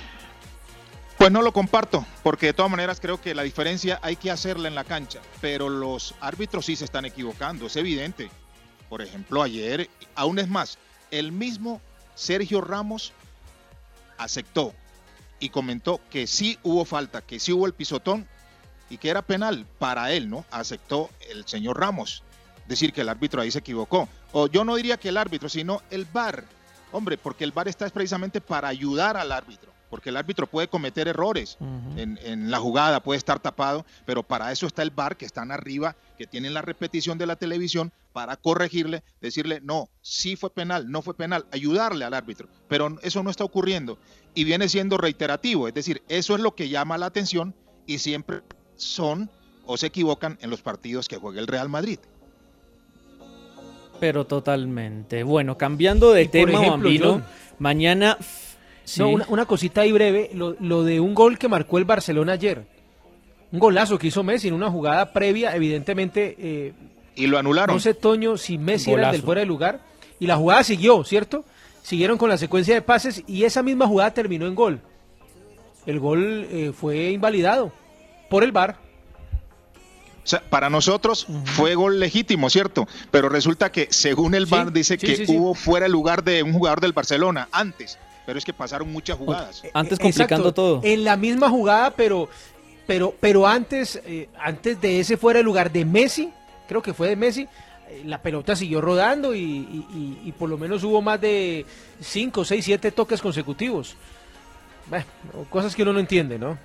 Pues 1.18 1.30
no 1.30 1.42
lo 1.42 1.52
comparto, 1.52 2.04
porque 2.22 2.46
de 2.46 2.52
todas 2.54 2.70
maneras 2.70 2.98
creo 3.00 3.20
que 3.20 3.34
la 3.34 3.42
diferencia 3.42 3.98
hay 4.02 4.16
que 4.16 4.30
hacerla 4.30 4.68
en 4.68 4.74
la 4.74 4.84
cancha, 4.84 5.20
pero 5.40 5.68
los 5.68 6.14
árbitros 6.20 6.66
sí 6.66 6.74
se 6.76 6.84
están 6.84 7.04
equivocando, 7.04 7.66
es 7.66 7.76
evidente. 7.76 8.30
Por 8.94 9.02
ejemplo, 9.02 9.42
ayer, 9.42 9.90
aún 10.14 10.38
es 10.38 10.46
más, 10.46 10.78
el 11.10 11.32
mismo 11.32 11.80
Sergio 12.14 12.60
Ramos 12.60 13.12
aceptó 14.18 14.72
y 15.40 15.48
comentó 15.48 16.00
que 16.10 16.28
sí 16.28 16.60
hubo 16.62 16.84
falta, 16.84 17.20
que 17.20 17.40
sí 17.40 17.50
hubo 17.50 17.66
el 17.66 17.74
pisotón 17.74 18.24
y 18.88 18.98
que 18.98 19.10
era 19.10 19.22
penal 19.22 19.66
para 19.80 20.12
él, 20.12 20.30
¿no? 20.30 20.44
Aceptó 20.52 21.10
el 21.28 21.44
señor 21.44 21.80
Ramos. 21.80 22.22
Decir 22.68 22.92
que 22.92 23.00
el 23.00 23.08
árbitro 23.08 23.42
ahí 23.42 23.50
se 23.50 23.58
equivocó. 23.58 24.08
O 24.30 24.46
yo 24.46 24.64
no 24.64 24.76
diría 24.76 24.96
que 24.96 25.08
el 25.08 25.16
árbitro, 25.16 25.48
sino 25.48 25.82
el 25.90 26.04
VAR. 26.04 26.44
Hombre, 26.92 27.18
porque 27.18 27.42
el 27.42 27.50
VAR 27.50 27.66
está 27.66 27.90
precisamente 27.90 28.40
para 28.40 28.68
ayudar 28.68 29.16
al 29.16 29.32
árbitro. 29.32 29.73
Porque 29.94 30.10
el 30.10 30.16
árbitro 30.16 30.48
puede 30.48 30.66
cometer 30.66 31.06
errores 31.06 31.56
en, 31.96 32.18
en 32.24 32.50
la 32.50 32.58
jugada, 32.58 32.98
puede 32.98 33.16
estar 33.16 33.38
tapado, 33.38 33.86
pero 34.04 34.24
para 34.24 34.50
eso 34.50 34.66
está 34.66 34.82
el 34.82 34.90
VAR, 34.90 35.16
que 35.16 35.24
están 35.24 35.52
arriba, 35.52 35.94
que 36.18 36.26
tienen 36.26 36.52
la 36.52 36.62
repetición 36.62 37.16
de 37.16 37.26
la 37.26 37.36
televisión 37.36 37.92
para 38.12 38.36
corregirle, 38.36 39.04
decirle, 39.20 39.60
no, 39.62 39.88
sí 40.02 40.34
fue 40.34 40.50
penal, 40.50 40.90
no 40.90 41.00
fue 41.00 41.14
penal, 41.14 41.46
ayudarle 41.52 42.04
al 42.04 42.12
árbitro. 42.12 42.48
Pero 42.66 42.98
eso 43.02 43.22
no 43.22 43.30
está 43.30 43.44
ocurriendo 43.44 43.96
y 44.34 44.42
viene 44.42 44.68
siendo 44.68 44.98
reiterativo, 44.98 45.68
es 45.68 45.74
decir, 45.74 46.02
eso 46.08 46.34
es 46.34 46.40
lo 46.40 46.56
que 46.56 46.68
llama 46.68 46.98
la 46.98 47.06
atención 47.06 47.54
y 47.86 47.98
siempre 47.98 48.42
son 48.74 49.30
o 49.64 49.76
se 49.76 49.86
equivocan 49.86 50.38
en 50.42 50.50
los 50.50 50.60
partidos 50.60 51.06
que 51.06 51.18
juega 51.18 51.38
el 51.38 51.46
Real 51.46 51.68
Madrid. 51.68 52.00
Pero 54.00 54.26
totalmente. 54.26 55.22
Bueno, 55.22 55.56
cambiando 55.56 56.10
de 56.10 56.24
por 56.24 56.32
tema, 56.32 56.50
ejemplo, 56.50 56.70
Bambino, 56.72 57.12
John. 57.12 57.24
mañana... 57.60 58.18
Sí. 58.84 59.00
No, 59.00 59.08
una, 59.08 59.26
una 59.28 59.46
cosita 59.46 59.80
ahí 59.82 59.92
breve, 59.92 60.30
lo, 60.34 60.56
lo 60.60 60.82
de 60.84 61.00
un 61.00 61.14
gol 61.14 61.38
que 61.38 61.48
marcó 61.48 61.78
el 61.78 61.84
Barcelona 61.84 62.32
ayer. 62.34 62.66
Un 63.52 63.58
golazo 63.58 63.98
que 63.98 64.08
hizo 64.08 64.22
Messi 64.22 64.48
en 64.48 64.54
una 64.54 64.70
jugada 64.70 65.12
previa, 65.12 65.54
evidentemente. 65.56 66.36
eh, 66.38 66.72
Y 67.14 67.26
lo 67.26 67.38
anularon. 67.38 67.76
no 67.76 67.80
sé, 67.80 67.94
Toño, 67.94 68.36
si 68.36 68.58
Messi 68.58 68.90
era 68.90 69.02
el 69.06 69.12
del 69.12 69.20
Golazo. 69.20 69.24
fuera 69.26 69.40
de 69.40 69.46
lugar. 69.46 69.80
Y 70.20 70.26
la 70.26 70.36
jugada 70.36 70.62
siguió, 70.64 71.02
¿cierto? 71.04 71.44
Siguieron 71.82 72.18
con 72.18 72.28
la 72.28 72.38
secuencia 72.38 72.74
de 72.74 72.82
pases 72.82 73.22
y 73.26 73.44
esa 73.44 73.62
misma 73.62 73.86
jugada 73.86 74.12
terminó 74.12 74.46
en 74.46 74.54
gol. 74.54 74.80
El 75.86 76.00
gol 76.00 76.46
eh, 76.50 76.72
fue 76.74 77.10
invalidado 77.10 77.72
por 78.30 78.42
el 78.42 78.52
VAR. 78.52 78.76
O 80.22 80.26
sea, 80.26 80.42
para 80.48 80.70
nosotros 80.70 81.26
fue 81.44 81.74
gol 81.74 82.00
legítimo, 82.00 82.48
¿cierto? 82.48 82.88
Pero 83.10 83.28
resulta 83.28 83.70
que 83.70 83.88
según 83.90 84.34
el 84.34 84.46
Sí, 84.46 84.50
VAR 84.52 84.72
dice 84.72 84.96
sí, 84.98 85.06
que 85.06 85.16
sí, 85.16 85.26
sí. 85.26 85.36
hubo 85.36 85.54
fuera 85.54 85.84
el 85.84 85.92
lugar 85.92 86.24
de 86.24 86.42
un 86.42 86.54
jugador 86.54 86.80
del 86.80 86.94
Barcelona 86.94 87.48
antes, 87.52 87.98
pero 88.26 88.38
es 88.38 88.44
que 88.44 88.52
pasaron 88.52 88.90
muchas 88.92 89.16
jugadas. 89.18 89.62
Antes 89.74 89.98
Exacto, 90.08 90.34
En 90.82 91.04
la 91.04 91.16
misma 91.16 91.48
jugada, 91.50 91.90
pero, 91.90 92.28
pero, 92.86 93.14
pero 93.20 93.46
antes, 93.46 94.00
eh, 94.04 94.28
antes 94.38 94.80
de 94.80 95.00
ese 95.00 95.16
fuera 95.16 95.40
el 95.40 95.44
lugar 95.44 95.70
de 95.72 95.84
Messi, 95.84 96.30
creo 96.68 96.82
que 96.82 96.94
fue 96.94 97.08
de 97.08 97.16
Messi, 97.16 97.42
eh, 97.88 98.02
la 98.06 98.20
pelota 98.22 98.56
siguió 98.56 98.80
rodando 98.80 99.34
y, 99.34 99.40
y- 99.40 99.86
y- 99.94 100.28
y 100.28 100.32
por 100.32 100.48
lo 100.48 100.56
menos 100.58 100.82
hubo 100.84 101.02
más 101.02 101.20
de 101.20 101.66
5, 102.00 102.44
6, 102.44 102.64
7 102.64 102.92
toques 102.92 103.20
consecutivos. 103.20 103.96
Bueno, 104.88 105.04
cosas 105.50 105.74
que 105.74 105.82
uno 105.82 105.92
no 105.92 106.00
entiende, 106.00 106.38
¿no? 106.38 106.58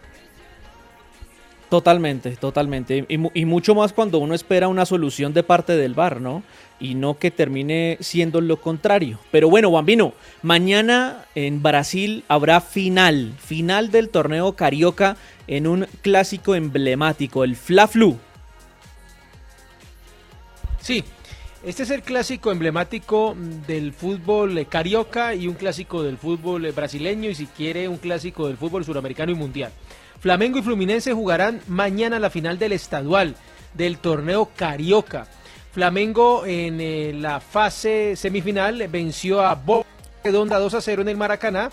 Totalmente, 1.70 2.32
totalmente. 2.36 3.06
Y, 3.08 3.18
mu- 3.20 3.30
y 3.36 3.46
mucho 3.46 3.76
más 3.76 3.94
cuando 3.94 4.18
uno 4.18 4.34
espera 4.34 4.68
una 4.68 4.88
solución 4.88 5.34
de 5.34 5.44
parte 5.44 5.78
del 5.78 5.94
VAR, 5.94 6.20
¿no? 6.20 6.42
Y 6.80 6.96
no 6.96 7.20
que 7.20 7.30
termine 7.30 7.98
siendo 8.00 8.42
lo 8.42 8.60
contrario. 8.60 9.20
Pero 9.30 9.50
bueno, 9.52 9.70
Bambino, 9.70 10.14
mañana 10.42 11.26
en 11.36 11.62
Brasil 11.62 12.24
habrá 12.28 12.60
final, 12.62 13.34
final 13.38 13.92
del 13.92 14.10
torneo 14.10 14.54
Carioca 14.54 15.16
en 15.46 15.68
un 15.68 15.86
clásico 16.02 16.56
emblemático, 16.56 17.44
el 17.44 17.56
Fla-Flu. 17.56 18.18
Sí, 20.82 21.04
Este 21.64 21.84
es 21.84 21.90
el 21.92 22.02
clásico 22.02 22.52
emblemático 22.52 23.36
del 23.68 23.92
fútbol 23.94 24.58
eh, 24.58 24.66
carioca 24.66 25.36
y 25.36 25.48
un 25.48 25.56
clásico 25.56 26.02
del 26.04 26.18
fútbol 26.18 26.66
eh, 26.66 26.72
brasileño 26.72 27.30
y 27.30 27.36
si 27.36 27.46
quiere 27.48 27.88
un 27.90 27.98
clásico 27.98 28.48
del 28.48 28.56
fútbol 28.58 28.86
suramericano 28.86 29.34
y 29.34 29.36
mundial. 29.36 29.72
Flamengo 30.20 30.60
y 30.60 30.62
Fluminense 30.62 31.14
jugarán 31.14 31.62
mañana 31.68 32.20
la 32.20 32.30
final 32.30 32.60
del 32.60 32.74
estadual 32.74 33.36
del 33.74 33.98
torneo 34.00 34.50
carioca. 34.56 35.28
Flamengo 35.72 36.46
en 36.46 36.82
eh, 36.82 37.14
la 37.14 37.40
fase 37.40 38.16
semifinal 38.16 38.86
venció 38.90 39.42
a 39.42 39.56
Boca 39.56 39.88
Redonda 40.24 40.60
2 40.60 40.74
a 40.74 40.82
0 40.82 41.04
en 41.04 41.10
el 41.10 41.18
Maracaná 41.18 41.70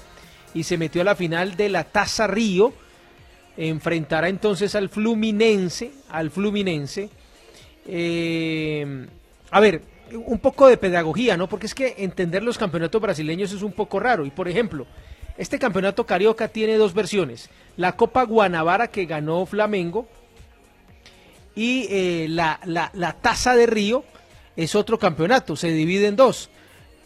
y 0.54 0.62
se 0.62 0.78
metió 0.78 1.02
a 1.02 1.04
la 1.04 1.16
final 1.16 1.56
de 1.56 1.68
la 1.68 1.84
Taza 1.84 2.26
Río. 2.26 2.72
Enfrentará 3.56 4.28
entonces 4.28 4.74
al 4.74 4.90
Fluminense, 4.90 5.90
al 6.08 6.30
Fluminense. 6.30 7.10
Eh, 7.86 9.06
a 9.50 9.60
ver, 9.60 9.82
un 10.12 10.38
poco 10.38 10.68
de 10.68 10.76
pedagogía, 10.76 11.36
¿no? 11.36 11.48
Porque 11.48 11.66
es 11.66 11.74
que 11.74 11.96
entender 11.98 12.42
los 12.42 12.58
campeonatos 12.58 13.00
brasileños 13.02 13.52
es 13.52 13.62
un 13.62 13.72
poco 13.72 13.98
raro. 13.98 14.24
Y 14.24 14.30
por 14.30 14.46
ejemplo, 14.48 14.86
este 15.38 15.58
campeonato 15.58 16.06
carioca 16.06 16.48
tiene 16.48 16.76
dos 16.76 16.94
versiones. 16.94 17.50
La 17.76 17.96
Copa 17.96 18.24
Guanabara 18.24 18.88
que 18.88 19.06
ganó 19.06 19.44
Flamengo 19.46 20.08
y 21.54 21.86
eh, 21.90 22.26
la, 22.28 22.60
la, 22.64 22.90
la 22.94 23.14
Taza 23.14 23.54
de 23.54 23.66
Río 23.66 24.04
es 24.56 24.74
otro 24.74 24.98
campeonato, 24.98 25.56
se 25.56 25.70
divide 25.72 26.06
en 26.06 26.16
dos 26.16 26.50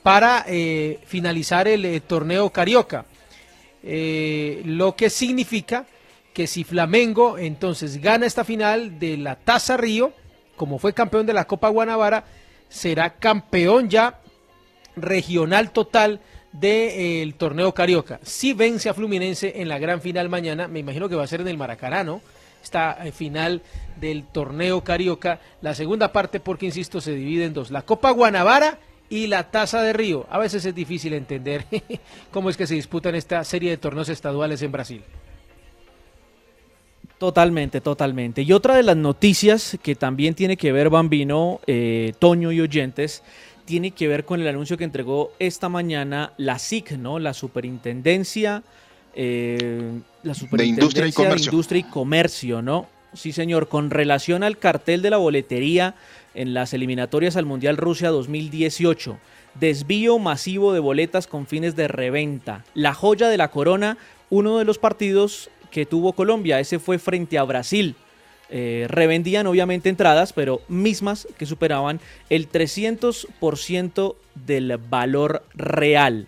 para 0.03 0.45
eh, 0.47 1.01
finalizar 1.05 1.69
el 1.69 1.85
eh, 1.85 2.01
torneo 2.01 2.51
carioca. 2.51 3.07
Lo 3.83 4.95
que 4.95 5.09
significa 5.09 5.87
que 6.35 6.47
si 6.47 6.65
Flamengo 6.65 7.39
entonces 7.39 8.01
gana 8.01 8.27
esta 8.27 8.45
final 8.45 8.99
de 8.99 9.17
la 9.17 9.37
Taza 9.37 9.77
Río, 9.77 10.13
como 10.57 10.79
fue 10.79 10.93
campeón 10.93 11.25
de 11.27 11.33
la 11.33 11.47
Copa 11.47 11.71
Guanabara, 11.71 12.25
será 12.69 13.15
campeón 13.15 13.89
ya 13.89 14.21
regional 14.97 15.73
total 15.73 16.21
del 16.53 17.35
torneo 17.35 17.73
carioca. 17.73 18.21
Si 18.23 18.53
vence 18.53 18.89
a 18.89 18.95
Fluminense 18.95 19.61
en 19.61 19.69
la 19.69 19.79
gran 19.79 20.01
final 20.01 20.29
mañana, 20.29 20.69
me 20.69 20.81
imagino 20.81 21.09
que 21.09 21.15
va 21.15 21.25
a 21.25 21.29
ser 21.29 21.41
en 21.41 21.49
el 21.49 21.59
Maracaná, 21.59 22.05
¿no? 22.05 22.21
Esta 22.63 22.99
eh, 23.07 23.13
final 23.13 23.63
del 24.01 24.25
torneo 24.25 24.83
carioca, 24.83 25.41
la 25.63 25.75
segunda 25.75 26.13
parte, 26.13 26.41
porque 26.41 26.67
insisto, 26.67 27.01
se 27.01 27.15
divide 27.15 27.45
en 27.45 27.55
dos: 27.55 27.71
la 27.71 27.83
Copa 27.83 28.11
Guanabara 28.11 28.79
y 29.09 29.27
la 29.27 29.51
Taza 29.51 29.83
de 29.83 29.93
Río. 29.93 30.27
A 30.31 30.39
veces 30.39 30.65
es 30.65 30.75
difícil 30.75 31.15
entender 31.15 31.65
cómo 32.31 32.51
es 32.51 32.57
que 32.57 32.67
se 32.67 32.75
disputan 32.75 33.15
esta 33.15 33.43
serie 33.45 33.71
de 33.71 33.77
torneos 33.77 34.09
estaduales 34.09 34.63
en 34.63 34.73
Brasil. 34.73 35.03
Totalmente, 37.21 37.83
totalmente. 37.83 38.41
Y 38.41 38.53
otra 38.53 38.77
de 38.77 38.83
las 38.83 38.97
noticias 38.97 39.77
que 39.83 39.95
también 39.95 40.35
tiene 40.35 40.57
que 40.57 40.73
ver, 40.73 40.89
Bambino, 40.89 41.61
eh, 41.67 42.15
Toño 42.19 42.51
y 42.51 42.63
oyentes, 42.63 43.23
tiene 43.71 43.93
que 43.93 44.09
ver 44.09 44.25
con 44.25 44.41
el 44.41 44.49
anuncio 44.49 44.77
que 44.77 44.83
entregó 44.83 45.33
esta 45.39 45.69
mañana 45.69 46.33
la 46.39 46.59
SIC, 46.59 46.99
¿no? 46.99 47.21
La 47.21 47.33
Superintendencia, 47.33 48.65
eh, 49.15 49.93
la 50.25 50.35
Superintendencia 50.35 50.83
Industria 50.83 51.07
y 51.07 51.13
Comercio. 51.13 51.37
de 51.37 51.55
Industria 51.57 51.79
y 51.79 51.83
Comercio, 51.85 52.63
¿no? 52.63 52.89
Sí, 53.13 53.31
señor, 53.31 53.69
con 53.69 53.91
relación 53.91 54.43
al 54.43 54.59
cartel 54.59 55.03
de 55.03 55.11
la 55.11 55.19
boletería 55.19 55.95
en 56.35 56.53
las 56.53 56.75
eliminatorias 56.75 57.37
al 57.37 57.47
Mundial 57.47 57.77
Rusia 57.77 58.11
2018. 58.11 59.21
Desvío 59.55 60.19
masivo 60.19 60.73
de 60.73 60.81
boletas 60.81 61.29
con 61.29 61.47
fines 61.47 61.77
de 61.77 61.87
reventa. 61.87 62.65
La 62.75 62.93
joya 62.93 63.29
de 63.29 63.37
la 63.37 63.53
corona, 63.53 63.99
uno 64.31 64.59
de 64.59 64.65
los 64.65 64.79
partidos 64.79 65.49
que 65.71 65.87
tuvo 65.87 66.15
Colombia, 66.15 66.59
ese 66.59 66.81
fue 66.81 66.99
frente 66.99 67.39
a 67.39 67.45
Brasil. 67.45 67.95
Eh, 68.51 68.87
revendían 68.89 69.47
obviamente 69.47 69.89
entradas, 69.89 70.33
pero 70.33 70.61
mismas 70.69 71.29
que 71.39 71.47
superaban 71.47 72.01
el 72.31 72.49
300% 72.49 74.17
del 74.35 74.77
valor 74.77 75.45
real. 75.55 76.27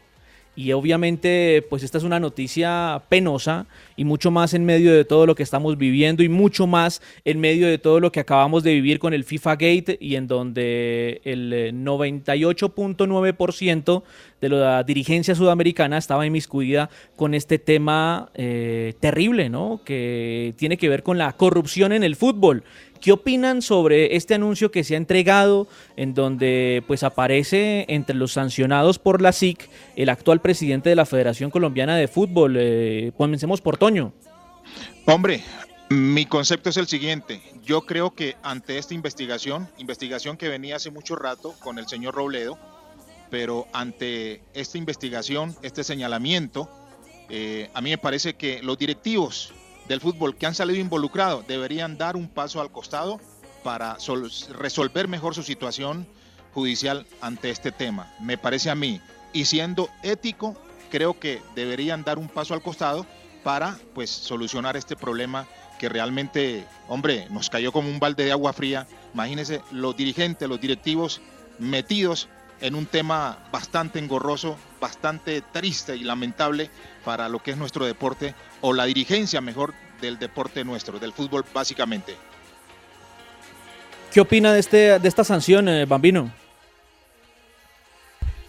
Y 0.54 0.72
obviamente, 0.72 1.64
pues 1.70 1.82
esta 1.82 1.96
es 1.96 2.04
una 2.04 2.20
noticia 2.20 3.00
penosa 3.08 3.64
y 3.96 4.04
mucho 4.04 4.30
más 4.30 4.52
en 4.52 4.66
medio 4.66 4.92
de 4.92 5.06
todo 5.06 5.24
lo 5.24 5.34
que 5.34 5.42
estamos 5.42 5.78
viviendo 5.78 6.22
y 6.22 6.28
mucho 6.28 6.66
más 6.66 7.00
en 7.24 7.40
medio 7.40 7.66
de 7.66 7.78
todo 7.78 8.00
lo 8.00 8.12
que 8.12 8.20
acabamos 8.20 8.62
de 8.62 8.74
vivir 8.74 8.98
con 8.98 9.14
el 9.14 9.24
FIFA 9.24 9.52
Gate 9.52 9.96
y 9.98 10.16
en 10.16 10.26
donde 10.26 11.22
el 11.24 11.50
eh, 11.54 11.72
98.9% 11.72 14.02
de 14.42 14.50
la 14.50 14.82
dirigencia 14.82 15.34
sudamericana 15.34 15.96
estaba 15.96 16.26
inmiscuida 16.26 16.90
con 17.16 17.32
este 17.32 17.58
tema 17.58 18.30
eh, 18.34 18.92
terrible, 19.00 19.48
¿no? 19.48 19.80
Que 19.84 20.52
tiene 20.58 20.76
que 20.76 20.90
ver 20.90 21.02
con 21.02 21.16
la 21.16 21.32
corrupción 21.32 21.92
en 21.92 22.02
el 22.02 22.14
fútbol. 22.14 22.62
¿Qué 23.02 23.10
opinan 23.10 23.62
sobre 23.62 24.14
este 24.14 24.34
anuncio 24.34 24.70
que 24.70 24.84
se 24.84 24.94
ha 24.94 24.96
entregado 24.96 25.66
en 25.96 26.14
donde 26.14 26.84
pues 26.86 27.02
aparece 27.02 27.84
entre 27.88 28.14
los 28.14 28.34
sancionados 28.34 29.00
por 29.00 29.20
la 29.20 29.32
SIC 29.32 29.68
el 29.96 30.08
actual 30.08 30.40
presidente 30.40 30.88
de 30.88 30.94
la 30.94 31.04
Federación 31.04 31.50
Colombiana 31.50 31.96
de 31.96 32.06
Fútbol? 32.06 32.56
Eh, 32.56 33.10
comencemos 33.16 33.60
por 33.60 33.76
Toño. 33.76 34.12
Hombre, 35.04 35.42
mi 35.88 36.26
concepto 36.26 36.70
es 36.70 36.76
el 36.76 36.86
siguiente. 36.86 37.42
Yo 37.64 37.82
creo 37.82 38.14
que 38.14 38.36
ante 38.44 38.78
esta 38.78 38.94
investigación, 38.94 39.68
investigación 39.78 40.36
que 40.36 40.48
venía 40.48 40.76
hace 40.76 40.92
mucho 40.92 41.16
rato 41.16 41.56
con 41.58 41.80
el 41.80 41.88
señor 41.88 42.14
Robledo, 42.14 42.56
pero 43.30 43.66
ante 43.72 44.42
esta 44.54 44.78
investigación, 44.78 45.56
este 45.62 45.82
señalamiento, 45.82 46.70
eh, 47.28 47.68
a 47.74 47.80
mí 47.80 47.90
me 47.90 47.98
parece 47.98 48.34
que 48.34 48.62
los 48.62 48.78
directivos 48.78 49.52
del 49.88 50.00
fútbol 50.00 50.36
que 50.36 50.46
han 50.46 50.54
salido 50.54 50.78
involucrados 50.78 51.46
deberían 51.46 51.98
dar 51.98 52.16
un 52.16 52.28
paso 52.28 52.60
al 52.60 52.70
costado 52.70 53.20
para 53.62 53.98
sol- 53.98 54.30
resolver 54.58 55.08
mejor 55.08 55.34
su 55.34 55.42
situación 55.42 56.06
judicial 56.54 57.06
ante 57.20 57.50
este 57.50 57.72
tema. 57.72 58.12
Me 58.20 58.38
parece 58.38 58.70
a 58.70 58.74
mí. 58.74 59.00
Y 59.32 59.46
siendo 59.46 59.88
ético, 60.02 60.56
creo 60.90 61.18
que 61.18 61.40
deberían 61.54 62.04
dar 62.04 62.18
un 62.18 62.28
paso 62.28 62.54
al 62.54 62.62
costado 62.62 63.06
para 63.42 63.78
pues 63.94 64.10
solucionar 64.10 64.76
este 64.76 64.94
problema 64.96 65.46
que 65.78 65.88
realmente, 65.88 66.64
hombre, 66.88 67.26
nos 67.30 67.50
cayó 67.50 67.72
como 67.72 67.88
un 67.88 67.98
balde 67.98 68.24
de 68.24 68.32
agua 68.32 68.52
fría. 68.52 68.86
Imagínense 69.14 69.62
los 69.72 69.96
dirigentes, 69.96 70.48
los 70.48 70.60
directivos 70.60 71.20
metidos 71.58 72.28
en 72.62 72.76
un 72.76 72.86
tema 72.86 73.38
bastante 73.52 73.98
engorroso, 73.98 74.56
bastante 74.80 75.42
triste 75.42 75.96
y 75.96 76.04
lamentable 76.04 76.70
para 77.04 77.28
lo 77.28 77.42
que 77.42 77.50
es 77.50 77.56
nuestro 77.56 77.84
deporte 77.84 78.34
o 78.60 78.72
la 78.72 78.84
dirigencia 78.84 79.40
mejor 79.40 79.74
del 80.00 80.18
deporte 80.18 80.64
nuestro, 80.64 80.98
del 80.98 81.12
fútbol 81.12 81.44
básicamente. 81.52 82.16
¿Qué 84.12 84.20
opina 84.20 84.52
de, 84.52 84.60
este, 84.60 84.98
de 84.98 85.08
esta 85.08 85.24
sanción, 85.24 85.68
eh, 85.68 85.84
Bambino? 85.86 86.30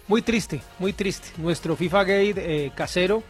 Muy 0.06 0.22
triste, 0.22 0.60
muy 0.78 0.92
triste. 0.92 1.28
Nuestro 1.38 1.74
FIFA 1.76 2.04
Gate 2.04 2.34
eh, 2.36 2.72
casero. 2.74 3.22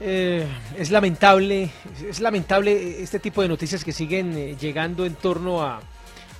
eh, 0.00 0.46
es 0.78 0.90
lamentable, 0.90 1.70
es 2.08 2.20
lamentable 2.20 3.02
este 3.02 3.18
tipo 3.18 3.42
de 3.42 3.48
noticias 3.48 3.84
que 3.84 3.92
siguen 3.92 4.36
eh, 4.36 4.56
llegando 4.58 5.04
en 5.04 5.14
torno 5.14 5.62
a, 5.62 5.80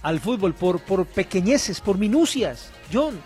al 0.06 0.20
fútbol 0.20 0.54
por, 0.54 0.78
por 0.78 1.04
pequeñeces, 1.04 1.80
por 1.80 1.98
minucias. 1.98 2.70
John, 2.92 3.20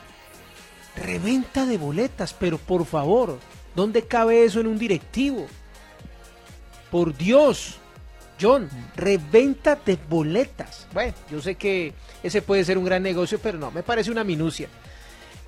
reventa 0.96 1.66
de 1.66 1.76
boletas, 1.76 2.32
pero 2.32 2.56
por 2.56 2.86
favor, 2.86 3.38
¿dónde 3.76 4.06
cabe 4.06 4.44
eso 4.44 4.60
en 4.60 4.66
un 4.66 4.78
directivo? 4.78 5.46
Por 6.90 7.14
Dios, 7.14 7.76
John, 8.40 8.70
reventa 8.96 9.76
de 9.76 9.98
boletas. 10.08 10.86
Bueno, 10.94 11.12
yo 11.30 11.42
sé 11.42 11.56
que 11.56 11.92
ese 12.22 12.40
puede 12.40 12.64
ser 12.64 12.78
un 12.78 12.86
gran 12.86 13.02
negocio, 13.02 13.38
pero 13.42 13.58
no, 13.58 13.70
me 13.70 13.82
parece 13.82 14.10
una 14.10 14.24
minucia. 14.24 14.70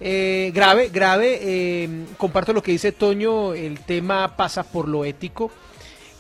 Eh, 0.01 0.53
grave, 0.55 0.91
grave. 0.91 1.39
eh, 1.41 1.89
comparto 2.19 2.53
lo 2.53 2.63
que 2.63 2.73
dice 2.73 2.93
Toño, 2.93 3.55
el 3.55 3.81
tema 3.81 4.37
pasa 4.37 4.65
por 4.65 4.87
lo 4.87 5.07
ético. 5.07 5.51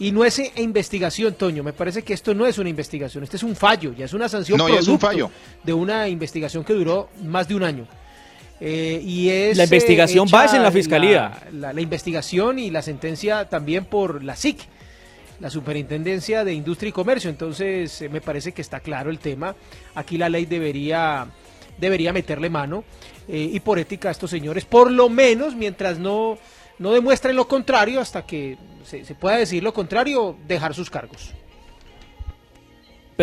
Y 0.02 0.10
no 0.12 0.24
es 0.24 0.38
eh, 0.38 0.52
investigación, 0.56 1.34
Toño. 1.34 1.62
Me 1.62 1.72
parece 1.72 2.02
que 2.02 2.12
esto 2.14 2.34
no 2.34 2.46
es 2.46 2.58
una 2.58 2.68
investigación, 2.68 3.22
este 3.24 3.36
es 3.36 3.42
un 3.42 3.54
fallo, 3.54 3.92
ya 3.96 4.04
es 4.06 4.12
una 4.14 4.28
sanción 4.28 4.58
No, 4.58 4.68
ya 4.68 4.74
es 4.76 4.88
un 4.88 4.98
producto 4.98 5.06
fallo. 5.06 5.30
de 5.62 5.72
una 5.72 6.08
investigación 6.08 6.64
que 6.64 6.72
duró 6.72 7.08
más 7.22 7.46
de 7.48 7.54
un 7.54 7.62
año. 7.62 7.86
Eh, 8.60 9.00
y 9.04 9.28
es, 9.28 9.56
La 9.56 9.64
investigación 9.64 10.26
va 10.32 10.44
es 10.44 10.54
en 10.54 10.62
la 10.62 10.70
fiscalía. 10.70 11.32
La, 11.52 11.68
la- 11.68 11.72
la 11.72 11.80
investigación 11.80 12.58
y 12.58 12.70
la 12.70 12.80
sentencia 12.82 13.48
también 13.48 13.84
por 13.84 14.22
la 14.22 14.36
SIC, 14.36 14.58
la 15.40 15.50
Superintendencia 15.50 16.44
de 16.44 16.52
Industria 16.54 16.90
y 16.90 16.92
Comercio. 16.92 17.28
Entonces, 17.30 18.02
eh, 18.02 18.08
me 18.08 18.20
parece 18.20 18.52
que 18.52 18.62
está 18.62 18.80
claro 18.80 19.10
el 19.10 19.18
tema. 19.18 19.54
Aquí 19.96 20.16
la 20.18 20.28
ley 20.28 20.46
debería, 20.46 21.26
debería 21.78 22.12
meterle 22.12 22.50
mano. 22.50 22.84
eh, 23.28 23.50
y 23.52 23.60
por 23.60 23.78
ética 23.78 24.08
a 24.08 24.12
estos 24.12 24.30
señores, 24.30 24.64
por 24.64 24.90
lo 24.90 25.08
menos 25.08 25.54
mientras 25.54 25.96
no, 25.98 26.38
no 26.82 26.92
demuestren 26.92 27.36
lo 27.36 27.46
contrario, 27.46 28.00
hasta 28.00 28.26
que 28.26 28.58
se, 28.84 29.14
pueda 29.14 29.36
decir 29.36 29.62
lo 29.62 29.72
contrario, 29.72 30.36
dejar 30.48 30.74
sus 30.74 30.90
cargos. 30.90 31.30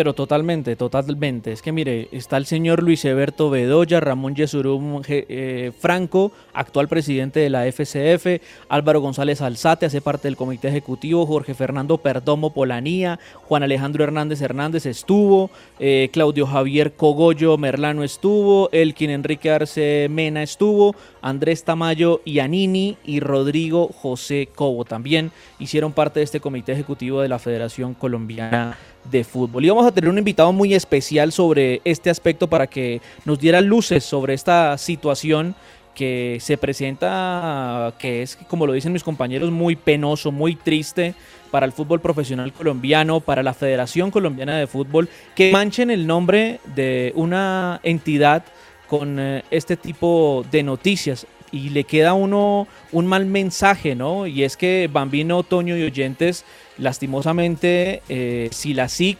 Pero 0.00 0.14
totalmente, 0.14 0.76
totalmente. 0.76 1.52
Es 1.52 1.60
que 1.60 1.72
mire, 1.72 2.08
está 2.10 2.38
el 2.38 2.46
señor 2.46 2.82
Luis 2.82 3.04
Eberto 3.04 3.50
Bedoya, 3.50 4.00
Ramón 4.00 4.34
Yesurum 4.34 5.02
eh, 5.06 5.72
Franco, 5.78 6.32
actual 6.54 6.88
presidente 6.88 7.40
de 7.40 7.50
la 7.50 7.70
FCF, 7.70 8.42
Álvaro 8.70 9.02
González 9.02 9.42
Alzate, 9.42 9.84
hace 9.84 10.00
parte 10.00 10.28
del 10.28 10.38
comité 10.38 10.68
ejecutivo, 10.68 11.26
Jorge 11.26 11.52
Fernando 11.52 11.98
Perdomo 11.98 12.54
Polanía, 12.54 13.20
Juan 13.42 13.62
Alejandro 13.62 14.02
Hernández 14.02 14.40
Hernández 14.40 14.86
estuvo, 14.86 15.50
eh, 15.78 16.08
Claudio 16.14 16.46
Javier 16.46 16.92
Cogollo 16.94 17.58
Merlano 17.58 18.02
estuvo, 18.02 18.70
Elkin 18.72 19.10
Enrique 19.10 19.50
Arce 19.50 20.08
Mena 20.10 20.42
estuvo, 20.42 20.96
Andrés 21.20 21.62
Tamayo 21.64 22.22
Ianini 22.24 22.96
y 23.04 23.20
Rodrigo 23.20 23.88
José 23.88 24.48
Cobo 24.54 24.86
también 24.86 25.30
hicieron 25.58 25.92
parte 25.92 26.20
de 26.20 26.24
este 26.24 26.40
comité 26.40 26.72
ejecutivo 26.72 27.20
de 27.20 27.28
la 27.28 27.38
Federación 27.38 27.92
Colombiana 27.92 28.78
de 29.04 29.24
Fútbol. 29.24 29.64
Y 29.64 29.68
vamos 29.68 29.86
a 29.86 29.92
tener 29.92 30.10
un 30.10 30.18
invitado 30.18 30.52
muy 30.52 30.74
especial 30.74 31.32
sobre 31.32 31.80
este 31.84 32.10
aspecto 32.10 32.48
para 32.48 32.66
que 32.66 33.00
nos 33.24 33.38
diera 33.38 33.60
luces 33.60 34.04
sobre 34.04 34.34
esta 34.34 34.76
situación 34.78 35.54
que 35.94 36.38
se 36.40 36.56
presenta, 36.56 37.92
que 37.98 38.22
es, 38.22 38.36
como 38.48 38.66
lo 38.66 38.72
dicen 38.72 38.92
mis 38.92 39.04
compañeros, 39.04 39.50
muy 39.50 39.76
penoso, 39.76 40.32
muy 40.32 40.54
triste 40.54 41.14
para 41.50 41.66
el 41.66 41.72
fútbol 41.72 42.00
profesional 42.00 42.52
colombiano, 42.52 43.20
para 43.20 43.42
la 43.42 43.54
Federación 43.54 44.10
Colombiana 44.10 44.56
de 44.56 44.66
Fútbol, 44.66 45.08
que 45.34 45.52
manchen 45.52 45.90
el 45.90 46.06
nombre 46.06 46.60
de 46.74 47.12
una 47.16 47.80
entidad 47.82 48.44
con 48.88 49.18
eh, 49.20 49.44
este 49.50 49.76
tipo 49.76 50.44
de 50.50 50.62
noticias 50.62 51.26
y 51.52 51.70
le 51.70 51.84
queda 51.84 52.14
uno 52.14 52.66
un 52.92 53.06
mal 53.06 53.26
mensaje, 53.26 53.94
¿no? 53.94 54.26
Y 54.26 54.44
es 54.44 54.56
que 54.56 54.88
Bambino, 54.92 55.38
Otoño 55.38 55.76
y 55.76 55.82
Oyentes, 55.82 56.44
lastimosamente, 56.78 58.02
eh, 58.08 58.48
si 58.52 58.74
la 58.74 58.88
SIC 58.88 59.18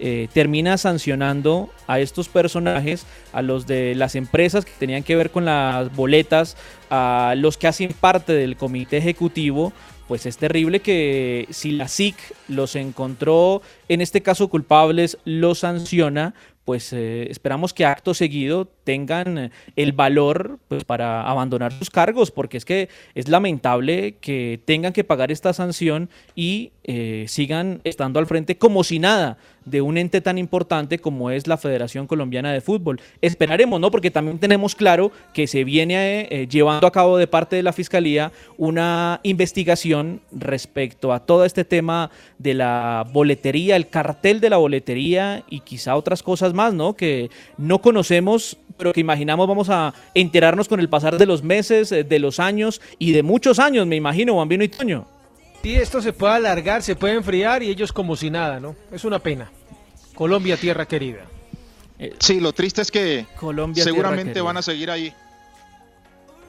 eh, 0.00 0.28
termina 0.32 0.78
sancionando 0.78 1.70
a 1.88 1.98
estos 1.98 2.28
personajes, 2.28 3.04
a 3.32 3.42
los 3.42 3.66
de 3.66 3.96
las 3.96 4.14
empresas 4.14 4.64
que 4.64 4.72
tenían 4.78 5.02
que 5.02 5.16
ver 5.16 5.30
con 5.30 5.44
las 5.44 5.94
boletas, 5.94 6.56
a 6.88 7.34
los 7.36 7.56
que 7.56 7.66
hacen 7.66 7.92
parte 7.92 8.32
del 8.32 8.56
comité 8.56 8.98
ejecutivo, 8.98 9.72
pues 10.06 10.24
es 10.24 10.38
terrible 10.38 10.80
que 10.80 11.46
si 11.50 11.72
la 11.72 11.88
SIC 11.88 12.16
los 12.48 12.76
encontró, 12.76 13.60
en 13.88 14.00
este 14.00 14.22
caso 14.22 14.48
culpables, 14.48 15.18
los 15.24 15.58
sanciona, 15.60 16.32
pues 16.64 16.92
eh, 16.92 17.26
esperamos 17.30 17.74
que 17.74 17.84
acto 17.84 18.14
seguido 18.14 18.68
tengan 18.88 19.36
eh, 19.36 19.50
el 19.76 19.92
valor 19.92 20.58
pues, 20.66 20.82
para 20.84 21.28
abandonar 21.28 21.74
sus 21.74 21.90
cargos, 21.90 22.30
porque 22.30 22.56
es 22.56 22.64
que 22.64 22.88
es 23.14 23.28
lamentable 23.28 24.14
que 24.18 24.60
tengan 24.64 24.94
que 24.94 25.04
pagar 25.04 25.30
esta 25.30 25.52
sanción 25.52 26.08
y 26.34 26.72
eh, 26.84 27.26
sigan 27.28 27.82
estando 27.84 28.18
al 28.18 28.26
frente 28.26 28.56
como 28.56 28.82
si 28.82 28.98
nada 28.98 29.36
de 29.66 29.82
un 29.82 29.98
ente 29.98 30.22
tan 30.22 30.38
importante 30.38 30.98
como 30.98 31.30
es 31.30 31.46
la 31.46 31.58
Federación 31.58 32.06
Colombiana 32.06 32.50
de 32.50 32.62
Fútbol. 32.62 32.98
Esperaremos, 33.20 33.78
¿no? 33.78 33.90
Porque 33.90 34.10
también 34.10 34.38
tenemos 34.38 34.74
claro 34.74 35.12
que 35.34 35.46
se 35.46 35.64
viene 35.64 36.48
llevando 36.50 36.86
a 36.86 36.90
cabo 36.90 37.18
de 37.18 37.26
parte 37.26 37.56
de 37.56 37.62
la 37.62 37.74
Fiscalía 37.74 38.32
una 38.56 39.20
investigación 39.24 40.22
respecto 40.32 41.12
a 41.12 41.20
todo 41.20 41.44
este 41.44 41.66
tema 41.66 42.10
de 42.38 42.54
la 42.54 43.06
boletería, 43.12 43.76
el 43.76 43.90
cartel 43.90 44.40
de 44.40 44.48
la 44.48 44.56
boletería 44.56 45.44
y 45.50 45.60
quizá 45.60 45.96
otras 45.96 46.22
cosas 46.22 46.54
más, 46.54 46.72
¿no? 46.72 46.94
Que 46.94 47.28
no 47.58 47.80
conocemos, 47.80 48.56
pero 48.78 48.92
que 48.92 49.00
imaginamos 49.00 49.46
vamos 49.46 49.68
a 49.68 49.92
enterarnos 50.14 50.68
con 50.68 50.80
el 50.80 50.88
pasar 50.88 51.18
de 51.18 51.26
los 51.26 51.42
meses, 51.42 51.92
eh, 51.92 52.04
de 52.04 52.18
los 52.18 52.40
años 52.40 52.80
y 52.98 53.12
de 53.12 53.22
muchos 53.22 53.58
años, 53.58 53.86
me 53.86 53.96
imagino, 53.96 54.36
Bambino 54.36 54.64
y 54.64 54.68
Toño. 54.68 55.06
Sí, 55.62 55.74
esto 55.74 56.00
se 56.00 56.12
puede 56.12 56.34
alargar, 56.34 56.82
se 56.82 56.94
puede 56.94 57.14
enfriar 57.14 57.62
y 57.62 57.68
ellos 57.68 57.92
como 57.92 58.16
si 58.16 58.30
nada, 58.30 58.60
¿no? 58.60 58.76
Es 58.92 59.04
una 59.04 59.18
pena. 59.18 59.50
Colombia, 60.14 60.56
tierra 60.56 60.86
querida. 60.86 61.24
Eh, 61.98 62.14
sí, 62.20 62.40
lo 62.40 62.52
triste 62.52 62.80
es 62.80 62.90
que 62.90 63.26
Colombia, 63.38 63.82
seguramente 63.82 64.40
van 64.40 64.56
a 64.56 64.62
seguir 64.62 64.90
ahí. 64.90 65.12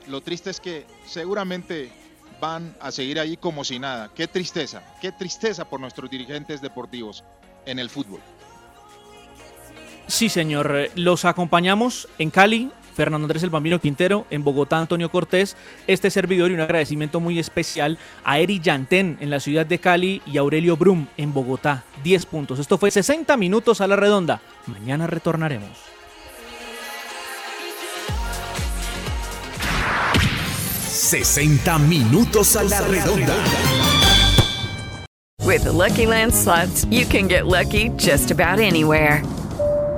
Lo 0.08 0.22
triste 0.22 0.52
es 0.52 0.60
que 0.60 0.86
seguramente 1.06 1.90
van 2.40 2.76
a 2.80 2.92
seguir 2.92 3.20
ahí 3.20 3.36
como 3.36 3.64
si 3.64 3.80
nada. 3.80 4.12
Qué 4.16 4.28
tristeza, 4.28 4.84
qué 5.02 5.12
tristeza 5.12 5.66
por 5.66 5.80
nuestros 5.80 6.10
dirigentes 6.10 6.62
deportivos 6.62 7.24
en 7.66 7.80
el 7.80 7.90
fútbol. 7.90 8.22
Sí, 10.10 10.28
señor. 10.28 10.90
Los 10.96 11.24
acompañamos 11.24 12.08
en 12.18 12.32
Cali, 12.32 12.72
Fernando 12.96 13.26
Andrés 13.26 13.44
El 13.44 13.52
Bambino 13.52 13.80
Quintero, 13.80 14.26
en 14.32 14.44
Bogotá, 14.44 14.80
Antonio 14.80 15.12
Cortés, 15.12 15.56
este 15.86 16.10
servidor 16.10 16.50
y 16.50 16.56
un 16.56 16.62
agradecimiento 16.62 17.20
muy 17.20 17.38
especial 17.38 18.00
a 18.24 18.40
Eri 18.40 18.60
Yantén 18.60 19.18
en 19.22 19.30
la 19.30 19.40
ciudad 19.40 19.68
de 19.68 19.78
Cali 19.78 20.24
y 20.26 20.38
a 20.38 20.42
Aurelio 20.42 20.76
Brum 20.76 21.06
en 21.16 21.32
Bogotá. 21.32 21.84
10 22.04 22.26
puntos. 22.26 22.58
Esto 22.58 22.80
fue 22.80 22.90
60 22.90 23.38
minutos 23.38 23.82
a 23.82 23.88
la 23.88 23.96
redonda. 23.96 24.42
Mañana 24.66 25.06
retornaremos. 25.06 25.70
¡60 30.90 31.80
minutos 31.88 32.56
a 32.56 32.64
la 32.64 32.82
redonda! 32.82 33.36
With 35.46 35.64
the 35.64 35.72
Lucky 35.72 36.08
Land 36.08 36.34
slots, 36.34 36.86
you 36.90 37.06
can 37.06 37.28
get 37.28 37.46
lucky 37.46 37.90
just 37.98 38.32
about 38.32 38.60
anywhere. 38.60 39.24